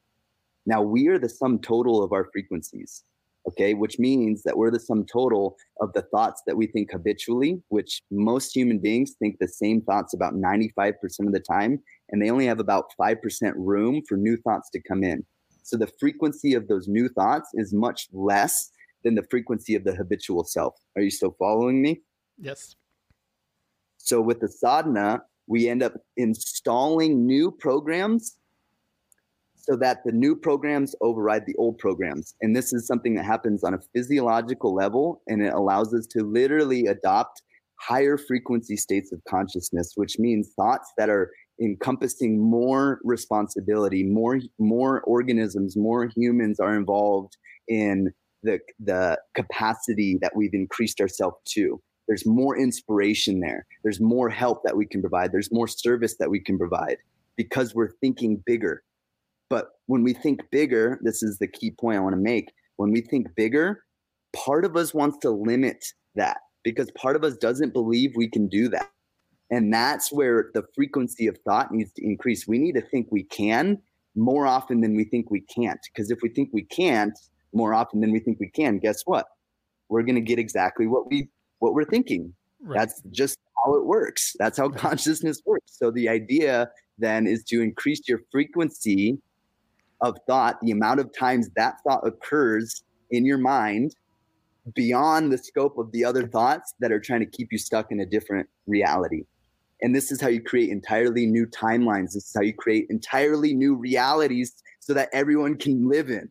Now, 0.65 0.81
we 0.81 1.07
are 1.07 1.19
the 1.19 1.27
sum 1.27 1.59
total 1.59 2.01
of 2.01 2.13
our 2.13 2.29
frequencies, 2.31 3.03
okay, 3.49 3.73
which 3.73 3.99
means 3.99 4.43
that 4.43 4.57
we're 4.57 4.71
the 4.71 4.79
sum 4.79 5.05
total 5.05 5.57
of 5.81 5.91
the 5.91 6.03
thoughts 6.03 6.41
that 6.47 6.55
we 6.55 6.67
think 6.67 6.91
habitually, 6.91 7.61
which 7.67 8.01
most 8.11 8.55
human 8.55 8.79
beings 8.79 9.15
think 9.19 9.37
the 9.39 9.47
same 9.47 9.81
thoughts 9.81 10.13
about 10.13 10.35
95% 10.35 10.93
of 11.19 11.33
the 11.33 11.39
time, 11.41 11.81
and 12.09 12.21
they 12.21 12.29
only 12.29 12.45
have 12.45 12.59
about 12.59 12.93
5% 12.97 13.17
room 13.57 14.01
for 14.07 14.15
new 14.15 14.37
thoughts 14.37 14.69
to 14.69 14.81
come 14.81 15.03
in. 15.03 15.25
So 15.63 15.75
the 15.75 15.91
frequency 15.99 16.53
of 16.53 16.69
those 16.69 16.87
new 16.87 17.09
thoughts 17.09 17.49
is 17.55 17.73
much 17.73 18.07
less 18.13 18.71
than 19.03 19.15
the 19.15 19.27
frequency 19.29 19.75
of 19.75 19.83
the 19.83 19.95
habitual 19.95 20.45
self. 20.45 20.75
Are 20.95 21.01
you 21.01 21.11
still 21.11 21.35
following 21.37 21.81
me? 21.81 22.01
Yes. 22.37 22.75
So 24.09 24.19
with 24.21 24.39
the 24.39 24.47
sadhana, 24.47 25.21
we 25.45 25.69
end 25.69 25.83
up 25.83 25.93
installing 26.17 27.27
new 27.27 27.51
programs 27.51 28.39
so 29.55 29.75
that 29.75 29.99
the 30.03 30.11
new 30.11 30.35
programs 30.35 30.95
override 30.99 31.45
the 31.45 31.53
old 31.57 31.77
programs. 31.77 32.33
And 32.41 32.55
this 32.55 32.73
is 32.73 32.87
something 32.87 33.13
that 33.13 33.25
happens 33.25 33.63
on 33.63 33.75
a 33.75 33.79
physiological 33.93 34.73
level, 34.73 35.21
and 35.27 35.43
it 35.43 35.53
allows 35.53 35.93
us 35.93 36.07
to 36.07 36.23
literally 36.23 36.87
adopt 36.87 37.43
higher 37.79 38.17
frequency 38.17 38.75
states 38.75 39.11
of 39.11 39.21
consciousness, 39.29 39.91
which 39.93 40.17
means 40.17 40.53
thoughts 40.55 40.91
that 40.97 41.11
are 41.11 41.29
encompassing 41.61 42.41
more 42.41 42.99
responsibility, 43.03 44.01
more 44.01 44.39
more 44.57 45.01
organisms, 45.01 45.77
more 45.77 46.09
humans 46.15 46.59
are 46.59 46.75
involved 46.75 47.37
in 47.67 48.11
the 48.41 48.57
the 48.79 49.19
capacity 49.35 50.17
that 50.19 50.35
we've 50.35 50.55
increased 50.55 50.99
ourselves 50.99 51.37
to. 51.49 51.79
There's 52.09 52.25
more 52.25 52.57
inspiration 52.57 53.39
there. 53.39 53.67
There's 53.83 54.01
more 54.01 54.29
help 54.29 54.63
that 54.63 54.75
we 54.75 54.87
can 54.87 54.99
provide. 54.99 55.31
There's 55.31 55.51
more 55.51 55.67
service 55.67 56.17
that 56.17 56.31
we 56.31 56.39
can 56.39 56.57
provide 56.57 56.97
because 57.37 57.75
we're 57.75 57.91
thinking 58.01 58.41
bigger. 58.47 58.83
But 59.47 59.67
when 59.85 60.01
we 60.01 60.13
think 60.13 60.41
bigger, 60.51 60.99
this 61.03 61.21
is 61.21 61.37
the 61.37 61.47
key 61.47 61.69
point 61.69 61.97
I 61.97 62.01
want 62.01 62.13
to 62.13 62.21
make. 62.21 62.51
When 62.77 62.91
we 62.91 63.01
think 63.01 63.27
bigger, 63.35 63.83
part 64.35 64.65
of 64.65 64.75
us 64.75 64.91
wants 64.91 65.19
to 65.19 65.29
limit 65.29 65.85
that 66.15 66.37
because 66.63 66.89
part 66.91 67.15
of 67.15 67.23
us 67.23 67.37
doesn't 67.37 67.73
believe 67.73 68.13
we 68.15 68.27
can 68.27 68.47
do 68.47 68.69
that. 68.69 68.89
And 69.51 69.71
that's 69.71 70.11
where 70.11 70.49
the 70.55 70.63
frequency 70.75 71.27
of 71.27 71.37
thought 71.45 71.71
needs 71.71 71.93
to 71.93 72.03
increase. 72.03 72.47
We 72.47 72.57
need 72.57 72.73
to 72.73 72.81
think 72.81 73.07
we 73.11 73.23
can 73.25 73.77
more 74.15 74.47
often 74.47 74.81
than 74.81 74.95
we 74.95 75.03
think 75.03 75.29
we 75.29 75.41
can't. 75.41 75.79
Because 75.93 76.09
if 76.09 76.23
we 76.23 76.29
think 76.29 76.49
we 76.53 76.63
can't 76.63 77.17
more 77.53 77.75
often 77.75 78.01
than 78.01 78.11
we 78.11 78.19
think 78.19 78.39
we 78.39 78.49
can, 78.49 78.79
guess 78.79 79.03
what? 79.05 79.27
We're 79.89 80.03
going 80.03 80.15
to 80.15 80.21
get 80.21 80.39
exactly 80.39 80.87
what 80.87 81.07
we 81.07 81.29
what 81.59 81.73
we're 81.73 81.85
thinking. 81.85 82.33
Right. 82.61 82.79
That's 82.79 83.01
just 83.11 83.37
how 83.63 83.75
it 83.75 83.85
works. 83.85 84.35
That's 84.39 84.57
how 84.57 84.67
right. 84.67 84.77
consciousness 84.77 85.41
works. 85.45 85.77
So 85.77 85.91
the 85.91 86.09
idea 86.09 86.69
then 86.97 87.27
is 87.27 87.43
to 87.45 87.61
increase 87.61 88.01
your 88.07 88.21
frequency 88.31 89.17
of 90.01 90.17
thought, 90.27 90.57
the 90.61 90.71
amount 90.71 90.99
of 90.99 91.13
times 91.17 91.49
that 91.55 91.75
thought 91.87 92.05
occurs 92.05 92.83
in 93.11 93.25
your 93.25 93.37
mind 93.37 93.95
beyond 94.75 95.31
the 95.31 95.37
scope 95.37 95.77
of 95.77 95.91
the 95.91 96.03
other 96.03 96.27
thoughts 96.27 96.73
that 96.79 96.91
are 96.91 96.99
trying 96.99 97.21
to 97.21 97.25
keep 97.25 97.51
you 97.51 97.57
stuck 97.57 97.91
in 97.91 97.99
a 98.01 98.05
different 98.05 98.47
reality. 98.67 99.23
And 99.81 99.95
this 99.95 100.11
is 100.11 100.19
how 100.21 100.27
you 100.27 100.41
create 100.41 100.69
entirely 100.69 101.25
new 101.25 101.45
timelines. 101.47 102.13
This 102.13 102.27
is 102.27 102.33
how 102.35 102.41
you 102.41 102.53
create 102.53 102.87
entirely 102.89 103.53
new 103.53 103.75
realities 103.75 104.61
so 104.79 104.93
that 104.93 105.09
everyone 105.13 105.57
can 105.57 105.87
live 105.87 106.09
in. 106.09 106.29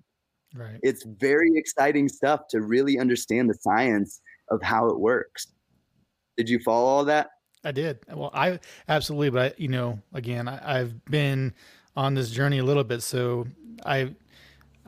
Right. 0.55 0.79
It's 0.83 1.05
very 1.05 1.51
exciting 1.55 2.09
stuff 2.09 2.43
to 2.51 2.61
really 2.61 2.99
understand 2.99 3.51
the 3.51 3.55
science 3.55 4.21
of 4.51 4.63
how 4.63 4.89
it 4.89 4.99
works. 4.99 5.49
Did 6.37 6.49
you 6.49 6.59
follow 6.59 6.87
all 6.87 7.05
that? 7.07 7.31
I 7.65 7.73
did. 7.73 7.99
Well, 8.13 8.31
I 8.33 8.61
absolutely, 8.89 9.31
but 9.31 9.53
I, 9.53 9.55
you 9.59 9.69
know, 9.69 10.01
again, 10.13 10.49
I, 10.49 10.81
I've 10.81 11.05
been 11.07 11.55
on 11.97 12.15
this 12.15 12.31
journey 12.31 12.59
a 12.59 12.65
little 12.65 12.85
bit, 12.85 13.03
so 13.03 13.47
I, 13.85 14.15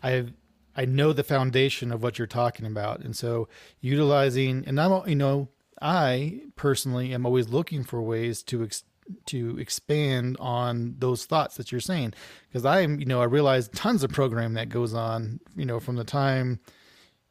I've 0.03 0.33
I 0.77 0.85
know 0.85 1.13
the 1.13 1.25
foundation 1.25 1.93
of 1.93 2.03
what 2.03 2.19
you're 2.19 2.27
talking 2.27 2.67
about. 2.67 3.01
And 3.01 3.17
so 3.17 3.49
utilizing, 3.81 4.65
and 4.67 4.81
I'm, 4.81 5.07
you 5.09 5.17
know, 5.17 5.49
I 5.83 6.43
personally 6.57 7.13
am 7.13 7.27
always 7.27 7.49
looking 7.49 7.85
for 7.85 8.01
ways 8.01 8.43
to, 8.45 8.63
ex, 8.63 8.85
to 9.27 9.59
expand 9.59 10.37
on 10.39 10.95
those 10.99 11.25
thoughts 11.27 11.57
that 11.57 11.73
you're 11.73 11.81
saying. 11.81 12.15
Cause 12.53 12.65
I'm, 12.65 13.01
you 13.01 13.07
know, 13.07 13.21
I 13.21 13.25
realize 13.25 13.69
tons 13.69 14.03
of 14.05 14.13
program 14.13 14.55
that 14.55 14.69
goes 14.69 14.95
on, 14.95 15.41
you 15.57 15.67
know, 15.67 15.81
from 15.81 15.97
the 15.97 16.05
time, 16.05 16.61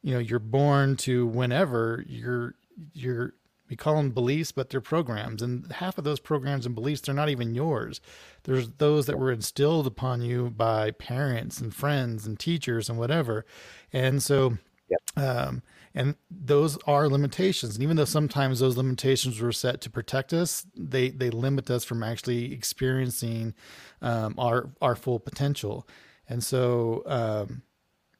you 0.01 0.13
know, 0.13 0.19
you're 0.19 0.39
born 0.39 0.95
to 0.97 1.27
whenever 1.27 2.03
you're, 2.07 2.55
you're, 2.93 3.33
we 3.69 3.75
call 3.75 3.97
them 3.97 4.09
beliefs, 4.09 4.51
but 4.51 4.69
they're 4.69 4.81
programs. 4.81 5.41
And 5.41 5.71
half 5.71 5.97
of 5.97 6.03
those 6.03 6.19
programs 6.19 6.65
and 6.65 6.73
beliefs, 6.73 7.01
they're 7.01 7.13
not 7.13 7.29
even 7.29 7.53
yours. 7.53 8.01
There's 8.43 8.69
those 8.77 9.05
that 9.05 9.19
were 9.19 9.31
instilled 9.31 9.85
upon 9.85 10.21
you 10.21 10.49
by 10.49 10.91
parents 10.91 11.61
and 11.61 11.73
friends 11.73 12.25
and 12.25 12.39
teachers 12.39 12.89
and 12.89 12.97
whatever. 12.97 13.45
And 13.93 14.23
so, 14.23 14.57
yep. 14.89 15.23
um, 15.23 15.61
and 15.93 16.15
those 16.31 16.77
are 16.87 17.07
limitations. 17.07 17.75
And 17.75 17.83
even 17.83 17.97
though 17.97 18.05
sometimes 18.05 18.59
those 18.59 18.77
limitations 18.77 19.39
were 19.39 19.51
set 19.51 19.81
to 19.81 19.89
protect 19.89 20.33
us, 20.33 20.65
they, 20.75 21.09
they 21.09 21.29
limit 21.29 21.69
us 21.69 21.83
from 21.83 22.01
actually 22.01 22.53
experiencing 22.53 23.53
um, 24.01 24.33
our, 24.39 24.71
our 24.81 24.95
full 24.95 25.19
potential. 25.19 25.87
And 26.27 26.43
so, 26.43 27.03
um, 27.05 27.61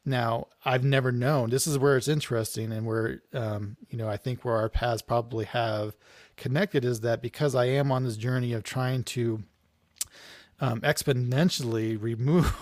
now, 0.06 0.48
I've 0.64 0.84
never 0.84 1.12
known. 1.12 1.50
This 1.50 1.68
is 1.68 1.78
where 1.78 1.98
it's 1.98 2.08
interesting, 2.08 2.72
and 2.72 2.86
where 2.86 3.22
um, 3.34 3.78
you 3.90 3.98
know 3.98 4.10
I 4.10 4.18
think 4.18 4.44
where 4.44 4.56
our 4.56 4.70
paths 4.70 5.02
probably 5.02 5.46
have 5.46 5.96
connected 6.38 6.86
is 6.86 7.02
that 7.02 7.22
because 7.22 7.54
I 7.54 7.66
am 7.66 7.92
on 7.92 8.04
this 8.04 8.18
journey 8.18 8.54
of 8.54 8.64
trying 8.64 9.04
to 9.04 9.44
um, 10.62 10.82
exponentially 10.82 12.02
remove 12.02 12.54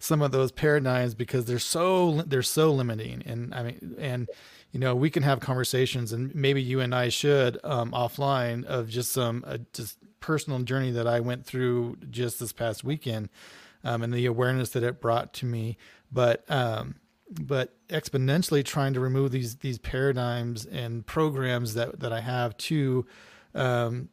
some 0.00 0.20
of 0.20 0.32
those 0.32 0.52
paradigms 0.52 1.14
because 1.14 1.44
they're 1.44 1.58
so 1.58 2.22
they're 2.22 2.42
so 2.42 2.72
limiting, 2.72 3.22
and 3.24 3.54
I 3.54 3.62
mean, 3.62 3.96
and 3.98 4.28
you 4.72 4.80
know 4.80 4.94
we 4.94 5.10
can 5.10 5.22
have 5.22 5.40
conversations, 5.40 6.12
and 6.12 6.34
maybe 6.34 6.60
you 6.60 6.80
and 6.80 6.94
I 6.94 7.08
should 7.08 7.58
um, 7.64 7.92
offline 7.92 8.64
of 8.64 8.88
just 8.88 9.12
some 9.12 9.44
uh, 9.46 9.58
just 9.72 9.98
personal 10.20 10.58
journey 10.60 10.90
that 10.90 11.06
I 11.06 11.20
went 11.20 11.46
through 11.46 11.98
just 12.10 12.40
this 12.40 12.52
past 12.52 12.82
weekend. 12.82 13.28
Um, 13.86 14.02
and 14.02 14.14
the 14.14 14.24
awareness 14.24 14.70
that 14.70 14.82
it 14.82 14.98
brought 14.98 15.34
to 15.34 15.46
me 15.46 15.76
but 16.14 16.48
um, 16.50 16.94
but 17.28 17.74
exponentially 17.88 18.64
trying 18.64 18.94
to 18.94 19.00
remove 19.00 19.32
these 19.32 19.56
these 19.56 19.78
paradigms 19.78 20.64
and 20.64 21.04
programs 21.04 21.74
that 21.74 22.00
that 22.00 22.12
I 22.12 22.20
have 22.20 22.56
to 22.58 23.04
um, 23.54 24.08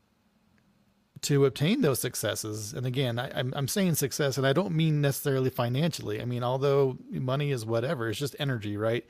to 1.22 1.46
obtain 1.46 1.82
those 1.82 2.00
successes. 2.00 2.74
And 2.74 2.86
again, 2.86 3.20
I, 3.20 3.32
I'm, 3.38 3.54
I'm 3.56 3.68
saying 3.68 3.96
success, 3.96 4.38
and 4.38 4.46
I 4.46 4.54
don't 4.54 4.76
mean 4.76 5.02
necessarily 5.02 5.52
financially. 5.52 6.20
I 6.22 6.26
mean, 6.26 6.44
although 6.44 6.98
money 7.12 7.52
is 7.52 7.66
whatever, 7.66 8.10
it's 8.10 8.20
just 8.20 8.36
energy, 8.40 8.76
right? 8.76 9.06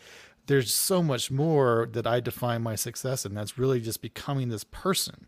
There's 0.47 0.73
so 0.73 1.01
much 1.01 1.31
more 1.31 1.87
that 1.93 2.05
I 2.05 2.19
define 2.19 2.61
my 2.61 2.75
success, 2.75 3.23
and 3.23 3.35
that's 3.37 3.57
really 3.57 3.79
just 3.79 4.01
becoming 4.01 4.49
this 4.49 4.65
person. 4.65 5.27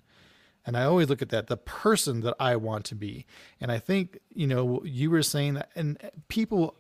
And 0.65 0.76
I 0.78 0.84
always 0.84 1.10
look 1.10 1.21
at 1.21 1.30
that, 1.30 1.47
the 1.47 1.58
person 1.58 2.21
that 2.21 2.36
I 2.39 2.56
want 2.56 2.86
to 2.86 2.95
be. 2.95 3.26
And 3.60 3.71
I 3.71 3.80
think, 3.80 4.19
you 4.34 4.47
know, 4.47 4.82
you 4.86 5.10
were 5.10 5.23
saying 5.23 5.56
that, 5.56 5.69
and 5.76 5.97
people 6.28 6.76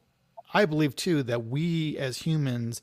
I 0.53 0.65
believe 0.65 0.95
too 0.95 1.23
that 1.23 1.45
we 1.45 1.97
as 1.97 2.19
humans 2.19 2.81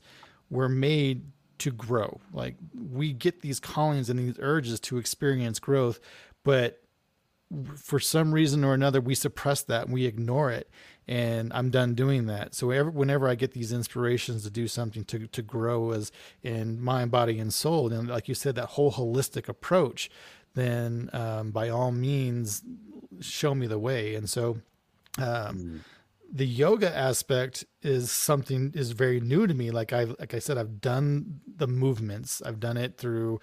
were 0.49 0.69
made 0.69 1.23
to 1.59 1.71
grow. 1.71 2.19
Like 2.33 2.55
we 2.75 3.13
get 3.13 3.41
these 3.41 3.59
callings 3.59 4.09
and 4.09 4.19
these 4.19 4.37
urges 4.39 4.79
to 4.81 4.97
experience 4.97 5.59
growth, 5.59 5.99
but 6.43 6.81
for 7.75 7.99
some 7.99 8.33
reason 8.33 8.63
or 8.63 8.73
another, 8.73 9.01
we 9.01 9.13
suppress 9.13 9.61
that 9.63 9.85
and 9.85 9.93
we 9.93 10.05
ignore 10.05 10.51
it. 10.51 10.69
And 11.07 11.51
I'm 11.53 11.69
done 11.69 11.93
doing 11.95 12.27
that. 12.27 12.55
So 12.55 12.71
ever, 12.71 12.89
whenever 12.89 13.27
I 13.27 13.35
get 13.35 13.51
these 13.51 13.73
inspirations 13.73 14.43
to 14.43 14.49
do 14.49 14.67
something 14.67 15.03
to, 15.05 15.27
to 15.27 15.41
grow 15.41 15.91
as 15.91 16.11
in 16.41 16.81
mind, 16.81 17.11
body, 17.11 17.39
and 17.39 17.53
soul, 17.53 17.91
and 17.91 18.07
like 18.07 18.29
you 18.29 18.35
said, 18.35 18.55
that 18.55 18.67
whole 18.67 18.93
holistic 18.93 19.49
approach, 19.49 20.09
then 20.53 21.09
um, 21.11 21.51
by 21.51 21.69
all 21.69 21.91
means, 21.91 22.63
show 23.19 23.53
me 23.53 23.67
the 23.67 23.79
way. 23.79 24.15
And 24.15 24.29
so, 24.29 24.61
um, 25.17 25.57
mm 25.57 25.79
the 26.31 26.47
yoga 26.47 26.95
aspect 26.95 27.65
is 27.81 28.11
something 28.11 28.71
is 28.75 28.91
very 28.91 29.19
new 29.19 29.47
to 29.47 29.53
me. 29.53 29.71
Like 29.71 29.93
I 29.93 30.05
like 30.05 30.33
I 30.33 30.39
said, 30.39 30.57
I've 30.57 30.81
done 30.81 31.41
the 31.57 31.67
movements. 31.67 32.41
I've 32.41 32.59
done 32.59 32.77
it 32.77 32.97
through, 32.97 33.39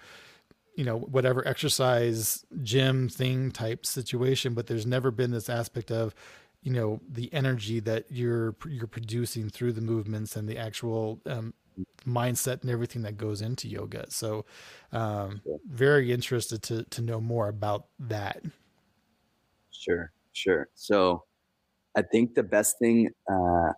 you 0.75 0.85
know, 0.85 0.99
whatever 0.99 1.47
exercise 1.47 2.45
gym 2.63 3.09
thing 3.09 3.51
type 3.51 3.85
situation, 3.85 4.53
but 4.53 4.67
there's 4.67 4.85
never 4.85 5.11
been 5.11 5.31
this 5.31 5.49
aspect 5.49 5.91
of, 5.91 6.15
you 6.63 6.71
know, 6.71 7.01
the 7.09 7.31
energy 7.33 7.79
that 7.81 8.05
you're 8.09 8.55
you're 8.67 8.87
producing 8.87 9.49
through 9.49 9.73
the 9.73 9.81
movements 9.81 10.35
and 10.35 10.47
the 10.49 10.57
actual 10.57 11.21
um, 11.25 11.53
mindset 12.07 12.61
and 12.61 12.71
everything 12.71 13.03
that 13.03 13.17
goes 13.17 13.41
into 13.41 13.67
yoga. 13.67 14.05
So, 14.09 14.45
um, 14.91 15.41
very 15.67 16.11
interested 16.11 16.63
to 16.63 16.83
to 16.83 17.01
know 17.01 17.21
more 17.21 17.47
about 17.49 17.87
that. 17.99 18.41
Sure, 19.71 20.11
sure. 20.33 20.69
So 20.75 21.23
I 21.99 22.03
think 22.03 22.33
the 22.33 22.43
best 22.43 22.79
thing, 22.79 23.09
uh, 23.29 23.71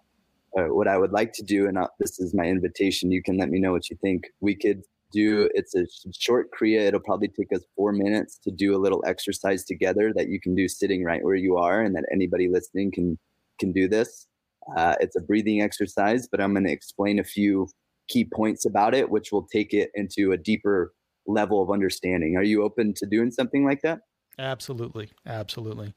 uh, 0.56 0.68
what 0.78 0.88
I 0.88 0.98
would 0.98 1.12
like 1.12 1.34
to 1.34 1.44
do, 1.44 1.68
and 1.68 1.76
I'll, 1.80 1.90
this 2.00 2.20
is 2.20 2.36
my 2.36 2.46
invitation, 2.46 3.12
you 3.12 3.24
can 3.24 3.36
let 3.38 3.50
me 3.50 3.60
know 3.60 3.72
what 3.72 3.90
you 3.90 3.98
think. 4.00 4.26
We 4.42 4.54
could 4.56 4.84
do 5.12 5.50
it's 5.56 5.74
a 5.76 5.86
short 6.18 6.50
kriya. 6.58 6.82
It'll 6.88 7.00
probably 7.00 7.30
take 7.30 7.52
us 7.52 7.64
four 7.76 7.92
minutes 7.92 8.38
to 8.44 8.52
do 8.52 8.76
a 8.76 8.80
little 8.80 9.04
exercise 9.08 9.66
together 9.66 10.14
that 10.16 10.30
you 10.30 10.40
can 10.40 10.54
do 10.56 10.68
sitting 10.68 11.04
right 11.04 11.24
where 11.24 11.36
you 11.36 11.58
are, 11.58 11.82
and 11.82 11.96
that 11.96 12.06
anybody 12.14 12.48
listening 12.48 12.92
can 12.92 13.18
can 13.60 13.72
do 13.72 13.88
this. 13.88 14.28
Uh, 14.78 14.96
it's 15.00 15.16
a 15.16 15.22
breathing 15.22 15.62
exercise, 15.62 16.28
but 16.32 16.40
I'm 16.40 16.54
going 16.54 16.66
to 16.66 16.72
explain 16.72 17.20
a 17.20 17.24
few 17.24 17.68
key 18.08 18.24
points 18.24 18.66
about 18.66 18.94
it, 18.94 19.10
which 19.10 19.32
will 19.32 19.48
take 19.52 19.74
it 19.74 19.90
into 19.96 20.32
a 20.32 20.38
deeper 20.38 20.94
level 21.26 21.62
of 21.64 21.72
understanding. 21.72 22.38
Are 22.38 22.44
you 22.44 22.64
open 22.64 22.94
to 22.98 23.06
doing 23.08 23.32
something 23.32 23.66
like 23.66 23.82
that? 23.82 24.00
Absolutely, 24.38 25.10
absolutely. 25.26 25.94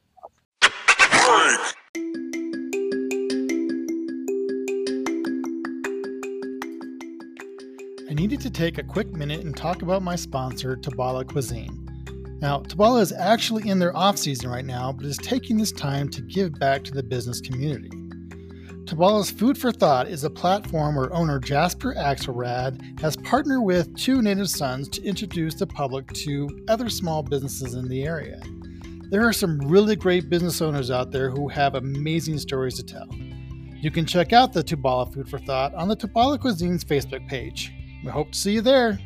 Needed 8.24 8.40
to 8.40 8.48
take 8.48 8.78
a 8.78 8.82
quick 8.82 9.12
minute 9.12 9.40
and 9.40 9.54
talk 9.54 9.82
about 9.82 10.00
my 10.00 10.16
sponsor, 10.16 10.76
Tabala 10.76 11.28
Cuisine. 11.28 11.86
Now, 12.40 12.60
Tabala 12.60 13.02
is 13.02 13.12
actually 13.12 13.68
in 13.68 13.78
their 13.78 13.94
off 13.94 14.16
season 14.16 14.48
right 14.48 14.64
now, 14.64 14.92
but 14.92 15.04
is 15.04 15.18
taking 15.18 15.58
this 15.58 15.72
time 15.72 16.08
to 16.08 16.22
give 16.22 16.58
back 16.58 16.82
to 16.84 16.92
the 16.92 17.02
business 17.02 17.42
community. 17.42 17.90
Tabala's 18.86 19.30
Food 19.30 19.58
for 19.58 19.70
Thought 19.70 20.08
is 20.08 20.24
a 20.24 20.30
platform 20.30 20.94
where 20.94 21.12
owner 21.12 21.38
Jasper 21.38 21.94
Axelrad 21.98 22.98
has 22.98 23.14
partnered 23.14 23.62
with 23.62 23.94
two 23.94 24.22
Native 24.22 24.48
Sons 24.48 24.88
to 24.88 25.02
introduce 25.02 25.56
the 25.56 25.66
public 25.66 26.10
to 26.14 26.48
other 26.66 26.88
small 26.88 27.22
businesses 27.22 27.74
in 27.74 27.90
the 27.90 28.04
area. 28.04 28.40
There 29.10 29.28
are 29.28 29.34
some 29.34 29.58
really 29.58 29.96
great 29.96 30.30
business 30.30 30.62
owners 30.62 30.90
out 30.90 31.10
there 31.10 31.28
who 31.28 31.48
have 31.48 31.74
amazing 31.74 32.38
stories 32.38 32.76
to 32.76 32.84
tell. 32.84 33.06
You 33.82 33.90
can 33.90 34.06
check 34.06 34.32
out 34.32 34.54
the 34.54 34.64
Tabala 34.64 35.12
Food 35.12 35.28
for 35.28 35.38
Thought 35.40 35.74
on 35.74 35.88
the 35.88 35.96
Tabala 35.96 36.38
Cuisines 36.38 36.84
Facebook 36.84 37.28
page. 37.28 37.73
We 38.04 38.10
hope 38.10 38.32
to 38.32 38.38
see 38.38 38.52
you 38.52 38.60
there. 38.60 38.98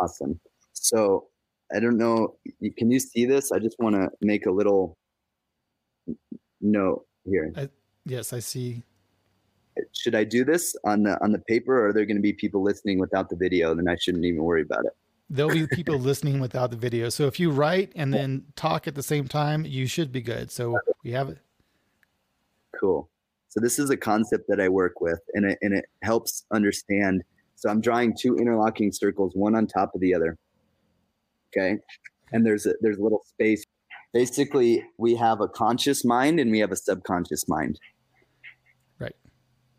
Awesome. 0.00 0.40
So 0.72 1.28
I 1.74 1.78
don't 1.78 1.98
know. 1.98 2.34
Can 2.76 2.90
you 2.90 2.98
see 2.98 3.24
this? 3.24 3.52
I 3.52 3.60
just 3.60 3.76
want 3.78 3.94
to 3.94 4.08
make 4.20 4.46
a 4.46 4.50
little 4.50 4.98
note 6.60 7.06
here. 7.24 7.52
I, 7.56 7.68
yes, 8.04 8.32
I 8.32 8.40
see. 8.40 8.82
Should 9.92 10.16
I 10.16 10.24
do 10.24 10.44
this 10.44 10.74
on 10.84 11.04
the 11.04 11.22
on 11.22 11.30
the 11.30 11.38
paper, 11.38 11.78
or 11.78 11.88
are 11.88 11.92
there 11.92 12.06
going 12.06 12.16
to 12.16 12.22
be 12.22 12.32
people 12.32 12.62
listening 12.62 12.98
without 12.98 13.28
the 13.28 13.36
video? 13.36 13.72
Then 13.74 13.88
I 13.88 13.94
shouldn't 13.96 14.24
even 14.24 14.42
worry 14.42 14.62
about 14.62 14.84
it. 14.84 14.92
There'll 15.30 15.52
be 15.52 15.68
people 15.68 15.98
listening 16.00 16.40
without 16.40 16.70
the 16.70 16.76
video. 16.76 17.08
So 17.10 17.26
if 17.26 17.38
you 17.38 17.52
write 17.52 17.92
and 17.94 18.12
then 18.12 18.46
talk 18.56 18.88
at 18.88 18.96
the 18.96 19.02
same 19.02 19.28
time, 19.28 19.64
you 19.64 19.86
should 19.86 20.10
be 20.10 20.22
good. 20.22 20.50
So 20.50 20.78
we 21.04 21.12
have 21.12 21.28
it. 21.28 21.38
Cool. 22.78 23.08
So 23.48 23.60
this 23.60 23.78
is 23.78 23.90
a 23.90 23.96
concept 23.96 24.44
that 24.48 24.60
I 24.60 24.68
work 24.68 25.00
with, 25.00 25.20
and 25.34 25.50
it 25.50 25.58
and 25.62 25.72
it 25.72 25.86
helps 26.02 26.44
understand. 26.52 27.22
So 27.54 27.70
I'm 27.70 27.80
drawing 27.80 28.14
two 28.14 28.36
interlocking 28.36 28.92
circles, 28.92 29.32
one 29.34 29.54
on 29.54 29.66
top 29.66 29.94
of 29.94 30.00
the 30.00 30.14
other. 30.14 30.36
Okay? 31.56 31.78
And 32.32 32.44
there's 32.44 32.66
a 32.66 32.74
there's 32.80 32.98
a 32.98 33.02
little 33.02 33.22
space. 33.26 33.64
Basically 34.12 34.84
we 34.98 35.14
have 35.14 35.40
a 35.40 35.48
conscious 35.48 36.04
mind 36.04 36.38
and 36.38 36.50
we 36.50 36.58
have 36.58 36.72
a 36.72 36.76
subconscious 36.76 37.48
mind. 37.48 37.78
Right. 38.98 39.16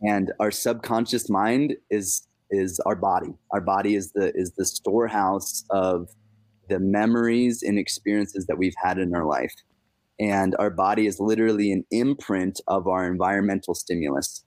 And 0.01 0.31
our 0.39 0.51
subconscious 0.51 1.29
mind 1.29 1.75
is 1.91 2.27
is 2.49 2.79
our 2.81 2.95
body. 2.95 3.35
Our 3.51 3.61
body 3.61 3.95
is 3.95 4.11
the 4.11 4.35
is 4.35 4.53
the 4.53 4.65
storehouse 4.65 5.65
of 5.69 6.09
the 6.67 6.79
memories 6.79 7.61
and 7.63 7.77
experiences 7.77 8.47
that 8.47 8.57
we've 8.57 8.75
had 8.81 8.97
in 8.97 9.15
our 9.15 9.25
life 9.25 9.53
and 10.19 10.55
our 10.57 10.69
body 10.69 11.07
is 11.07 11.19
literally 11.19 11.71
an 11.71 11.85
imprint 11.91 12.59
of 12.67 12.87
our 12.87 13.05
environmental 13.05 13.75
stimulus. 13.75 14.43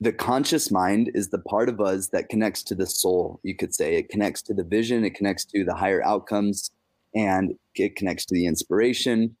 The 0.00 0.12
conscious 0.12 0.70
mind 0.70 1.10
is 1.14 1.30
the 1.30 1.38
part 1.38 1.68
of 1.70 1.80
us 1.80 2.08
that 2.08 2.28
connects 2.28 2.62
to 2.64 2.74
the 2.74 2.86
soul 2.86 3.40
you 3.42 3.56
could 3.56 3.74
say. 3.74 3.96
It 3.96 4.10
connects 4.10 4.42
to 4.42 4.54
the 4.54 4.64
vision 4.64 5.04
it 5.04 5.14
connects 5.14 5.44
to 5.46 5.64
the 5.64 5.74
higher 5.74 6.04
outcomes 6.04 6.70
and 7.14 7.54
it 7.74 7.96
connects 7.96 8.26
to 8.26 8.34
the 8.34 8.46
inspiration. 8.46 9.36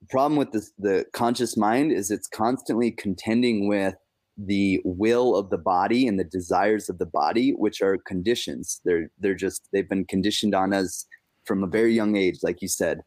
The 0.00 0.08
problem 0.08 0.36
with 0.36 0.50
this, 0.50 0.72
the 0.78 1.06
conscious 1.12 1.56
mind 1.56 1.92
is 1.92 2.10
it's 2.10 2.26
constantly 2.26 2.90
contending 2.90 3.68
with 3.68 3.94
the 4.36 4.80
will 4.84 5.36
of 5.36 5.50
the 5.50 5.58
body 5.58 6.08
and 6.08 6.18
the 6.18 6.24
desires 6.24 6.88
of 6.88 6.98
the 6.98 7.06
body 7.06 7.52
which 7.52 7.80
are 7.80 7.96
conditions. 7.98 8.80
They're 8.84 9.10
they're 9.20 9.36
just 9.36 9.68
they've 9.72 9.88
been 9.88 10.04
conditioned 10.04 10.54
on 10.54 10.72
us 10.72 11.06
from 11.44 11.62
a 11.62 11.68
very 11.68 11.94
young 11.94 12.16
age 12.16 12.38
like 12.42 12.60
you 12.62 12.68
said 12.68 13.00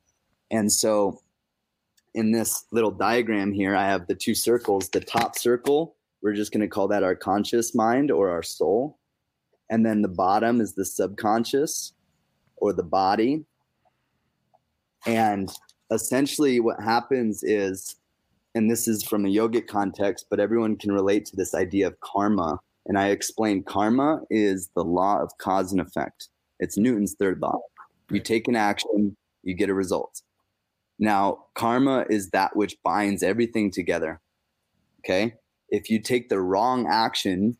and 0.52 0.71
so 0.71 1.19
in 2.13 2.32
this 2.32 2.65
little 2.71 2.91
diagram 2.91 3.52
here 3.52 3.76
i 3.76 3.86
have 3.86 4.08
the 4.08 4.15
two 4.15 4.36
circles 4.36 4.89
the 4.89 5.00
top 5.00 5.38
circle 5.38 5.97
we're 6.21 6.34
just 6.34 6.52
going 6.52 6.62
to 6.62 6.67
call 6.67 6.88
that 6.89 7.04
our 7.04 7.15
conscious 7.15 7.76
mind 7.76 8.12
or 8.12 8.30
our 8.30 8.43
soul. 8.43 8.97
And 9.69 9.86
then 9.86 10.02
the 10.02 10.08
bottom 10.08 10.62
is 10.62 10.73
the 10.73 10.86
subconscious 10.86 11.93
or 12.58 12.73
the 12.73 12.84
body. 12.84 13.45
And 15.06 15.50
essentially, 15.91 16.60
what 16.60 16.82
happens 16.82 17.43
is, 17.43 17.95
and 18.56 18.69
this 18.69 18.88
is 18.88 19.04
from 19.04 19.26
a 19.26 19.30
yogic 19.30 19.67
context, 19.67 20.26
but 20.30 20.39
everyone 20.39 20.76
can 20.78 20.91
relate 20.91 21.26
to 21.28 21.36
this 21.36 21.54
idea 21.54 21.88
of 21.88 22.00
karma. 22.00 22.60
And 22.88 22.97
I 22.97 23.10
explain 23.10 23.63
karma 23.63 24.21
is 24.30 24.69
the 24.76 24.84
law 24.84 25.21
of 25.21 25.38
cause 25.38 25.71
and 25.71 25.82
effect. 25.82 26.30
It's 26.60 26.78
Newton's 26.78 27.15
third 27.19 27.39
law. 27.41 27.60
You 28.10 28.20
take 28.20 28.48
an 28.48 28.56
action, 28.56 29.17
you 29.43 29.54
get 29.54 29.70
a 29.70 29.74
result. 29.74 30.22
Now, 31.00 31.46
karma 31.56 32.06
is 32.10 32.30
that 32.32 32.56
which 32.56 32.78
binds 32.84 33.22
everything 33.22 33.72
together. 33.72 34.22
Okay 35.00 35.36
if 35.70 35.89
you 35.89 36.00
take 36.02 36.30
the 36.30 36.39
wrong 36.39 36.88
action, 36.89 37.58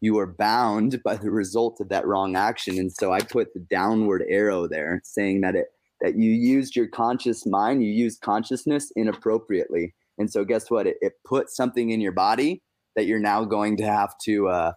you 0.00 0.18
are 0.18 0.26
bound 0.26 1.02
by 1.02 1.16
the 1.16 1.30
result 1.30 1.80
of 1.80 1.88
that 1.88 2.06
wrong 2.06 2.36
action. 2.36 2.78
And 2.78 2.92
so 2.92 3.12
I 3.12 3.20
put 3.20 3.52
the 3.52 3.60
downward 3.60 4.24
arrow 4.28 4.66
there 4.66 5.00
saying 5.04 5.42
that 5.42 5.54
it 5.54 5.66
that 6.00 6.16
you 6.16 6.30
used 6.30 6.76
your 6.76 6.88
conscious 6.88 7.44
mind, 7.44 7.84
you 7.84 7.90
used 7.90 8.22
consciousness 8.22 8.90
inappropriately. 8.96 9.94
And 10.16 10.32
so 10.32 10.46
guess 10.46 10.70
what? 10.70 10.86
It, 10.86 10.96
it 11.02 11.12
put 11.26 11.50
something 11.50 11.90
in 11.90 12.00
your 12.00 12.12
body 12.12 12.62
that 12.96 13.04
you're 13.04 13.18
now 13.18 13.44
going 13.44 13.76
to 13.76 13.84
have 13.84 14.16
to 14.22 14.48
uh, 14.48 14.72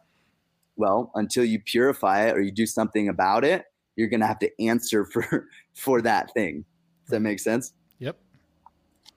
well, 0.75 1.11
until 1.15 1.45
you 1.45 1.61
purify 1.61 2.27
it 2.27 2.35
or 2.35 2.41
you 2.41 2.51
do 2.51 2.65
something 2.65 3.07
about 3.07 3.45
it, 3.45 3.63
you're 3.95 4.09
going 4.09 4.21
to 4.21 4.27
have 4.27 4.39
to 4.39 4.51
answer 4.61 5.05
for 5.11 5.47
for 5.73 6.01
that 6.01 6.33
thing. 6.33 6.65
Does 7.05 7.11
that 7.11 7.19
make 7.21 7.39
sense? 7.39 7.73
Yep. 7.99 8.17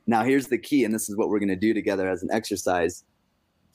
Now 0.07 0.25
here's 0.25 0.49
the 0.49 0.59
key 0.59 0.85
and 0.85 0.95
this 0.95 1.09
is 1.09 1.17
what 1.17 1.29
we're 1.29 1.39
going 1.39 1.49
to 1.49 1.57
do 1.57 1.75
together 1.75 2.09
as 2.09 2.23
an 2.23 2.29
exercise 2.33 3.05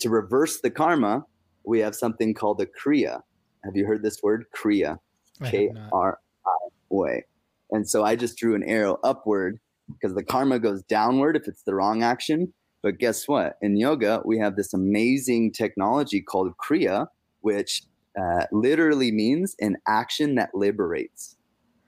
to 0.02 0.10
reverse 0.10 0.60
the 0.62 0.70
karma, 0.70 1.26
we 1.64 1.80
have 1.80 1.96
something 1.96 2.34
called 2.34 2.58
the 2.58 2.66
kriya. 2.68 3.22
Have 3.64 3.76
you 3.76 3.86
heard 3.86 4.04
this 4.04 4.22
word? 4.22 4.46
Kriya. 4.56 4.98
K 5.44 5.72
R 5.92 6.20
I 6.46 6.68
way. 6.90 7.26
And 7.72 7.90
so 7.90 8.04
I 8.04 8.16
just 8.16 8.38
drew 8.38 8.54
an 8.54 8.64
arrow 8.64 9.00
upward 9.04 9.60
because 9.88 10.14
the 10.14 10.24
karma 10.24 10.60
goes 10.60 10.84
downward 10.84 11.36
if 11.36 11.48
it's 11.48 11.64
the 11.64 11.74
wrong 11.74 12.04
action. 12.04 12.54
But 12.84 12.98
guess 12.98 13.28
what? 13.28 13.58
In 13.62 13.78
yoga, 13.78 14.22
we 14.26 14.40
have 14.40 14.56
this 14.56 14.74
amazing 14.74 15.54
technology 15.54 16.22
called 16.22 16.52
kriya, 16.58 17.08
which 17.42 17.84
uh, 18.20 18.46
literally 18.52 19.12
means 19.12 19.56
an 19.60 19.78
action 19.88 20.36
that 20.36 20.50
liberates. 20.54 21.38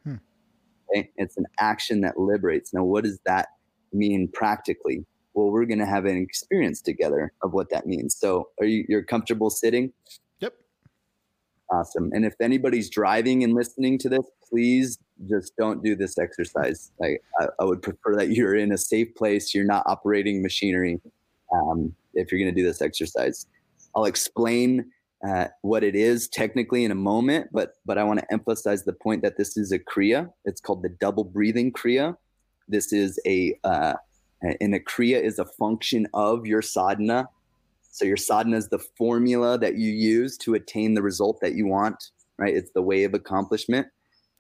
Hmm. 0.04 0.16
Okay? 0.90 1.10
It's 1.18 1.38
an 1.38 1.46
action 1.60 2.02
that 2.02 2.20
liberates. 2.20 2.74
Now, 2.74 2.84
what 2.84 3.04
does 3.04 3.20
that 3.26 3.50
mean 3.92 4.30
practically? 4.34 5.06
well 5.34 5.50
we're 5.50 5.66
going 5.66 5.80
to 5.80 5.86
have 5.86 6.06
an 6.06 6.18
experience 6.18 6.82
together 6.82 7.32
of 7.42 7.54
what 7.54 7.70
that 7.70 7.86
means 7.86 8.16
so 8.16 8.50
are 8.60 8.66
you 8.66 8.86
you're 8.88 9.04
comfortable 9.04 9.50
sitting 9.50 9.92
yep 10.40 10.54
awesome 11.72 12.12
and 12.14 12.26
if 12.26 12.34
anybody's 12.42 12.90
driving 12.90 13.44
and 13.44 13.54
listening 13.54 13.98
to 13.98 14.10
this 14.10 14.26
please 14.50 14.98
just 15.30 15.56
don't 15.58 15.84
do 15.84 15.96
this 15.96 16.18
exercise 16.18 16.92
like 17.00 17.22
I, 17.40 17.48
I 17.60 17.66
would 17.66 17.82
prefer 17.82 18.16
that 18.16 18.30
you're 18.30 18.56
in 18.56 18.72
a 18.72 18.78
safe 18.78 19.14
place 19.16 19.54
you're 19.54 19.66
not 19.66 19.84
operating 19.86 20.42
machinery 20.42 21.00
um, 21.54 21.94
if 22.14 22.32
you're 22.32 22.40
going 22.40 22.54
to 22.54 22.60
do 22.60 22.66
this 22.66 22.82
exercise 22.82 23.48
i'll 23.96 24.06
explain 24.06 24.86
uh, 25.28 25.48
what 25.62 25.84
it 25.84 25.96
is 25.96 26.28
technically 26.28 26.84
in 26.84 26.92
a 26.92 26.96
moment 26.96 27.48
but 27.52 27.76
but 27.86 27.98
i 27.98 28.04
want 28.04 28.20
to 28.20 28.34
emphasize 28.34 28.84
the 28.84 28.94
point 28.94 29.22
that 29.22 29.38
this 29.38 29.56
is 29.58 29.72
a 29.72 29.80
kriya 29.80 30.30
it's 30.46 30.60
called 30.60 30.84
the 30.84 30.90
double 30.90 31.24
breathing 31.24 31.72
kriya 31.72 32.16
this 32.68 32.94
is 32.94 33.20
a 33.26 33.58
uh, 33.64 33.94
and 34.60 34.76
a 34.76 34.80
kriya 34.80 35.22
is 35.22 35.40
a 35.40 35.46
function 35.46 36.08
of 36.14 36.46
your 36.46 36.62
sadhana. 36.62 37.30
So 37.92 38.06
your 38.06 38.18
sadhana 38.18 38.58
is 38.58 38.70
the 38.70 38.80
formula 38.98 39.58
that 39.60 39.76
you 39.78 39.92
use 39.92 40.38
to 40.40 40.56
attain 40.56 40.94
the 40.94 41.02
result 41.02 41.40
that 41.42 41.56
you 41.56 41.68
want, 41.68 42.12
right? 42.38 42.54
It's 42.54 42.72
the 42.72 42.82
way 42.82 43.04
of 43.04 43.14
accomplishment. 43.14 43.88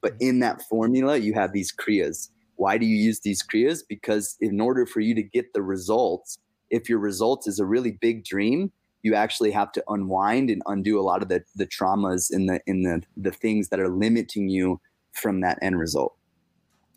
But 0.01 0.13
in 0.19 0.39
that 0.39 0.61
formula, 0.63 1.17
you 1.17 1.33
have 1.33 1.53
these 1.53 1.71
kriyas. 1.73 2.29
Why 2.55 2.77
do 2.77 2.85
you 2.85 2.97
use 2.97 3.21
these 3.21 3.43
kriyas? 3.43 3.81
Because 3.87 4.35
in 4.41 4.59
order 4.59 4.85
for 4.85 4.99
you 4.99 5.15
to 5.15 5.23
get 5.23 5.53
the 5.53 5.61
results, 5.61 6.37
if 6.69 6.89
your 6.89 6.99
results 6.99 7.47
is 7.47 7.59
a 7.59 7.65
really 7.65 7.91
big 7.91 8.25
dream, 8.25 8.71
you 9.03 9.13
actually 9.13 9.51
have 9.51 9.71
to 9.73 9.83
unwind 9.89 10.49
and 10.49 10.61
undo 10.65 10.99
a 10.99 11.03
lot 11.03 11.21
of 11.21 11.29
the, 11.29 11.43
the 11.55 11.67
traumas 11.67 12.33
in 12.33 12.47
the 12.47 12.59
in 12.65 12.83
the 12.83 13.03
the 13.17 13.31
things 13.31 13.69
that 13.69 13.79
are 13.79 13.89
limiting 13.89 14.49
you 14.49 14.79
from 15.11 15.41
that 15.41 15.59
end 15.61 15.77
result. 15.77 16.15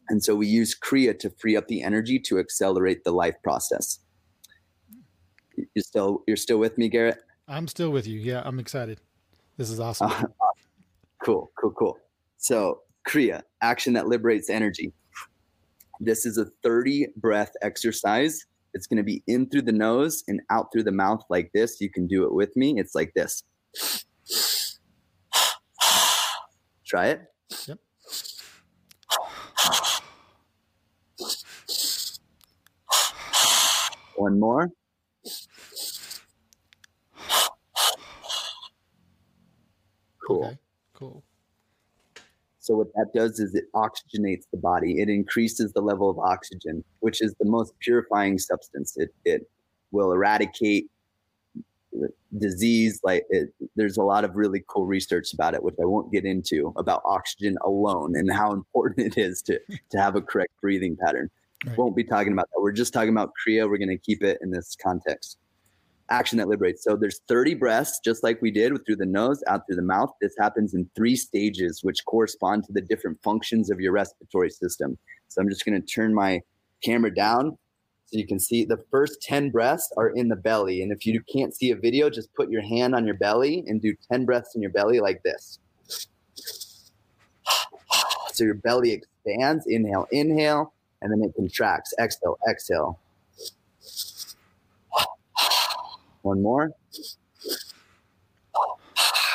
And 0.09 0.23
so 0.23 0.35
we 0.37 0.47
use 0.47 0.79
Kriya 0.79 1.19
to 1.19 1.31
free 1.31 1.57
up 1.57 1.67
the 1.67 1.83
energy 1.83 2.19
to 2.21 2.39
accelerate 2.39 3.03
the 3.03 3.11
life 3.11 3.35
process. 3.43 3.99
You 5.57 5.83
still 5.83 6.23
you're 6.27 6.37
still 6.37 6.59
with 6.59 6.79
me, 6.79 6.89
Garrett? 6.89 7.19
I'm 7.49 7.69
still 7.69 7.91
with 7.91 8.07
you. 8.07 8.19
Yeah, 8.21 8.43
I'm 8.45 8.59
excited. 8.59 9.01
This 9.57 9.71
is 9.71 9.81
awesome. 9.81 10.11
Uh, 10.11 10.25
cool, 11.25 11.51
cool, 11.61 11.73
cool. 11.73 11.99
So 12.39 12.81
Kriya, 13.09 13.43
action 13.63 13.93
that 13.95 14.07
liberates 14.07 14.49
energy. 14.49 14.93
This 15.99 16.27
is 16.27 16.39
a 16.39 16.47
30 16.63 17.09
breath 17.17 17.53
exercise. 17.63 18.47
It's 18.77 18.87
going 18.87 18.99
to 18.99 19.03
be 19.03 19.23
in 19.27 19.49
through 19.49 19.63
the 19.63 19.73
nose 19.73 20.23
and 20.29 20.43
out 20.51 20.67
through 20.71 20.83
the 20.83 20.93
mouth 20.93 21.25
like 21.31 21.51
this. 21.55 21.81
You 21.81 21.89
can 21.89 22.07
do 22.07 22.25
it 22.25 22.35
with 22.35 22.55
me. 22.57 22.79
It's 22.79 22.95
like 22.95 23.15
this. 23.15 23.43
Try 26.85 27.07
it. 27.07 27.23
Yep. 27.67 27.79
One 34.17 34.39
more. 34.39 34.71
Cool. 40.27 40.45
Okay, 40.45 40.59
cool. 40.93 41.25
So 42.67 42.75
what 42.75 42.93
that 42.95 43.13
does 43.15 43.39
is 43.39 43.55
it 43.55 43.73
oxygenates 43.77 44.43
the 44.51 44.59
body. 44.59 45.01
It 45.01 45.09
increases 45.09 45.73
the 45.73 45.81
level 45.81 46.11
of 46.11 46.19
oxygen, 46.19 46.83
which 46.99 47.23
is 47.23 47.33
the 47.39 47.49
most 47.49 47.79
purifying 47.79 48.41
substance. 48.41 48.97
It 48.97 49.15
it 49.25 49.49
will 49.93 50.11
eradicate 50.11 50.91
disease. 52.37 52.99
Like 53.05 53.23
it, 53.31 53.51
there's 53.77 53.99
a 53.99 54.03
lot 54.03 54.25
of 54.25 54.35
really 54.35 54.65
cool 54.67 54.85
research 54.85 55.33
about 55.33 55.55
it, 55.55 55.63
which 55.63 55.77
I 55.81 55.85
won't 55.85 56.11
get 56.11 56.25
into 56.25 56.75
about 56.77 57.03
oxygen 57.05 57.57
alone 57.65 58.17
and 58.17 58.33
how 58.33 58.53
important 58.61 59.17
it 59.17 59.17
is 59.17 59.43
to 59.43 59.61
to 59.93 59.99
have 60.01 60.17
a 60.17 60.21
correct 60.21 60.53
breathing 60.61 60.97
pattern. 60.97 61.31
Right. 61.65 61.79
Won't 61.79 61.95
be 61.95 62.03
talking 62.03 62.33
about 62.33 62.49
that. 62.53 62.61
We're 62.61 62.73
just 62.73 62.93
talking 62.93 63.11
about 63.11 63.31
Kriya. 63.47 63.71
We're 63.71 63.79
going 63.79 63.91
to 63.91 63.97
keep 63.97 64.25
it 64.25 64.39
in 64.43 64.51
this 64.51 64.77
context 64.83 65.39
action 66.09 66.39
that 66.39 66.49
liberates. 66.49 66.85
So 66.85 66.97
there's 66.97 67.21
30 67.29 67.55
breaths, 67.55 68.01
just 68.05 68.23
like 68.23 68.41
we 68.41 68.51
did 68.51 68.73
through 68.85 68.97
the 68.97 69.07
nose, 69.07 69.43
out 69.47 69.63
through 69.67 69.77
the 69.77 69.83
mouth. 69.83 70.11
This 70.21 70.35
happens 70.39 70.75
in 70.75 70.89
three 70.95 71.17
stages, 71.17 71.81
which 71.83 72.05
correspond 72.05 72.65
to 72.65 72.73
the 72.73 72.81
different 72.81 73.19
functions 73.23 73.71
of 73.71 73.81
your 73.81 73.93
respiratory 73.93 74.51
system. 74.51 74.99
So 75.29 75.41
I'm 75.41 75.49
just 75.49 75.65
going 75.65 75.81
to 75.81 75.87
turn 75.87 76.15
my 76.15 76.41
camera 76.83 77.15
down 77.15 77.59
so 78.07 78.19
you 78.19 78.27
can 78.27 78.39
see 78.39 78.65
the 78.65 78.83
first 78.91 79.21
10 79.23 79.51
breaths 79.51 79.93
are 79.97 80.11
in 80.11 80.29
the 80.29 80.37
belly. 80.37 80.83
And 80.83 80.93
if 80.93 81.05
you 81.05 81.21
can't 81.23 81.55
see 81.55 81.73
a 81.73 81.77
video, 81.77 82.09
just 82.09 82.33
put 82.35 82.51
your 82.51 82.63
hand 82.63 82.95
on 82.95 83.05
your 83.05 83.17
belly 83.17 83.65
and 83.67 83.83
do 83.83 83.97
10 84.13 84.25
breaths 84.25 84.55
in 84.55 84.63
your 84.63 84.71
belly 84.71 85.01
like 85.01 85.23
this. 85.25 85.59
So 88.33 88.45
your 88.45 88.55
belly 88.55 88.93
expands, 88.93 89.67
inhale, 89.67 90.07
inhale, 90.13 90.73
and 91.03 91.11
then 91.11 91.23
it 91.29 91.35
contracts. 91.35 91.95
Exhale, 91.99 92.39
exhale. 92.49 93.01
One 96.27 96.43
more. 96.43 96.73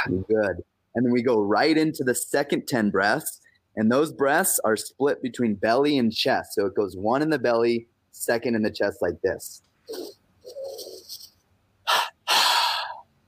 Good. 0.08 0.62
And 0.94 1.06
then 1.06 1.12
we 1.14 1.22
go 1.22 1.40
right 1.40 1.78
into 1.78 2.04
the 2.04 2.14
second 2.14 2.68
10 2.68 2.90
breaths. 2.90 3.40
And 3.78 3.90
those 3.90 4.12
breaths 4.12 4.60
are 4.66 4.76
split 4.76 5.24
between 5.24 5.56
belly 5.56 5.98
and 5.98 6.14
chest. 6.14 6.54
So 6.54 6.66
it 6.66 6.76
goes 6.76 6.98
one 6.98 7.22
in 7.22 7.30
the 7.30 7.40
belly, 7.40 7.88
second 8.12 8.56
in 8.56 8.62
the 8.62 8.72
chest, 8.72 8.98
like 9.02 9.22
this. 9.22 9.62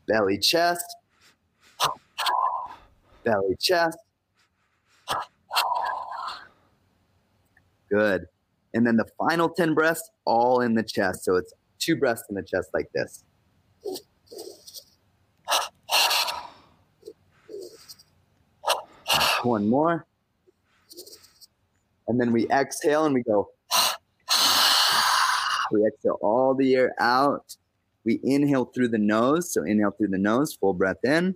belly, 0.09 0.38
chest. 0.39 0.97
Belly, 3.24 3.55
chest. 3.61 3.97
Good. 7.89 8.26
And 8.74 8.86
then 8.86 8.97
the 8.97 9.07
final 9.18 9.47
10 9.47 9.74
breaths, 9.74 10.11
all 10.26 10.59
in 10.59 10.74
the 10.74 10.84
chest. 10.84 11.24
So 11.24 11.38
it's 11.38 11.53
two 11.80 11.95
breaths 11.95 12.26
in 12.30 12.36
the 12.36 12.43
chest, 12.43 12.72
like 12.74 12.89
this. 12.93 13.24
One 19.44 19.70
more. 19.70 20.06
And 22.08 22.20
then 22.20 22.32
we 22.32 22.48
exhale 22.50 23.06
and 23.06 23.14
we 23.14 23.24
go. 23.24 23.50
We 25.72 25.86
exhale 25.86 26.20
all 26.22 26.56
the 26.56 26.76
air 26.76 26.94
out. 27.00 27.56
We 28.06 28.20
inhale 28.24 28.66
through 28.66 28.89
the 28.89 28.98
nose. 28.98 29.54
So 29.54 29.64
inhale 29.64 29.91
through 29.91 30.10
the 30.10 30.18
nose, 30.18 30.54
full 30.54 30.74
breath 30.74 31.04
in. 31.04 31.36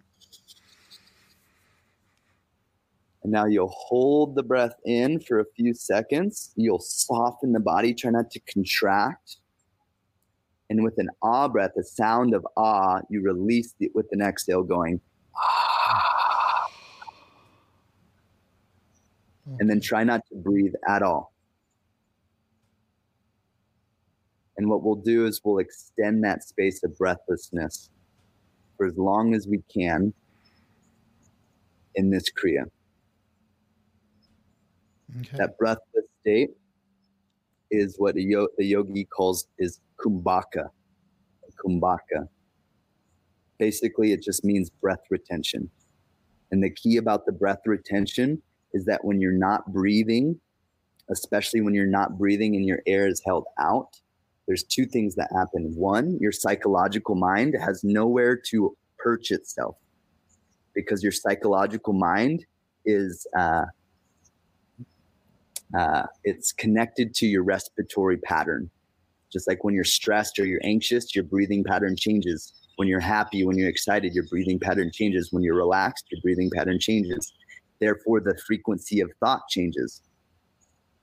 And 3.24 3.32
now 3.32 3.46
you'll 3.46 3.74
hold 3.76 4.36
the 4.36 4.44
breath 4.44 4.76
in 4.86 5.20
for 5.20 5.40
a 5.40 5.46
few 5.56 5.74
seconds. 5.74 6.54
You'll 6.56 6.80
soften 6.80 7.52
the 7.52 7.60
body, 7.60 7.94
try 7.94 8.12
not 8.12 8.32
to 8.32 8.40
contract. 8.52 9.38
And 10.70 10.84
with 10.84 10.98
an 10.98 11.10
ah 11.22 11.48
breath, 11.48 11.72
the 11.76 11.84
sound 11.84 12.34
of 12.34 12.46
ah, 12.56 13.02
you 13.10 13.22
release 13.22 13.74
it 13.80 13.92
with 13.96 14.08
an 14.12 14.22
exhale 14.22 14.64
going 14.64 15.02
ah. 15.36 15.67
And 19.60 19.70
then 19.70 19.82
try 19.82 20.04
not 20.04 20.22
to 20.30 20.36
breathe 20.36 20.74
at 20.88 21.02
all. 21.02 21.34
And 24.58 24.70
what 24.70 24.84
we'll 24.84 24.96
do 24.96 25.26
is 25.26 25.40
we'll 25.44 25.60
extend 25.60 26.24
that 26.24 26.44
space 26.44 26.84
of 26.84 26.98
breathlessness 26.98 27.90
for 28.76 28.88
as 28.88 28.98
long 28.98 29.36
as 29.36 29.48
we 29.48 29.62
can 29.74 30.14
in 31.96 32.10
this 32.10 32.26
Kriya. 32.32 32.66
Okay. 35.20 35.38
That 35.38 35.58
breathless 35.58 36.06
state 36.22 36.52
is 37.70 37.96
what 37.98 38.16
yo- 38.16 38.50
the 38.58 38.66
yogi 38.66 39.06
calls 39.06 39.48
is 39.58 39.80
kumbhaka. 39.98 40.70
Kumbhaka. 41.64 42.28
Basically, 43.58 44.12
it 44.12 44.22
just 44.22 44.44
means 44.44 44.70
breath 44.70 45.04
retention. 45.10 45.70
And 46.52 46.64
the 46.64 46.70
key 46.70 46.98
about 46.98 47.26
the 47.26 47.32
breath 47.32 47.62
retention 47.66 48.42
is 48.74 48.86
that 48.86 49.04
when 49.04 49.20
you're 49.22 49.32
not 49.32 49.72
breathing, 49.72 50.40
especially 51.10 51.62
when 51.62 51.74
you're 51.74 51.86
not 51.86 52.18
breathing 52.18 52.56
and 52.56 52.66
your 52.66 52.82
air 52.86 53.08
is 53.08 53.22
held 53.26 53.46
out, 53.60 53.90
there's 54.48 54.64
two 54.64 54.86
things 54.86 55.16
that 55.16 55.30
happen. 55.34 55.74
One, 55.76 56.18
your 56.20 56.32
psychological 56.32 57.16
mind 57.16 57.56
has 57.60 57.84
nowhere 57.84 58.36
to 58.50 58.76
perch 58.98 59.32
itself 59.32 59.76
because 60.74 61.04
your 61.04 61.12
psychological 61.12 61.94
mind 61.94 62.46
is 62.86 63.28
uh, 63.38 63.66
uh, 65.78 66.04
it's 66.24 66.54
connected 66.54 67.14
to 67.16 67.28
your 67.28 67.44
respiratory 67.44 68.18
pattern. 68.18 68.70
Just 69.32 69.48
like 69.48 69.64
when 69.64 69.74
you're 69.74 69.84
stressed 69.84 70.40
or 70.40 70.46
you're 70.46 70.62
anxious, 70.64 71.14
your 71.14 71.26
breathing 71.26 71.64
pattern 71.64 71.96
changes. 71.98 72.54
When 72.78 72.88
you're 72.88 73.00
happy, 73.00 73.44
when 73.44 73.58
you're 73.58 73.68
excited, 73.70 74.14
your 74.14 74.26
breathing 74.30 74.60
pattern 74.60 74.92
changes. 74.94 75.34
When 75.34 75.44
you're 75.44 75.58
relaxed, 75.58 76.06
your 76.10 76.22
breathing 76.22 76.50
pattern 76.54 76.80
changes. 76.80 77.34
Therefore, 77.80 78.20
the 78.20 78.38
frequency 78.46 79.02
of 79.02 79.12
thought 79.20 79.42
changes, 79.50 80.02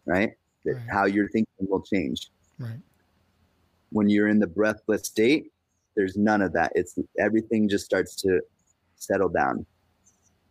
right? 0.06 0.32
right. 0.64 0.76
How 0.90 1.06
you're 1.06 1.28
thinking 1.28 1.46
will 1.60 1.82
change. 1.82 2.30
Right. 2.58 2.80
When 3.90 4.08
you're 4.08 4.28
in 4.28 4.40
the 4.40 4.46
breathless 4.46 5.06
state, 5.06 5.52
there's 5.96 6.16
none 6.16 6.42
of 6.42 6.52
that. 6.54 6.72
It's 6.74 6.98
everything 7.18 7.68
just 7.68 7.84
starts 7.84 8.16
to 8.22 8.40
settle 8.96 9.28
down. 9.28 9.64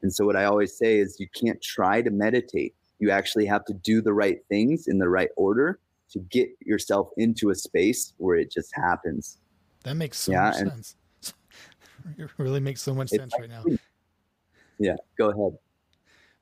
And 0.01 0.13
so, 0.13 0.25
what 0.25 0.35
I 0.35 0.45
always 0.45 0.77
say 0.77 0.99
is, 0.99 1.19
you 1.19 1.27
can't 1.33 1.61
try 1.61 2.01
to 2.01 2.09
meditate. 2.09 2.73
You 2.99 3.11
actually 3.11 3.45
have 3.47 3.65
to 3.65 3.73
do 3.73 4.01
the 4.01 4.13
right 4.13 4.39
things 4.49 4.87
in 4.87 4.97
the 4.97 5.09
right 5.09 5.29
order 5.35 5.79
to 6.11 6.19
get 6.19 6.49
yourself 6.61 7.09
into 7.17 7.49
a 7.49 7.55
space 7.55 8.13
where 8.17 8.37
it 8.37 8.51
just 8.51 8.71
happens. 8.75 9.39
That 9.83 9.95
makes 9.95 10.17
so 10.17 10.31
yeah, 10.31 10.43
much 10.43 10.55
sense. 10.55 10.95
it 12.17 12.29
really 12.37 12.59
makes 12.59 12.81
so 12.81 12.93
much 12.93 13.09
sense 13.09 13.33
right 13.37 13.49
now. 13.49 13.63
Yeah, 14.79 14.95
go 15.17 15.29
ahead. 15.29 15.57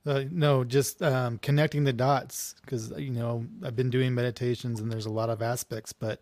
Uh, 0.06 0.24
no, 0.32 0.64
just 0.64 1.02
um, 1.04 1.38
connecting 1.40 1.84
the 1.84 1.94
dots 1.94 2.56
because 2.62 2.92
you 2.98 3.12
know 3.12 3.46
I've 3.64 3.76
been 3.76 3.92
doing 3.92 4.16
meditations 4.16 4.80
and 4.80 4.92
there's 4.92 5.06
a 5.06 5.12
lot 5.12 5.30
of 5.30 5.42
aspects, 5.42 5.94
but 5.94 6.22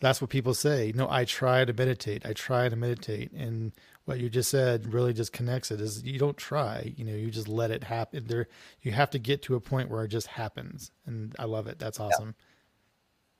that's 0.00 0.20
what 0.20 0.30
people 0.30 0.52
say. 0.52 0.92
No, 0.94 1.08
I 1.08 1.24
try 1.24 1.64
to 1.64 1.72
meditate. 1.72 2.26
I 2.26 2.32
try 2.32 2.68
to 2.68 2.74
meditate, 2.74 3.30
and 3.32 3.72
what 4.04 4.18
you 4.18 4.28
just 4.28 4.50
said 4.50 4.92
really 4.92 5.12
just 5.12 5.32
connects 5.32 5.70
it. 5.70 5.80
Is 5.80 6.02
you 6.02 6.18
don't 6.18 6.36
try, 6.36 6.92
you 6.96 7.04
know, 7.04 7.14
you 7.14 7.30
just 7.30 7.48
let 7.48 7.70
it 7.70 7.84
happen. 7.84 8.24
There, 8.26 8.48
you 8.82 8.90
have 8.90 9.10
to 9.10 9.20
get 9.20 9.42
to 9.42 9.54
a 9.54 9.60
point 9.60 9.90
where 9.90 10.04
it 10.04 10.08
just 10.08 10.26
happens, 10.26 10.90
and 11.06 11.36
I 11.38 11.44
love 11.44 11.68
it. 11.68 11.78
That's 11.78 12.00
awesome. 12.00 12.34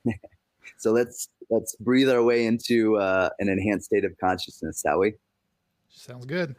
Yeah. 0.04 0.14
so 0.78 0.92
let's 0.92 1.28
let's 1.50 1.74
breathe 1.76 2.08
our 2.10 2.22
way 2.22 2.46
into 2.46 2.96
uh, 2.96 3.30
an 3.40 3.48
enhanced 3.48 3.86
state 3.86 4.04
of 4.04 4.16
consciousness, 4.18 4.82
shall 4.86 5.00
we? 5.00 5.14
Sounds 5.90 6.26
good. 6.26 6.54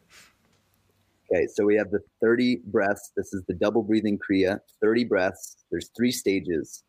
Okay, 1.32 1.48
so 1.48 1.66
we 1.66 1.76
have 1.76 1.90
the 1.90 2.02
30 2.22 2.62
breaths. 2.68 3.12
This 3.18 3.34
is 3.34 3.44
the 3.48 3.56
double 3.56 3.82
breathing 3.82 4.20
Kriya. 4.20 4.60
30 4.82 5.06
breaths. 5.06 5.66
There's 5.72 5.90
three 5.98 6.12
stages. 6.12 6.84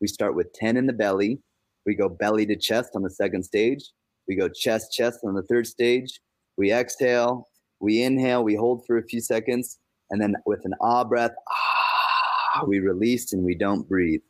We 0.00 0.06
start 0.06 0.34
with 0.34 0.52
10 0.54 0.76
in 0.76 0.86
the 0.86 0.92
belly. 0.92 1.40
We 1.84 1.94
go 1.94 2.08
belly 2.08 2.46
to 2.46 2.56
chest 2.56 2.92
on 2.94 3.02
the 3.02 3.10
second 3.10 3.42
stage. 3.42 3.84
We 4.26 4.36
go 4.36 4.48
chest, 4.48 4.92
chest 4.92 5.20
on 5.24 5.34
the 5.34 5.42
third 5.42 5.66
stage. 5.66 6.20
We 6.56 6.72
exhale. 6.72 7.48
We 7.80 8.02
inhale. 8.02 8.44
We 8.44 8.54
hold 8.54 8.86
for 8.86 8.98
a 8.98 9.04
few 9.04 9.20
seconds. 9.20 9.78
And 10.10 10.20
then 10.20 10.36
with 10.46 10.64
an 10.64 10.74
ah 10.80 11.04
breath, 11.04 11.32
ah, 11.50 12.64
we 12.66 12.78
release 12.78 13.32
and 13.32 13.44
we 13.44 13.54
don't 13.54 13.88
breathe. 13.88 14.20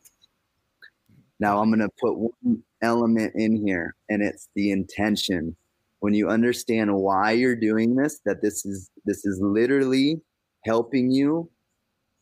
Now 1.39 1.59
I'm 1.59 1.69
going 1.69 1.79
to 1.79 1.89
put 1.99 2.17
one 2.17 2.63
element 2.81 3.33
in 3.35 3.55
here, 3.55 3.95
and 4.09 4.21
it's 4.21 4.49
the 4.55 4.71
intention. 4.71 5.55
When 6.03 6.13
you 6.13 6.27
understand 6.27 6.93
why 6.93 7.31
you're 7.31 7.55
doing 7.55 7.95
this, 7.95 8.19
that 8.25 8.41
this 8.41 8.65
is 8.65 8.91
this 9.05 9.25
is 9.25 9.39
literally 9.41 10.19
helping 10.65 11.09
you 11.09 11.49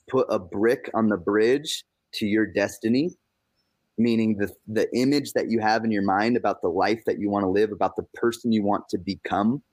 put 0.07 0.27
a 0.29 0.37
brick 0.37 0.91
on 0.93 1.09
the 1.09 1.17
bridge 1.17 1.83
to 2.13 2.27
your 2.27 2.45
destiny, 2.45 3.09
meaning 3.97 4.37
the 4.37 4.53
the 4.67 4.87
image 4.95 5.33
that 5.33 5.49
you 5.49 5.59
have 5.61 5.83
in 5.83 5.89
your 5.89 6.03
mind 6.03 6.37
about 6.37 6.61
the 6.61 6.67
life 6.67 7.01
that 7.07 7.17
you 7.17 7.31
want 7.31 7.43
to 7.43 7.49
live, 7.49 7.71
about 7.71 7.95
the 7.95 8.05
person 8.13 8.51
you 8.51 8.61
want 8.61 8.87
to 8.89 8.99
become, 8.99 9.63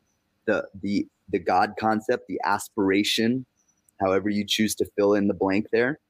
the 0.46 0.66
the 0.80 1.06
the 1.28 1.38
God 1.38 1.74
concept, 1.78 2.28
the 2.28 2.40
aspiration, 2.46 3.44
however 4.00 4.30
you 4.30 4.46
choose 4.46 4.74
to 4.76 4.86
fill 4.96 5.16
in 5.16 5.28
the 5.28 5.34
blank 5.34 5.66
there. 5.70 6.00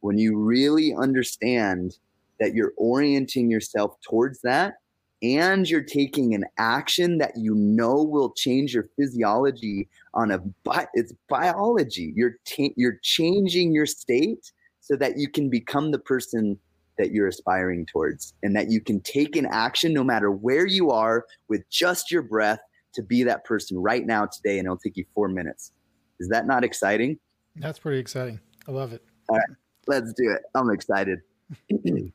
When 0.00 0.18
you 0.18 0.36
really 0.36 0.92
understand 0.92 1.98
that 2.40 2.54
you're 2.54 2.72
orienting 2.76 3.48
yourself 3.48 3.94
towards 4.02 4.40
that, 4.40 4.74
and 5.22 5.68
you're 5.68 5.82
taking 5.82 6.34
an 6.34 6.44
action 6.58 7.18
that 7.18 7.32
you 7.36 7.54
know 7.54 8.02
will 8.02 8.30
change 8.30 8.74
your 8.74 8.86
physiology 8.96 9.88
on 10.14 10.30
a 10.30 10.38
but 10.64 10.88
it's 10.94 11.12
biology. 11.28 12.12
You're 12.14 12.36
ta- 12.44 12.74
you're 12.76 12.98
changing 13.02 13.72
your 13.72 13.86
state 13.86 14.52
so 14.80 14.96
that 14.96 15.18
you 15.18 15.28
can 15.28 15.50
become 15.50 15.90
the 15.90 15.98
person 15.98 16.58
that 16.98 17.10
you're 17.12 17.28
aspiring 17.28 17.86
towards 17.86 18.34
and 18.42 18.56
that 18.56 18.70
you 18.70 18.80
can 18.80 19.00
take 19.00 19.36
an 19.36 19.46
action 19.46 19.92
no 19.92 20.02
matter 20.02 20.30
where 20.30 20.66
you 20.66 20.90
are 20.90 21.24
with 21.48 21.68
just 21.70 22.10
your 22.10 22.22
breath 22.22 22.60
to 22.94 23.02
be 23.02 23.22
that 23.22 23.44
person 23.44 23.78
right 23.78 24.06
now 24.06 24.26
today 24.26 24.58
and 24.58 24.66
it'll 24.66 24.78
take 24.78 24.96
you 24.96 25.04
4 25.14 25.28
minutes. 25.28 25.72
Is 26.18 26.28
that 26.28 26.46
not 26.46 26.64
exciting? 26.64 27.18
That's 27.56 27.78
pretty 27.78 27.98
exciting. 27.98 28.40
I 28.66 28.72
love 28.72 28.92
it. 28.92 29.02
All 29.28 29.36
right 29.36 29.56
let's 29.88 30.12
do 30.12 30.30
it. 30.30 30.42
I'm 30.54 30.70
excited. 30.70 31.20
All 31.70 32.12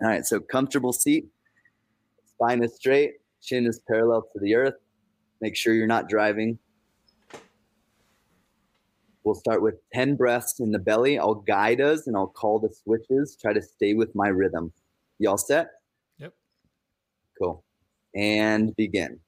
right 0.00 0.24
so 0.24 0.40
comfortable 0.40 0.92
seat 0.92 1.28
spine 2.34 2.62
is 2.62 2.74
straight, 2.74 3.14
chin 3.42 3.66
is 3.66 3.80
parallel 3.86 4.22
to 4.32 4.40
the 4.40 4.54
earth. 4.54 4.74
Make 5.40 5.56
sure 5.56 5.74
you're 5.74 5.86
not 5.86 6.08
driving. 6.08 6.58
We'll 9.24 9.34
start 9.34 9.62
with 9.62 9.76
10 9.94 10.16
breaths 10.16 10.60
in 10.60 10.70
the 10.70 10.78
belly. 10.78 11.18
I'll 11.18 11.34
guide 11.34 11.80
us 11.80 12.06
and 12.06 12.16
I'll 12.16 12.26
call 12.26 12.58
the 12.58 12.68
switches. 12.82 13.36
Try 13.40 13.54
to 13.54 13.62
stay 13.62 13.94
with 13.94 14.14
my 14.14 14.28
rhythm. 14.28 14.72
Y'all 15.18 15.38
set? 15.38 15.68
Yep. 16.18 16.34
Cool. 17.40 17.64
And 18.14 18.76
begin. 18.76 19.18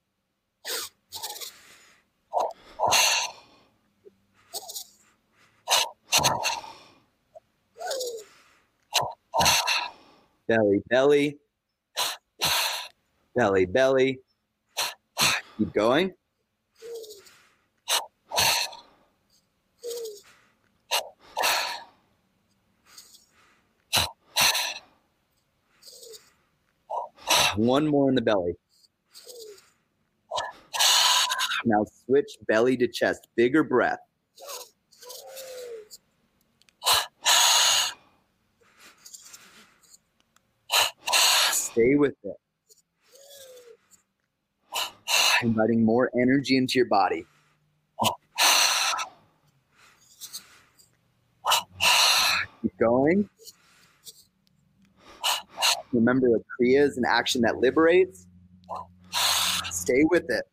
belly, 10.48 10.82
belly 10.88 11.38
belly, 13.37 13.66
belly. 13.66 14.18
Keep 15.59 15.72
going. 15.74 16.12
One 27.57 27.87
more 27.87 28.09
in 28.09 28.14
the 28.14 28.22
belly. 28.22 28.55
Now 31.64 31.84
switch 32.05 32.37
belly 32.47 32.76
to 32.78 32.89
chest. 32.89 33.28
Bigger 33.37 33.62
breath. 33.62 33.99
Stay 41.51 41.95
with 41.97 42.14
it 42.24 42.37
inviting 45.43 45.84
more 45.84 46.11
energy 46.20 46.57
into 46.57 46.78
your 46.78 46.87
body. 46.87 47.26
Keep 52.62 52.78
going. 52.78 53.28
Remember, 55.93 56.26
a 56.37 56.41
Kriya 56.41 56.82
is 56.82 56.99
an 56.99 57.05
action 57.07 57.43
that 57.43 57.59
liberates. 57.59 58.26
Stay 59.70 60.05
with 60.11 60.24
it. 60.28 60.45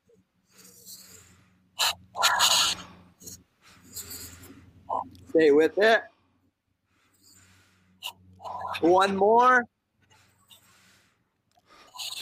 Stay 5.30 5.52
with 5.52 5.78
it. 5.78 6.04
One 8.82 9.16
more. 9.16 9.66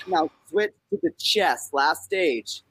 Now 0.07 0.30
switch 0.52 0.72
to 0.89 0.99
the 1.02 1.12
chest, 1.18 1.74
last 1.74 2.04
stage. 2.04 2.64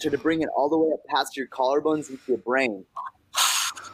to 0.10 0.18
bring 0.18 0.42
it 0.42 0.48
all 0.54 0.68
the 0.68 0.78
way 0.78 0.92
up 0.92 1.00
past 1.08 1.36
your 1.36 1.46
collarbones 1.48 2.10
into 2.10 2.22
your 2.28 2.38
brain. 2.38 2.84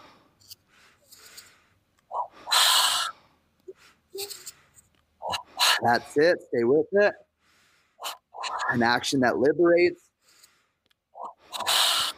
That's 5.83 6.17
it. 6.17 6.39
Stay 6.49 6.65
with 6.65 6.87
it. 6.93 7.15
An 8.71 8.83
action 8.83 9.21
that 9.21 9.39
liberates. 9.39 10.03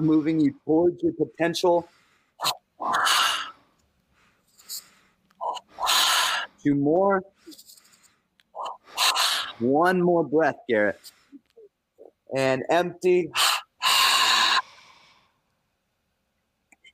Moving 0.00 0.40
you 0.40 0.54
towards 0.64 1.02
your 1.02 1.12
potential 1.14 1.88
Two 6.62 6.74
more. 6.74 7.22
One 9.58 10.02
more 10.02 10.24
breath, 10.24 10.56
Garrett. 10.68 10.98
And 12.36 12.64
empty. 12.70 13.30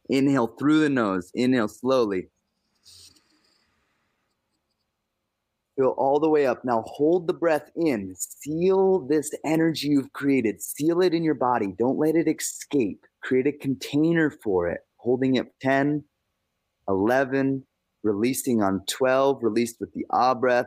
Inhale 0.08 0.46
through 0.46 0.80
the 0.80 0.88
nose. 0.88 1.30
Inhale 1.34 1.68
slowly. 1.68 2.28
Feel 5.76 5.94
all 5.98 6.18
the 6.18 6.28
way 6.28 6.46
up. 6.46 6.64
Now 6.64 6.82
hold 6.86 7.26
the 7.26 7.34
breath 7.34 7.70
in. 7.76 8.14
Seal 8.16 9.00
this 9.00 9.30
energy 9.44 9.88
you've 9.88 10.12
created. 10.12 10.62
Seal 10.62 11.02
it 11.02 11.12
in 11.12 11.22
your 11.22 11.34
body. 11.34 11.74
Don't 11.78 11.98
let 11.98 12.16
it 12.16 12.28
escape. 12.28 13.04
Create 13.22 13.46
a 13.46 13.52
container 13.52 14.30
for 14.30 14.68
it. 14.68 14.80
Holding 14.96 15.36
it 15.36 15.52
10, 15.60 16.02
11, 16.88 17.64
releasing 18.06 18.62
on 18.62 18.82
12, 18.88 19.42
released 19.42 19.80
with 19.80 19.92
the 19.92 20.06
ah 20.10 20.34
breath. 20.34 20.66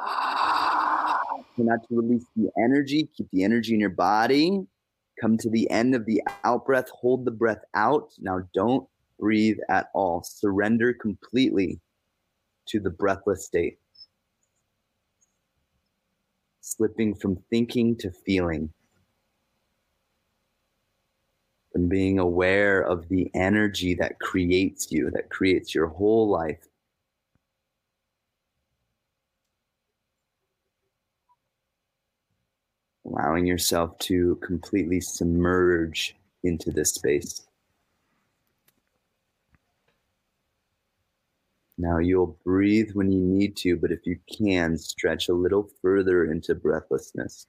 Ah, 0.00 1.20
not 1.58 1.80
to 1.88 1.96
release 1.96 2.24
the 2.34 2.50
energy, 2.58 3.08
keep 3.16 3.28
the 3.30 3.44
energy 3.44 3.74
in 3.74 3.80
your 3.80 3.90
body. 3.90 4.66
Come 5.20 5.36
to 5.38 5.50
the 5.50 5.70
end 5.70 5.94
of 5.94 6.06
the 6.06 6.22
out 6.44 6.64
breath, 6.64 6.88
hold 6.90 7.24
the 7.24 7.30
breath 7.30 7.62
out. 7.74 8.12
Now 8.18 8.40
don't 8.54 8.88
breathe 9.20 9.58
at 9.68 9.88
all. 9.94 10.22
Surrender 10.24 10.94
completely 10.94 11.78
to 12.68 12.80
the 12.80 12.90
breathless 12.90 13.44
state. 13.44 13.78
Slipping 16.62 17.14
from 17.14 17.36
thinking 17.50 17.96
to 17.98 18.10
feeling 18.10 18.72
and 21.74 21.88
being 21.88 22.18
aware 22.18 22.80
of 22.80 23.08
the 23.08 23.30
energy 23.34 23.94
that 23.94 24.18
creates 24.20 24.90
you, 24.90 25.10
that 25.10 25.30
creates 25.30 25.74
your 25.74 25.86
whole 25.86 26.28
life. 26.28 26.66
Allowing 33.06 33.46
yourself 33.46 33.98
to 34.00 34.36
completely 34.36 35.00
submerge 35.00 36.16
into 36.44 36.70
this 36.70 36.94
space. 36.94 37.46
Now 41.78 41.98
you'll 41.98 42.38
breathe 42.44 42.92
when 42.92 43.10
you 43.10 43.20
need 43.20 43.56
to, 43.58 43.76
but 43.76 43.90
if 43.90 44.06
you 44.06 44.18
can, 44.38 44.78
stretch 44.78 45.28
a 45.28 45.34
little 45.34 45.68
further 45.82 46.30
into 46.30 46.54
breathlessness 46.54 47.46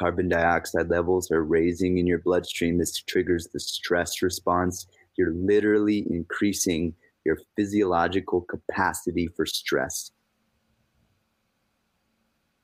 carbon 0.00 0.30
dioxide 0.30 0.88
levels 0.88 1.30
are 1.30 1.44
raising 1.44 1.98
in 1.98 2.06
your 2.06 2.20
bloodstream. 2.20 2.78
This 2.78 3.02
triggers 3.02 3.48
the 3.52 3.60
stress 3.60 4.22
response. 4.22 4.86
You're 5.16 5.34
literally 5.34 6.06
increasing 6.08 6.94
your 7.26 7.36
physiological 7.54 8.40
capacity 8.40 9.28
for 9.36 9.44
stress. 9.44 10.12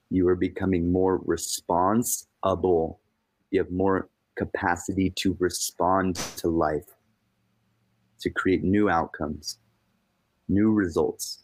You 0.08 0.26
are 0.28 0.34
becoming 0.34 0.90
more 0.90 1.20
responsible. 1.26 3.00
You 3.50 3.60
have 3.60 3.70
more 3.70 4.08
capacity 4.36 5.10
to 5.16 5.36
respond 5.38 6.16
to 6.38 6.48
life, 6.48 6.88
to 8.20 8.30
create 8.30 8.64
new 8.64 8.88
outcomes, 8.88 9.58
new 10.48 10.72
results. 10.72 11.42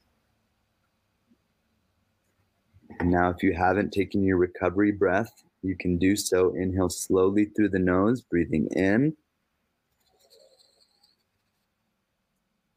And 2.98 3.10
now, 3.10 3.28
if 3.28 3.42
you 3.42 3.52
haven't 3.52 3.92
taken 3.92 4.22
your 4.22 4.38
recovery 4.38 4.92
breath, 4.92 5.42
you 5.62 5.76
can 5.76 5.96
do 5.96 6.16
so. 6.16 6.54
Inhale 6.54 6.90
slowly 6.90 7.46
through 7.46 7.70
the 7.70 7.78
nose, 7.78 8.20
breathing 8.20 8.66
in. 8.72 9.16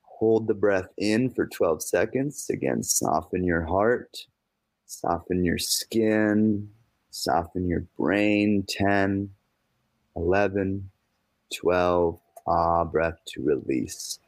Hold 0.03 0.47
the 0.47 0.53
breath 0.53 0.89
in 0.97 1.29
for 1.29 1.45
12 1.45 1.81
seconds. 1.81 2.49
Again, 2.49 2.83
soften 2.83 3.43
your 3.43 3.63
heart, 3.63 4.17
soften 4.86 5.43
your 5.43 5.57
skin, 5.57 6.69
soften 7.09 7.67
your 7.67 7.86
brain. 7.97 8.63
10, 8.69 9.29
11, 10.15 10.89
12. 11.53 12.19
Ah, 12.47 12.83
breath 12.86 13.19
to 13.25 13.41
release. 13.41 14.19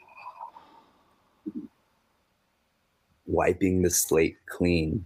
Wiping 3.27 3.83
the 3.83 3.89
slate 3.89 4.37
clean. 4.47 5.05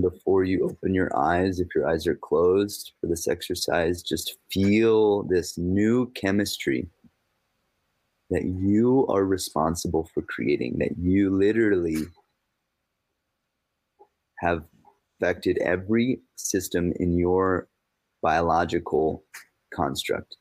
Before 0.00 0.44
you 0.44 0.64
open 0.64 0.94
your 0.94 1.14
eyes, 1.16 1.60
if 1.60 1.68
your 1.74 1.88
eyes 1.88 2.06
are 2.06 2.14
closed 2.14 2.92
for 3.00 3.06
this 3.06 3.26
exercise, 3.28 4.02
just 4.02 4.36
feel 4.50 5.24
this 5.24 5.58
new 5.58 6.10
chemistry 6.12 6.88
that 8.30 8.44
you 8.44 9.06
are 9.08 9.24
responsible 9.24 10.08
for 10.14 10.22
creating, 10.22 10.78
that 10.78 10.96
you 10.98 11.30
literally 11.30 12.04
have 14.38 14.62
affected 15.20 15.58
every 15.58 16.20
system 16.36 16.92
in 17.00 17.18
your 17.18 17.68
biological 18.22 19.24
construct. 19.74 20.36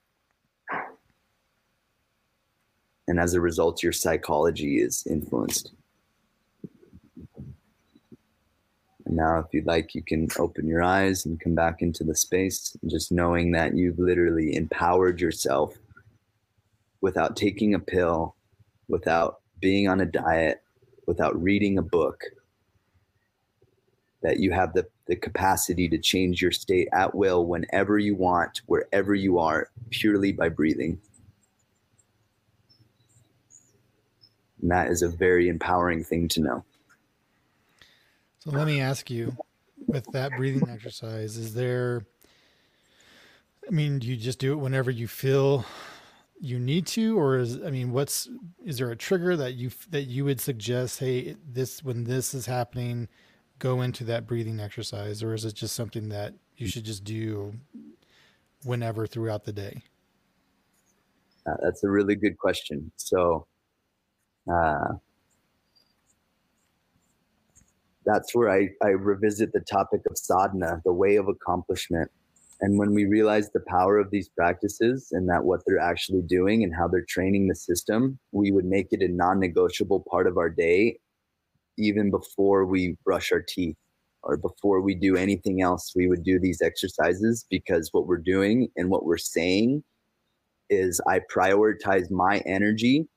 And 3.07 3.19
as 3.19 3.33
a 3.33 3.41
result, 3.41 3.81
your 3.81 3.91
psychology 3.91 4.79
is 4.79 5.03
influenced. 5.09 5.73
And 9.09 9.17
now, 9.17 9.39
if 9.39 9.47
you'd 9.51 9.65
like, 9.65 9.95
you 9.95 10.03
can 10.03 10.27
open 10.37 10.67
your 10.67 10.83
eyes 10.83 11.25
and 11.25 11.39
come 11.39 11.55
back 11.55 11.81
into 11.81 12.03
the 12.03 12.15
space, 12.15 12.77
just 12.85 13.11
knowing 13.11 13.51
that 13.53 13.75
you've 13.75 13.97
literally 13.97 14.55
empowered 14.55 15.19
yourself 15.19 15.73
without 17.01 17.35
taking 17.35 17.73
a 17.73 17.79
pill, 17.79 18.35
without 18.87 19.39
being 19.59 19.87
on 19.87 19.99
a 19.99 20.05
diet, 20.05 20.61
without 21.07 21.41
reading 21.41 21.79
a 21.79 21.81
book, 21.81 22.21
that 24.21 24.39
you 24.39 24.51
have 24.51 24.73
the, 24.73 24.85
the 25.07 25.15
capacity 25.15 25.89
to 25.89 25.97
change 25.97 26.39
your 26.39 26.51
state 26.51 26.87
at 26.93 27.15
will 27.15 27.47
whenever 27.47 27.97
you 27.97 28.13
want, 28.13 28.61
wherever 28.67 29.15
you 29.15 29.39
are, 29.39 29.71
purely 29.89 30.31
by 30.31 30.49
breathing. 30.49 31.01
And 34.61 34.69
that 34.69 34.91
is 34.91 35.01
a 35.01 35.09
very 35.09 35.49
empowering 35.49 36.03
thing 36.03 36.27
to 36.27 36.41
know. 36.41 36.65
So 38.49 38.55
let 38.55 38.65
me 38.65 38.81
ask 38.81 39.11
you 39.11 39.37
with 39.85 40.11
that 40.11 40.35
breathing 40.35 40.69
exercise, 40.69 41.37
is 41.37 41.53
there, 41.53 42.01
I 43.67 43.71
mean, 43.71 43.99
do 43.99 44.07
you 44.07 44.15
just 44.15 44.39
do 44.39 44.53
it 44.53 44.55
whenever 44.55 44.89
you 44.89 45.07
feel 45.07 45.65
you 46.39 46.57
need 46.57 46.87
to, 46.87 47.19
or 47.19 47.37
is, 47.37 47.61
I 47.61 47.69
mean, 47.69 47.91
what's, 47.91 48.27
is 48.65 48.79
there 48.79 48.89
a 48.89 48.95
trigger 48.95 49.35
that 49.35 49.53
you, 49.53 49.69
that 49.91 50.03
you 50.03 50.25
would 50.25 50.41
suggest, 50.41 50.99
Hey, 50.99 51.35
this, 51.47 51.83
when 51.83 52.05
this 52.05 52.33
is 52.33 52.47
happening, 52.47 53.07
go 53.59 53.81
into 53.81 54.03
that 54.05 54.25
breathing 54.25 54.59
exercise, 54.59 55.21
or 55.21 55.35
is 55.35 55.45
it 55.45 55.53
just 55.53 55.75
something 55.75 56.09
that 56.09 56.33
you 56.57 56.67
should 56.67 56.85
just 56.85 57.03
do 57.03 57.53
whenever 58.63 59.05
throughout 59.05 59.43
the 59.43 59.53
day? 59.53 59.83
Uh, 61.45 61.53
that's 61.61 61.83
a 61.83 61.89
really 61.89 62.15
good 62.15 62.37
question. 62.39 62.91
So, 62.95 63.45
uh, 64.51 64.93
that's 68.09 68.33
where 68.33 68.49
I, 68.49 68.69
I 68.83 68.89
revisit 68.89 69.53
the 69.53 69.59
topic 69.59 70.01
of 70.09 70.17
sadhana, 70.17 70.81
the 70.83 70.93
way 70.93 71.15
of 71.17 71.27
accomplishment. 71.27 72.09
And 72.61 72.79
when 72.79 72.93
we 72.93 73.05
realize 73.05 73.51
the 73.51 73.63
power 73.67 73.99
of 73.99 74.09
these 74.09 74.29
practices 74.29 75.09
and 75.11 75.29
that 75.29 75.45
what 75.45 75.61
they're 75.65 75.79
actually 75.79 76.23
doing 76.23 76.63
and 76.63 76.73
how 76.75 76.87
they're 76.87 77.05
training 77.07 77.47
the 77.47 77.55
system, 77.55 78.19
we 78.31 78.51
would 78.51 78.65
make 78.65 78.87
it 78.91 79.01
a 79.01 79.07
non 79.07 79.39
negotiable 79.39 80.03
part 80.09 80.27
of 80.27 80.37
our 80.37 80.49
day, 80.49 80.97
even 81.77 82.09
before 82.09 82.65
we 82.65 82.97
brush 83.05 83.31
our 83.31 83.43
teeth 83.47 83.77
or 84.23 84.37
before 84.37 84.81
we 84.81 84.95
do 84.95 85.15
anything 85.15 85.61
else. 85.61 85.93
We 85.95 86.07
would 86.07 86.23
do 86.23 86.39
these 86.39 86.61
exercises 86.61 87.45
because 87.49 87.89
what 87.91 88.07
we're 88.07 88.17
doing 88.17 88.69
and 88.75 88.89
what 88.89 89.05
we're 89.05 89.17
saying 89.17 89.83
is 90.69 90.99
I 91.07 91.21
prioritize 91.33 92.11
my 92.11 92.39
energy 92.45 93.07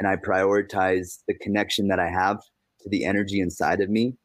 and 0.00 0.08
I 0.08 0.16
prioritize 0.16 1.18
the 1.28 1.34
connection 1.34 1.88
that 1.88 2.00
I 2.00 2.08
have 2.08 2.38
to 2.80 2.88
the 2.88 3.04
energy 3.04 3.40
inside 3.40 3.80
of 3.80 3.90
me 3.90 4.16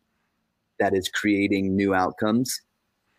that 0.79 0.93
is 0.95 1.09
creating 1.09 1.75
new 1.75 1.93
outcomes. 1.93 2.61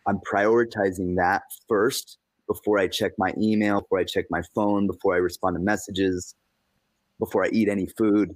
I'm 0.07 0.19
prioritizing 0.19 1.15
that 1.17 1.43
first 1.67 2.17
before 2.47 2.79
I 2.79 2.87
check 2.87 3.11
my 3.17 3.33
email, 3.39 3.81
before 3.81 3.99
I 3.99 4.03
check 4.03 4.25
my 4.29 4.41
phone, 4.55 4.87
before 4.87 5.13
I 5.13 5.17
respond 5.17 5.55
to 5.55 5.61
messages, 5.61 6.35
before 7.19 7.45
I 7.45 7.49
eat 7.49 7.69
any 7.69 7.87
food. 7.97 8.35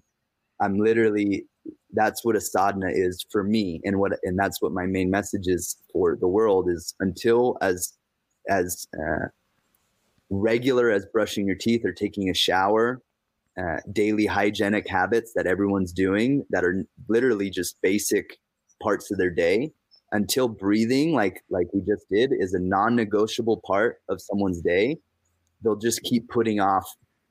I'm 0.59 0.77
literally 0.77 1.45
that's 1.93 2.25
what 2.25 2.35
a 2.35 2.41
sadhana 2.41 2.89
is 2.89 3.25
for 3.31 3.43
me 3.43 3.79
and 3.83 3.97
what 3.99 4.13
and 4.23 4.37
that's 4.37 4.61
what 4.61 4.71
my 4.71 4.85
main 4.85 5.09
message 5.09 5.47
is 5.47 5.77
for 5.91 6.17
the 6.19 6.27
world 6.27 6.69
is 6.69 6.93
until 6.99 7.57
as 7.61 7.93
as 8.49 8.85
uh, 8.99 9.27
regular 10.29 10.89
as 10.91 11.05
brushing 11.13 11.47
your 11.47 11.55
teeth 11.55 11.85
or 11.85 11.93
taking 11.93 12.29
a 12.29 12.33
shower 12.33 13.01
uh, 13.57 13.77
daily 13.91 14.25
hygienic 14.25 14.87
habits 14.87 15.31
that 15.35 15.45
everyone's 15.45 15.93
doing 15.93 16.45
that 16.49 16.63
are 16.63 16.85
literally 17.07 17.49
just 17.49 17.79
basic 17.81 18.39
parts 18.81 19.11
of 19.11 19.17
their 19.17 19.29
day 19.29 19.71
until 20.13 20.47
breathing 20.47 21.13
like 21.13 21.43
like 21.49 21.67
we 21.73 21.81
just 21.81 22.07
did 22.09 22.31
is 22.39 22.53
a 22.53 22.59
non-negotiable 22.59 23.61
part 23.65 24.01
of 24.09 24.21
someone's 24.21 24.61
day 24.61 24.95
they'll 25.63 25.75
just 25.75 26.01
keep 26.03 26.29
putting 26.29 26.59
off 26.59 26.85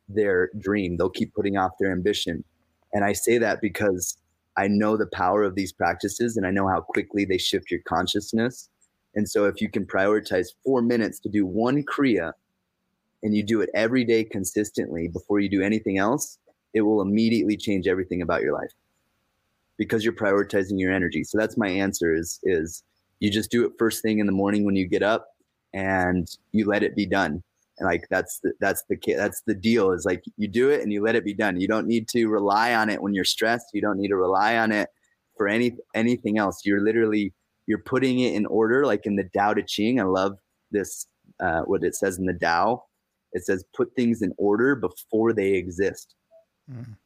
their 0.08 0.50
dream 0.58 0.96
they'll 0.96 1.08
keep 1.08 1.32
putting 1.34 1.56
off 1.56 1.72
their 1.80 1.92
ambition. 1.92 2.44
And 2.92 3.04
i 3.04 3.12
say 3.12 3.38
that 3.38 3.60
because 3.62 4.18
i 4.56 4.68
know 4.68 4.96
the 4.96 5.06
power 5.06 5.42
of 5.44 5.54
these 5.54 5.72
practices 5.72 6.36
and 6.36 6.46
i 6.46 6.50
know 6.50 6.68
how 6.68 6.80
quickly 6.80 7.24
they 7.24 7.38
shift 7.38 7.70
your 7.70 7.80
consciousness. 7.86 8.68
And 9.14 9.28
so 9.28 9.44
if 9.44 9.60
you 9.60 9.70
can 9.70 9.84
prioritize 9.86 10.48
4 10.64 10.80
minutes 10.82 11.20
to 11.20 11.28
do 11.28 11.46
one 11.46 11.84
kriya 11.84 12.32
and 13.22 13.36
you 13.36 13.44
do 13.44 13.60
it 13.60 13.70
every 13.74 14.04
day 14.04 14.24
consistently 14.24 15.06
before 15.06 15.38
you 15.38 15.48
do 15.48 15.62
anything 15.62 15.98
else 15.98 16.38
it 16.74 16.80
will 16.80 17.02
immediately 17.02 17.56
change 17.56 17.86
everything 17.86 18.22
about 18.22 18.42
your 18.42 18.54
life 18.54 18.72
because 19.78 20.04
you're 20.04 20.12
prioritizing 20.12 20.78
your 20.78 20.92
energy. 20.92 21.24
So 21.24 21.38
that's 21.38 21.56
my 21.56 21.68
answer 21.68 22.14
is 22.14 22.38
is 22.44 22.82
you 23.20 23.30
just 23.30 23.50
do 23.50 23.64
it 23.64 23.72
first 23.78 24.02
thing 24.02 24.18
in 24.18 24.26
the 24.26 24.32
morning 24.32 24.64
when 24.64 24.76
you 24.76 24.88
get 24.88 25.02
up 25.02 25.28
and 25.72 26.28
you 26.52 26.66
let 26.66 26.82
it 26.82 26.96
be 26.96 27.06
done. 27.06 27.42
And 27.78 27.86
like 27.86 28.04
that's 28.10 28.40
the 28.40 28.52
that's 28.60 28.84
the 28.88 28.98
that's 29.16 29.42
the 29.46 29.54
deal 29.54 29.92
is 29.92 30.04
like 30.04 30.22
you 30.36 30.48
do 30.48 30.70
it 30.70 30.82
and 30.82 30.92
you 30.92 31.02
let 31.02 31.14
it 31.14 31.24
be 31.24 31.34
done. 31.34 31.60
You 31.60 31.68
don't 31.68 31.86
need 31.86 32.08
to 32.08 32.28
rely 32.28 32.74
on 32.74 32.90
it 32.90 33.02
when 33.02 33.14
you're 33.14 33.24
stressed. 33.24 33.66
You 33.72 33.80
don't 33.80 33.98
need 33.98 34.08
to 34.08 34.16
rely 34.16 34.56
on 34.56 34.72
it 34.72 34.88
for 35.36 35.48
any 35.48 35.76
anything 35.94 36.38
else. 36.38 36.62
You're 36.64 36.84
literally 36.84 37.32
you're 37.66 37.78
putting 37.78 38.20
it 38.20 38.34
in 38.34 38.46
order 38.46 38.84
like 38.84 39.06
in 39.06 39.16
the 39.16 39.28
Tao 39.36 39.54
Te 39.54 39.62
Ching. 39.62 40.00
I 40.00 40.04
love 40.04 40.36
this 40.70 41.06
uh, 41.40 41.62
what 41.62 41.82
it 41.82 41.94
says 41.94 42.18
in 42.18 42.26
the 42.26 42.34
Tao. 42.34 42.84
It 43.32 43.46
says 43.46 43.64
put 43.74 43.94
things 43.96 44.20
in 44.20 44.34
order 44.36 44.74
before 44.74 45.32
they 45.32 45.52
exist. 45.54 46.14
Mm. 46.70 46.96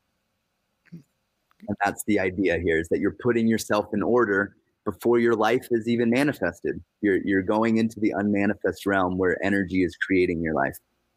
And 1.69 1.77
that's 1.85 2.05
the 2.05 2.21
idea 2.21 2.59
here 2.59 2.79
is 2.79 2.89
that 2.89 3.01
you're 3.01 3.17
putting 3.21 3.49
yourself 3.49 3.87
in 3.93 4.03
order 4.03 4.57
before 4.85 5.19
your 5.19 5.35
life 5.35 5.67
is 5.71 5.89
even 5.89 6.11
manifested. 6.11 6.81
You're 7.01 7.19
you're 7.25 7.43
going 7.43 7.79
into 7.79 8.01
the 8.01 8.13
unmanifest 8.17 8.87
realm 8.87 9.19
where 9.19 9.37
energy 9.45 9.83
is 9.83 9.97
creating 9.97 10.43
your 10.43 10.55
life 10.55 10.77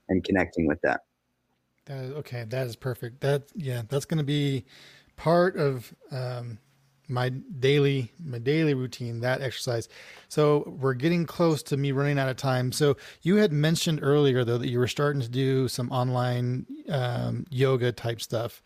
and 0.09 0.23
connecting 0.23 0.67
with 0.67 0.79
that. 0.81 1.01
Okay, 1.89 2.45
that 2.47 2.67
is 2.67 2.75
perfect. 2.75 3.21
That 3.21 3.43
yeah, 3.55 3.83
that's 3.87 4.05
going 4.05 4.19
to 4.19 4.23
be 4.23 4.65
part 5.15 5.55
of 5.57 5.93
um, 6.11 6.59
my 7.07 7.29
daily 7.29 8.11
my 8.23 8.37
daily 8.37 8.73
routine. 8.73 9.21
That 9.21 9.41
exercise. 9.41 9.89
So 10.27 10.75
we're 10.79 10.93
getting 10.93 11.25
close 11.25 11.63
to 11.63 11.77
me 11.77 11.91
running 11.91 12.19
out 12.19 12.29
of 12.29 12.37
time. 12.37 12.71
So 12.71 12.97
you 13.21 13.37
had 13.37 13.51
mentioned 13.51 13.99
earlier 14.01 14.43
though 14.43 14.59
that 14.59 14.69
you 14.69 14.79
were 14.79 14.87
starting 14.87 15.21
to 15.21 15.29
do 15.29 15.67
some 15.67 15.91
online 15.91 16.65
um, 16.89 17.45
yoga 17.49 17.91
type 17.91 18.21
stuff. 18.21 18.61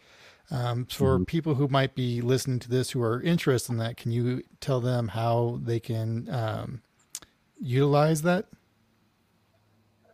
Um, 0.51 0.85
for 0.85 1.15
mm-hmm. 1.15 1.23
people 1.23 1.55
who 1.55 1.67
might 1.67 1.95
be 1.95 2.21
listening 2.21 2.59
to 2.59 2.69
this 2.69 2.91
who 2.91 3.01
are 3.01 3.21
interested 3.21 3.71
in 3.71 3.77
that, 3.79 3.97
can 3.97 4.11
you 4.11 4.43
tell 4.59 4.81
them 4.81 5.07
how 5.07 5.59
they 5.63 5.79
can 5.79 6.29
um, 6.29 6.81
utilize 7.61 8.21
that? 8.23 8.45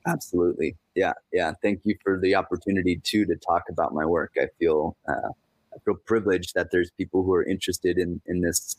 Absolutely. 0.07 0.75
Yeah. 0.95 1.13
Yeah. 1.33 1.53
Thank 1.61 1.81
you 1.83 1.95
for 2.03 2.19
the 2.19 2.35
opportunity 2.35 3.01
too 3.03 3.25
to 3.25 3.35
talk 3.35 3.63
about 3.69 3.93
my 3.93 4.05
work. 4.05 4.33
I 4.39 4.47
feel 4.59 4.95
uh, 5.07 5.29
I 5.73 5.77
feel 5.85 5.95
privileged 6.05 6.53
that 6.55 6.71
there's 6.71 6.91
people 6.91 7.23
who 7.23 7.33
are 7.33 7.43
interested 7.43 7.97
in 7.97 8.21
in 8.27 8.41
this 8.41 8.77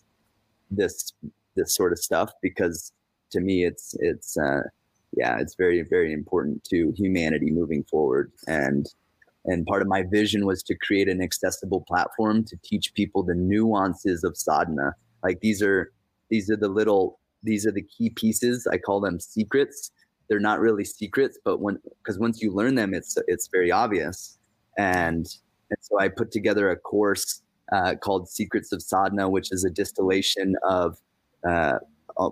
this 0.71 1.13
this 1.57 1.75
sort 1.75 1.93
of 1.93 1.99
stuff 1.99 2.33
because 2.43 2.93
to 3.31 3.41
me 3.41 3.65
it's 3.65 3.95
it's 4.01 4.37
uh, 4.39 4.63
yeah 5.17 5.39
it's 5.39 5.55
very 5.55 5.83
very 5.83 6.13
important 6.13 6.65
to 6.65 6.93
humanity 6.97 7.51
moving 7.51 7.85
forward 7.85 8.33
and 8.47 8.87
and 9.45 9.67
part 9.67 9.83
of 9.83 9.89
my 9.89 10.03
vision 10.03 10.47
was 10.47 10.63
to 10.65 10.75
create 10.75 11.09
an 11.09 11.23
accessible 11.23 11.85
platform 11.89 12.45
to 12.45 12.57
teach 12.63 12.93
people 12.95 13.23
the 13.23 13.35
nuances 13.35 14.25
of 14.25 14.37
sadhana. 14.37 14.95
Like 15.23 15.41
these 15.41 15.63
are 15.63 15.93
these 16.31 16.51
are 16.51 16.57
the 16.57 16.69
little 16.69 17.19
these 17.43 17.67
are 17.67 17.73
the 17.73 17.83
key 17.83 18.11
pieces. 18.11 18.67
I 18.71 18.79
call 18.79 19.01
them 19.01 19.19
secrets. 19.19 19.91
They're 20.29 20.41
not 20.41 20.61
really 20.61 20.85
secrets, 20.85 21.39
but 21.45 21.61
when 21.61 21.79
because 22.03 22.19
once 22.19 22.41
you 22.43 22.53
learn 22.53 22.75
them, 22.75 22.95
it's 22.95 23.17
it's 23.27 23.49
very 23.49 23.71
obvious. 23.71 24.39
And, 24.79 25.27
and 25.71 25.79
so 25.81 25.99
I 25.99 26.09
put 26.09 26.31
together 26.31 26.71
a 26.71 26.77
course 26.77 27.43
uh, 27.73 27.95
called 27.97 28.29
Secrets 28.29 28.73
of 28.73 28.83
Sadhana, 28.83 29.29
which 29.29 29.53
is 29.53 29.65
a 29.65 29.71
distillation 29.71 30.57
of 30.63 30.99
uh, 31.49 31.79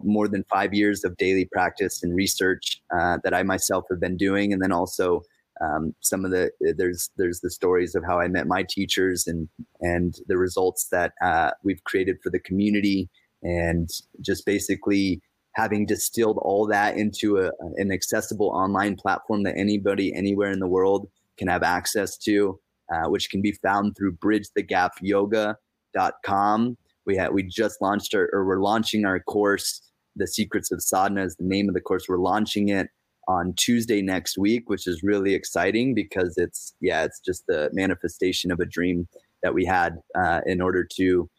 more 0.03 0.29
than 0.29 0.45
five 0.51 0.75
years 0.75 1.05
of 1.05 1.17
daily 1.17 1.47
practice 1.47 2.03
and 2.03 2.15
research 2.15 2.83
uh, 2.97 3.19
that 3.25 3.35
I 3.35 3.43
myself 3.43 3.85
have 3.91 4.01
been 4.01 4.17
doing, 4.17 4.53
and 4.53 4.63
then 4.63 4.73
also 4.73 5.23
um, 5.61 5.95
some 6.01 6.25
of 6.25 6.31
the 6.31 6.51
there's 6.77 7.11
there's 7.17 7.41
the 7.41 7.51
stories 7.51 7.95
of 7.95 8.05
how 8.05 8.21
I 8.21 8.29
met 8.29 8.47
my 8.47 8.65
teachers 8.69 9.27
and 9.27 9.49
and 9.81 10.15
the 10.27 10.39
results 10.39 10.89
that 10.91 11.13
uh, 11.23 11.51
we've 11.65 11.83
created 11.85 12.19
for 12.23 12.31
the 12.31 12.39
community 12.39 13.09
and 13.43 13.91
just 14.21 14.47
basically 14.47 15.21
having 15.55 15.87
distilled 15.87 16.39
all 16.43 16.69
that 16.69 16.97
into 16.97 17.39
a, 17.39 17.51
an 17.77 17.93
accessible 17.93 18.51
online 18.51 18.95
platform 18.97 19.43
that 19.43 19.57
anybody 19.57 20.15
anywhere 20.15 20.53
in 20.53 20.61
the 20.61 20.69
world 20.69 21.09
can 21.37 21.49
have 21.49 21.65
access 21.65 22.17
to, 22.17 22.61
uh, 22.93 23.09
which 23.09 23.31
can 23.31 23.43
be 23.43 23.53
found 23.53 23.97
through 23.97 24.13
bridgethegapyoga.com. 24.17 26.77
We 27.07 27.17
had 27.17 27.33
we 27.33 27.43
just 27.43 27.81
launched 27.81 28.15
our 28.15 28.29
or 28.33 28.45
we're 28.45 28.61
launching 28.61 29.05
our 29.05 29.19
course, 29.21 29.83
The 30.15 30.29
Secrets 30.29 30.71
of 30.71 30.81
Sadhana 30.83 31.25
is 31.25 31.35
the 31.37 31.45
name 31.45 31.69
of 31.69 31.75
the 31.75 31.81
course. 31.81 32.05
We're 32.09 32.19
launching 32.19 32.69
it 32.69 32.91
on 33.29 33.53
Tuesday 33.55 34.03
next 34.03 34.39
week, 34.39 34.69
which 34.69 34.87
is 34.87 35.03
really 35.03 35.35
exciting 35.35 35.95
because 35.95 36.35
it's 36.37 36.75
yeah, 36.81 37.05
it's 37.05 37.21
just 37.21 37.47
the 37.47 37.71
manifestation 37.73 38.51
of 38.51 38.59
a 38.59 38.65
dream 38.65 39.07
that 39.43 39.55
we 39.55 39.65
had 39.65 39.99
uh, 40.19 40.41
in 40.47 40.61
order 40.61 40.85
to 40.97 41.31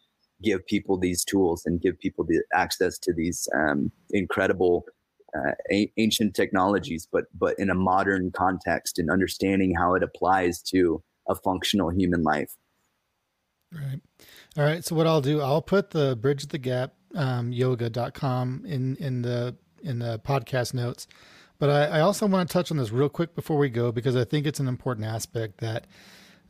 give 0.42 0.66
people 0.68 0.98
these 0.98 1.26
tools 1.26 1.64
and 1.66 1.82
give 1.82 2.00
people 2.00 2.24
the 2.24 2.42
access 2.54 2.98
to 3.00 3.12
these 3.14 3.50
um, 3.54 3.92
incredible 4.12 4.86
uh, 5.36 5.52
a- 5.72 5.92
ancient 5.98 6.36
technologies, 6.36 7.08
but 7.12 7.26
but 7.38 7.58
in 7.60 7.70
a 7.70 7.76
modern 7.76 8.32
context 8.32 9.00
and 9.00 9.10
understanding 9.10 9.76
how 9.76 9.96
it 9.96 10.04
applies 10.04 10.62
to 10.62 11.04
a 11.28 11.36
functional 11.36 11.90
human 11.90 12.24
life. 12.24 12.56
Right. 13.72 14.02
All 14.58 14.64
right. 14.64 14.84
So 14.84 14.96
what 14.96 15.06
I'll 15.06 15.22
do, 15.22 15.42
I'll 15.42 15.62
put 15.62 15.92
the 15.92 16.16
bridge 16.16 16.48
the 16.48 16.58
gap 16.58 16.94
um, 17.16 17.52
yoga.com 17.52 18.64
in 18.66 18.96
in 18.98 19.22
the 19.24 19.56
in 19.82 20.00
the 20.00 20.20
podcast 20.20 20.74
notes. 20.74 21.08
But 21.60 21.70
I, 21.70 21.98
I 21.98 22.00
also 22.02 22.26
want 22.26 22.50
to 22.50 22.54
touch 22.54 22.72
on 22.72 22.78
this 22.78 22.92
real 22.92 23.10
quick 23.10 23.36
before 23.36 23.58
we 23.58 23.70
go 23.70 23.92
because 23.92 24.16
I 24.16 24.24
think 24.24 24.48
it's 24.48 24.60
an 24.60 24.68
important 24.68 25.06
aspect 25.06 25.60
that 25.60 25.86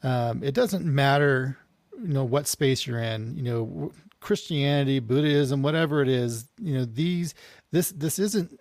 um, 0.03 0.43
it 0.43 0.53
doesn't 0.53 0.86
matter 0.86 1.57
you 2.01 2.14
know 2.14 2.24
what 2.24 2.47
space 2.47 2.88
you're 2.88 2.99
in 2.99 3.36
you 3.36 3.43
know 3.43 3.91
christianity 4.20 4.99
buddhism 4.99 5.62
whatever 5.62 6.01
it 6.01 6.10
is 6.10 6.47
you 6.60 6.74
know 6.74 6.86
these 6.86 7.34
this 7.72 7.91
this 7.91 8.20
isn't 8.20 8.57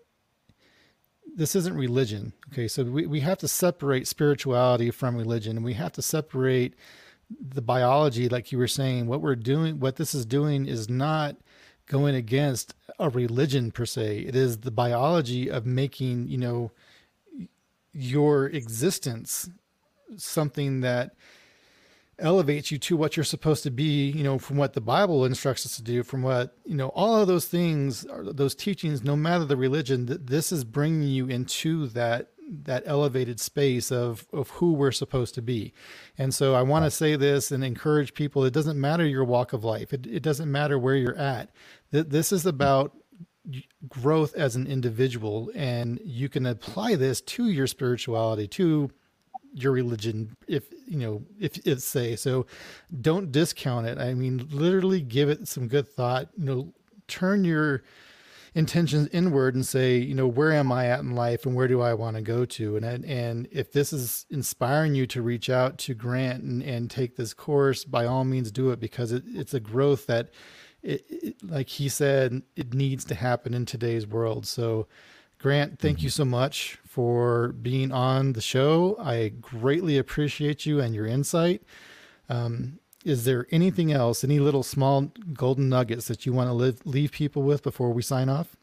this 1.35 1.55
isn't 1.55 1.77
religion 1.77 2.33
okay? 2.53 2.67
So 2.67 2.85
we, 2.85 3.07
we 3.07 3.21
have 3.21 3.39
to 3.39 3.49
separate 3.49 4.09
spirituality 4.09 4.91
from 4.91 5.17
religion 5.17 5.57
and 5.57 5.65
we 5.65 5.75
have 5.75 5.93
to 5.93 6.03
separate 6.03 6.75
the 7.41 7.63
biology 7.63 8.29
like 8.29 8.51
you 8.51 8.59
were 8.59 8.67
saying 8.69 9.07
what 9.07 9.21
we're 9.21 9.37
doing 9.37 9.79
what 9.79 9.97
this 9.97 10.15
is 10.15 10.25
doing 10.25 10.67
is 10.67 10.89
not 10.89 11.37
going 11.89 12.15
against 12.15 12.75
a 12.99 13.09
religion 13.09 13.71
per 13.71 13.87
se. 13.87 14.19
It 14.21 14.37
is 14.37 14.59
the 14.59 14.71
biology 14.71 15.51
of 15.51 15.67
making 15.67 16.29
you 16.29 16.39
know 16.39 16.71
your 17.93 18.47
existence 18.47 19.51
something 20.17 20.81
that 20.81 21.15
elevates 22.19 22.71
you 22.71 22.79
to 22.79 22.97
what 22.97 23.17
you're 23.17 23.25
supposed 23.25 23.63
to 23.63 23.71
be, 23.71 24.11
you 24.11 24.25
know, 24.25 24.39
from 24.39 24.57
what 24.57 24.73
the 24.73 24.81
Bible 24.81 25.25
instructs 25.25 25.65
us 25.65 25.77
to 25.77 25.83
do, 25.83 26.03
from 26.03 26.23
what, 26.23 26.57
you 26.65 26.75
know, 26.75 26.89
all 26.89 27.17
of 27.17 27.29
those 27.29 27.47
things, 27.47 28.05
those 28.23 28.55
teachings, 28.55 29.05
no 29.05 29.15
matter 29.15 29.45
the 29.45 29.57
religion, 29.57 30.07
this 30.25 30.51
is 30.51 30.65
bringing 30.65 31.09
you 31.09 31.29
into 31.29 31.87
that 31.89 32.31
that 32.51 32.83
elevated 32.87 33.41
space 33.41 33.93
of 33.93 34.27
of 34.33 34.51
who 34.51 34.73
we're 34.73 34.93
supposed 34.93 35.35
to 35.35 35.43
be. 35.43 35.73
And 36.17 36.35
so 36.35 36.55
I 36.55 36.63
want 36.63 36.85
to 36.85 36.91
say 36.91 37.17
this 37.17 37.51
and 37.51 37.63
encourage 37.63 38.15
people, 38.15 38.45
it 38.45 38.53
doesn't 38.53 38.81
matter 38.81 39.07
your 39.07 39.25
walk 39.25 39.53
of 39.53 39.65
life. 39.65 39.93
It, 39.93 40.07
it 40.07 40.23
doesn't 40.23 40.51
matter 40.51 40.79
where 40.79 40.97
you're 40.97 41.17
at. 41.17 41.51
Th- 41.93 42.07
this 42.07 42.33
is 42.33 42.47
about 42.47 42.97
growth 43.89 44.35
as 44.35 44.57
an 44.57 44.67
individual 44.67 45.51
and 45.55 45.99
you 46.05 46.29
can 46.29 46.45
apply 46.45 46.95
this 46.95 47.21
to 47.23 47.49
your 47.49 47.67
spirituality 47.67 48.47
to 48.47 48.91
your 49.55 49.73
religion 49.73 50.37
if 50.47 50.67
you 50.87 50.99
know 50.99 51.23
if 51.41 51.57
it's 51.67 51.85
say 51.85 52.15
so 52.15 52.45
don't 53.01 53.33
discount 53.33 53.87
it 53.87 53.97
i 53.99 54.13
mean 54.13 54.47
literally 54.51 55.01
give 55.01 55.31
it 55.31 55.49
some 55.49 55.67
good 55.67 55.89
thought 55.89 56.29
you 56.37 56.45
know 56.45 56.75
turn 57.07 57.43
your 57.43 57.83
intentions 58.59 59.09
inward 59.13 59.55
and 59.55 59.65
say 59.65 59.97
you 59.97 60.17
know 60.17 60.27
where 60.27 60.51
am 60.51 60.73
i 60.73 60.87
at 60.87 60.99
in 60.99 61.15
life 61.15 61.47
and 61.47 61.55
where 61.55 61.69
do 61.69 61.81
i 61.81 61.95
want 61.95 62.17
to 62.17 62.23
go 62.23 62.45
to 62.45 62.77
and 62.77 63.05
and 63.05 63.47
if 63.53 63.71
this 63.71 63.93
is 63.93 64.27
inspiring 64.31 64.97
you 64.97 65.07
to 65.07 65.23
reach 65.23 65.49
out 65.49 65.79
to 65.79 65.95
grant 65.95 66.43
and, 66.43 66.61
and 66.65 66.91
take 66.91 67.15
this 67.15 67.33
course 67.33 67.85
by 67.85 68.05
all 68.05 68.25
means 68.25 68.51
do 68.51 68.71
it 68.71 68.81
because 68.81 69.13
it, 69.13 69.23
it's 69.29 69.55
a 69.55 69.61
growth 69.61 70.07
that 70.07 70.31
it, 70.83 71.05
it, 71.09 71.37
like 71.49 71.69
he 71.69 71.89
said 71.89 72.43
it 72.57 72.75
needs 72.75 73.05
to 73.05 73.15
happen 73.15 73.55
in 73.55 73.65
today's 73.65 74.09
world 74.09 74.45
so 74.45 74.89
Grant, 75.41 75.79
thank 75.79 76.03
you 76.03 76.09
mm-hmm. 76.09 76.23
so 76.23 76.25
much 76.25 76.81
for 76.85 77.53
being 77.53 77.93
on 77.93 78.33
the 78.33 78.41
show. 78.41 78.97
I 78.99 79.29
greatly 79.41 79.97
appreciate 79.97 80.67
you 80.67 80.81
and 80.81 80.93
your 80.93 81.07
insight. 81.07 81.63
Um, 82.29 82.81
is 83.05 83.25
there 83.25 83.47
anything 83.51 83.93
else, 83.93 84.25
any 84.25 84.41
little 84.41 84.63
small 84.63 85.13
golden 85.33 85.69
nuggets 85.69 86.09
that 86.09 86.27
you 86.27 86.33
want 86.33 86.49
to 86.49 86.53
live, 86.53 86.85
leave 86.85 87.13
people 87.13 87.43
with 87.43 87.63
before 87.63 87.93
we 87.93 88.03
sign 88.03 88.29
off? 88.29 88.57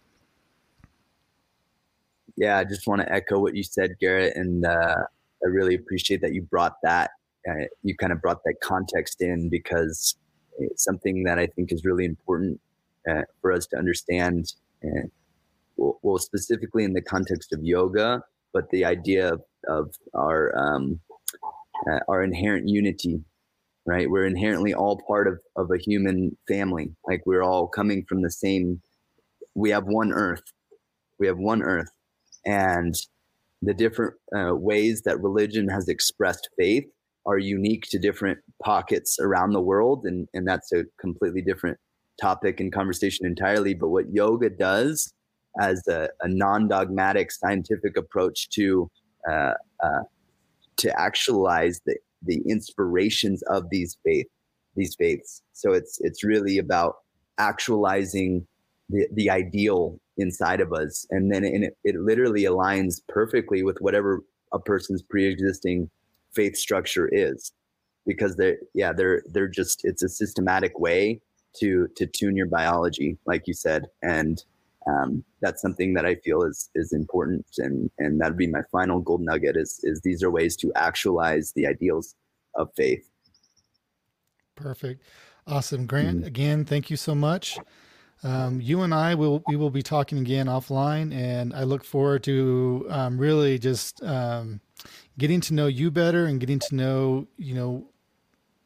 Yeah, 2.38 2.58
I 2.58 2.66
just 2.66 2.86
want 2.86 3.02
to 3.02 3.12
echo 3.12 3.40
what 3.40 3.56
you 3.56 3.64
said, 3.64 3.96
Garrett, 4.00 4.36
and 4.36 4.66
uh, 4.66 4.96
I 5.44 5.48
really 5.48 5.76
appreciate 5.76 6.22
that 6.22 6.34
you 6.34 6.42
brought 6.42 6.76
that. 6.84 7.12
Uh, 7.48 7.66
you 7.84 7.96
kind 7.96 8.12
of 8.12 8.22
brought 8.22 8.44
that 8.44 8.56
context 8.62 9.22
in 9.22 9.50
because 9.50 10.16
it's 10.60 10.84
something 10.84 11.24
that 11.24 11.40
I 11.40 11.48
think 11.48 11.72
is 11.72 11.86
really 11.86 12.06
important 12.06 12.60
uh, 13.10 13.22
for 13.42 13.54
us 13.54 13.68
to 13.68 13.78
understand 13.78 14.54
well, 15.78 16.18
specifically 16.18 16.84
in 16.84 16.94
the 16.94 17.02
context 17.02 17.54
of 17.54 17.64
yoga, 17.64 18.24
but 18.54 18.70
the 18.70 18.86
idea 18.86 19.34
of, 19.34 19.42
of 19.68 19.96
our 20.14 20.58
um, 20.58 21.00
uh, 21.90 22.00
our 22.08 22.24
inherent 22.24 22.68
unity, 22.68 23.22
right? 23.86 24.10
We're 24.10 24.26
inherently 24.26 24.74
all 24.74 25.02
part 25.08 25.28
of 25.28 25.40
of 25.56 25.70
a 25.72 25.78
human 25.78 26.38
family. 26.48 26.92
Like 27.08 27.22
we're 27.26 27.44
all 27.44 27.68
coming 27.68 28.06
from 28.08 28.22
the 28.22 28.32
same. 28.32 28.82
We 29.56 29.70
have 29.72 29.86
one 29.86 30.12
Earth. 30.12 30.44
We 31.20 31.28
have 31.28 31.38
one 31.38 31.62
Earth, 31.62 31.92
and 32.46 32.96
the 33.62 33.74
different 33.74 34.16
uh, 34.36 34.56
ways 34.56 35.04
that 35.06 35.22
religion 35.22 35.70
has 35.70 35.88
expressed 35.88 36.50
faith 36.58 36.86
are 37.26 37.38
unique 37.40 37.86
to 37.90 37.98
different 37.98 38.40
pockets 38.64 39.18
around 39.20 39.52
the 39.54 39.62
world, 39.62 40.06
and 40.06 40.28
and 40.34 40.48
that's 40.48 40.72
a 40.74 40.84
completely 41.00 41.42
different 41.42 41.78
topic 42.22 42.60
and 42.60 42.74
conversation 42.74 43.26
entirely. 43.26 43.74
But 43.74 43.90
what 43.90 44.06
yoga 44.12 44.50
does 44.50 45.14
as 45.60 45.82
a, 45.88 46.10
a 46.22 46.28
non-dogmatic 46.28 47.32
scientific 47.32 47.98
approach 47.98 48.50
to 48.52 48.90
uh, 49.30 49.54
uh, 49.84 50.04
to 50.78 51.00
actualize 51.00 51.80
the 51.86 51.96
the 52.26 52.42
inspirations 52.48 53.42
of 53.44 53.70
these 53.70 53.98
faith 54.04 54.28
these 54.76 54.96
faiths. 54.96 55.42
So 55.54 55.74
it's 55.74 56.00
it's 56.02 56.24
really 56.24 56.58
about 56.58 56.98
actualizing 57.38 58.46
the 58.90 59.08
the 59.14 59.30
ideal 59.30 60.00
inside 60.18 60.62
of 60.62 60.72
us, 60.74 61.06
and 61.10 61.34
then 61.34 61.44
it, 61.44 61.76
it 61.84 61.96
literally 61.96 62.44
aligns 62.44 63.02
perfectly 63.10 63.64
with 63.64 63.78
whatever 63.80 64.22
a 64.54 64.60
person's 64.60 65.02
pre-existing 65.02 65.90
faith 66.34 66.56
structure 66.56 67.10
is, 67.12 67.52
because 68.06 68.36
they're 68.36 68.58
yeah 68.74 68.94
they're 68.94 69.24
they're 69.32 69.48
just 69.48 69.82
it's 69.84 70.04
a 70.04 70.10
systematic 70.10 70.80
way 70.80 71.22
to 71.60 71.88
to 71.96 72.06
tune 72.06 72.36
your 72.36 72.48
biology, 72.48 73.18
like 73.26 73.44
you 73.48 73.54
said, 73.54 73.86
and 74.02 74.44
um, 74.88 75.24
that's 75.42 75.62
something 75.62 75.94
that 75.96 76.06
I 76.06 76.16
feel 76.16 76.44
is 76.44 76.70
is 76.76 76.94
important, 76.94 77.46
and 77.58 77.90
and 77.98 78.20
that'd 78.20 78.38
be 78.38 78.48
my 78.48 78.62
final 78.72 79.00
gold 79.00 79.22
nugget. 79.22 79.58
Is 79.58 79.80
is 79.84 80.02
these 80.02 80.22
are 80.24 80.30
ways 80.30 80.56
to 80.58 80.72
actualize 80.76 81.52
the 81.56 81.66
ideals 81.68 82.16
of 82.56 82.70
faith. 82.76 83.10
Perfect, 84.56 85.04
awesome, 85.48 85.88
Grant. 85.88 86.18
Mm-hmm. 86.18 86.28
Again, 86.28 86.66
thank 86.66 86.90
you 86.90 86.98
so 86.98 87.16
much. 87.16 87.58
Um, 88.24 88.62
you 88.62 88.82
and 88.82 88.94
I 88.94 89.16
will 89.16 89.44
we 89.48 89.56
will 89.56 89.72
be 89.72 89.82
talking 89.82 90.20
again 90.20 90.48
offline, 90.48 91.14
and 91.14 91.54
I 91.54 91.64
look 91.64 91.84
forward 91.84 92.24
to 92.24 92.86
um, 92.90 93.18
really 93.18 93.58
just 93.58 94.04
um, 94.04 94.62
getting 95.18 95.42
to 95.42 95.54
know 95.54 95.68
you 95.68 95.90
better 95.90 96.26
and 96.26 96.40
getting 96.40 96.60
to 96.60 96.76
know 96.76 97.28
you 97.38 97.56
know 97.56 97.88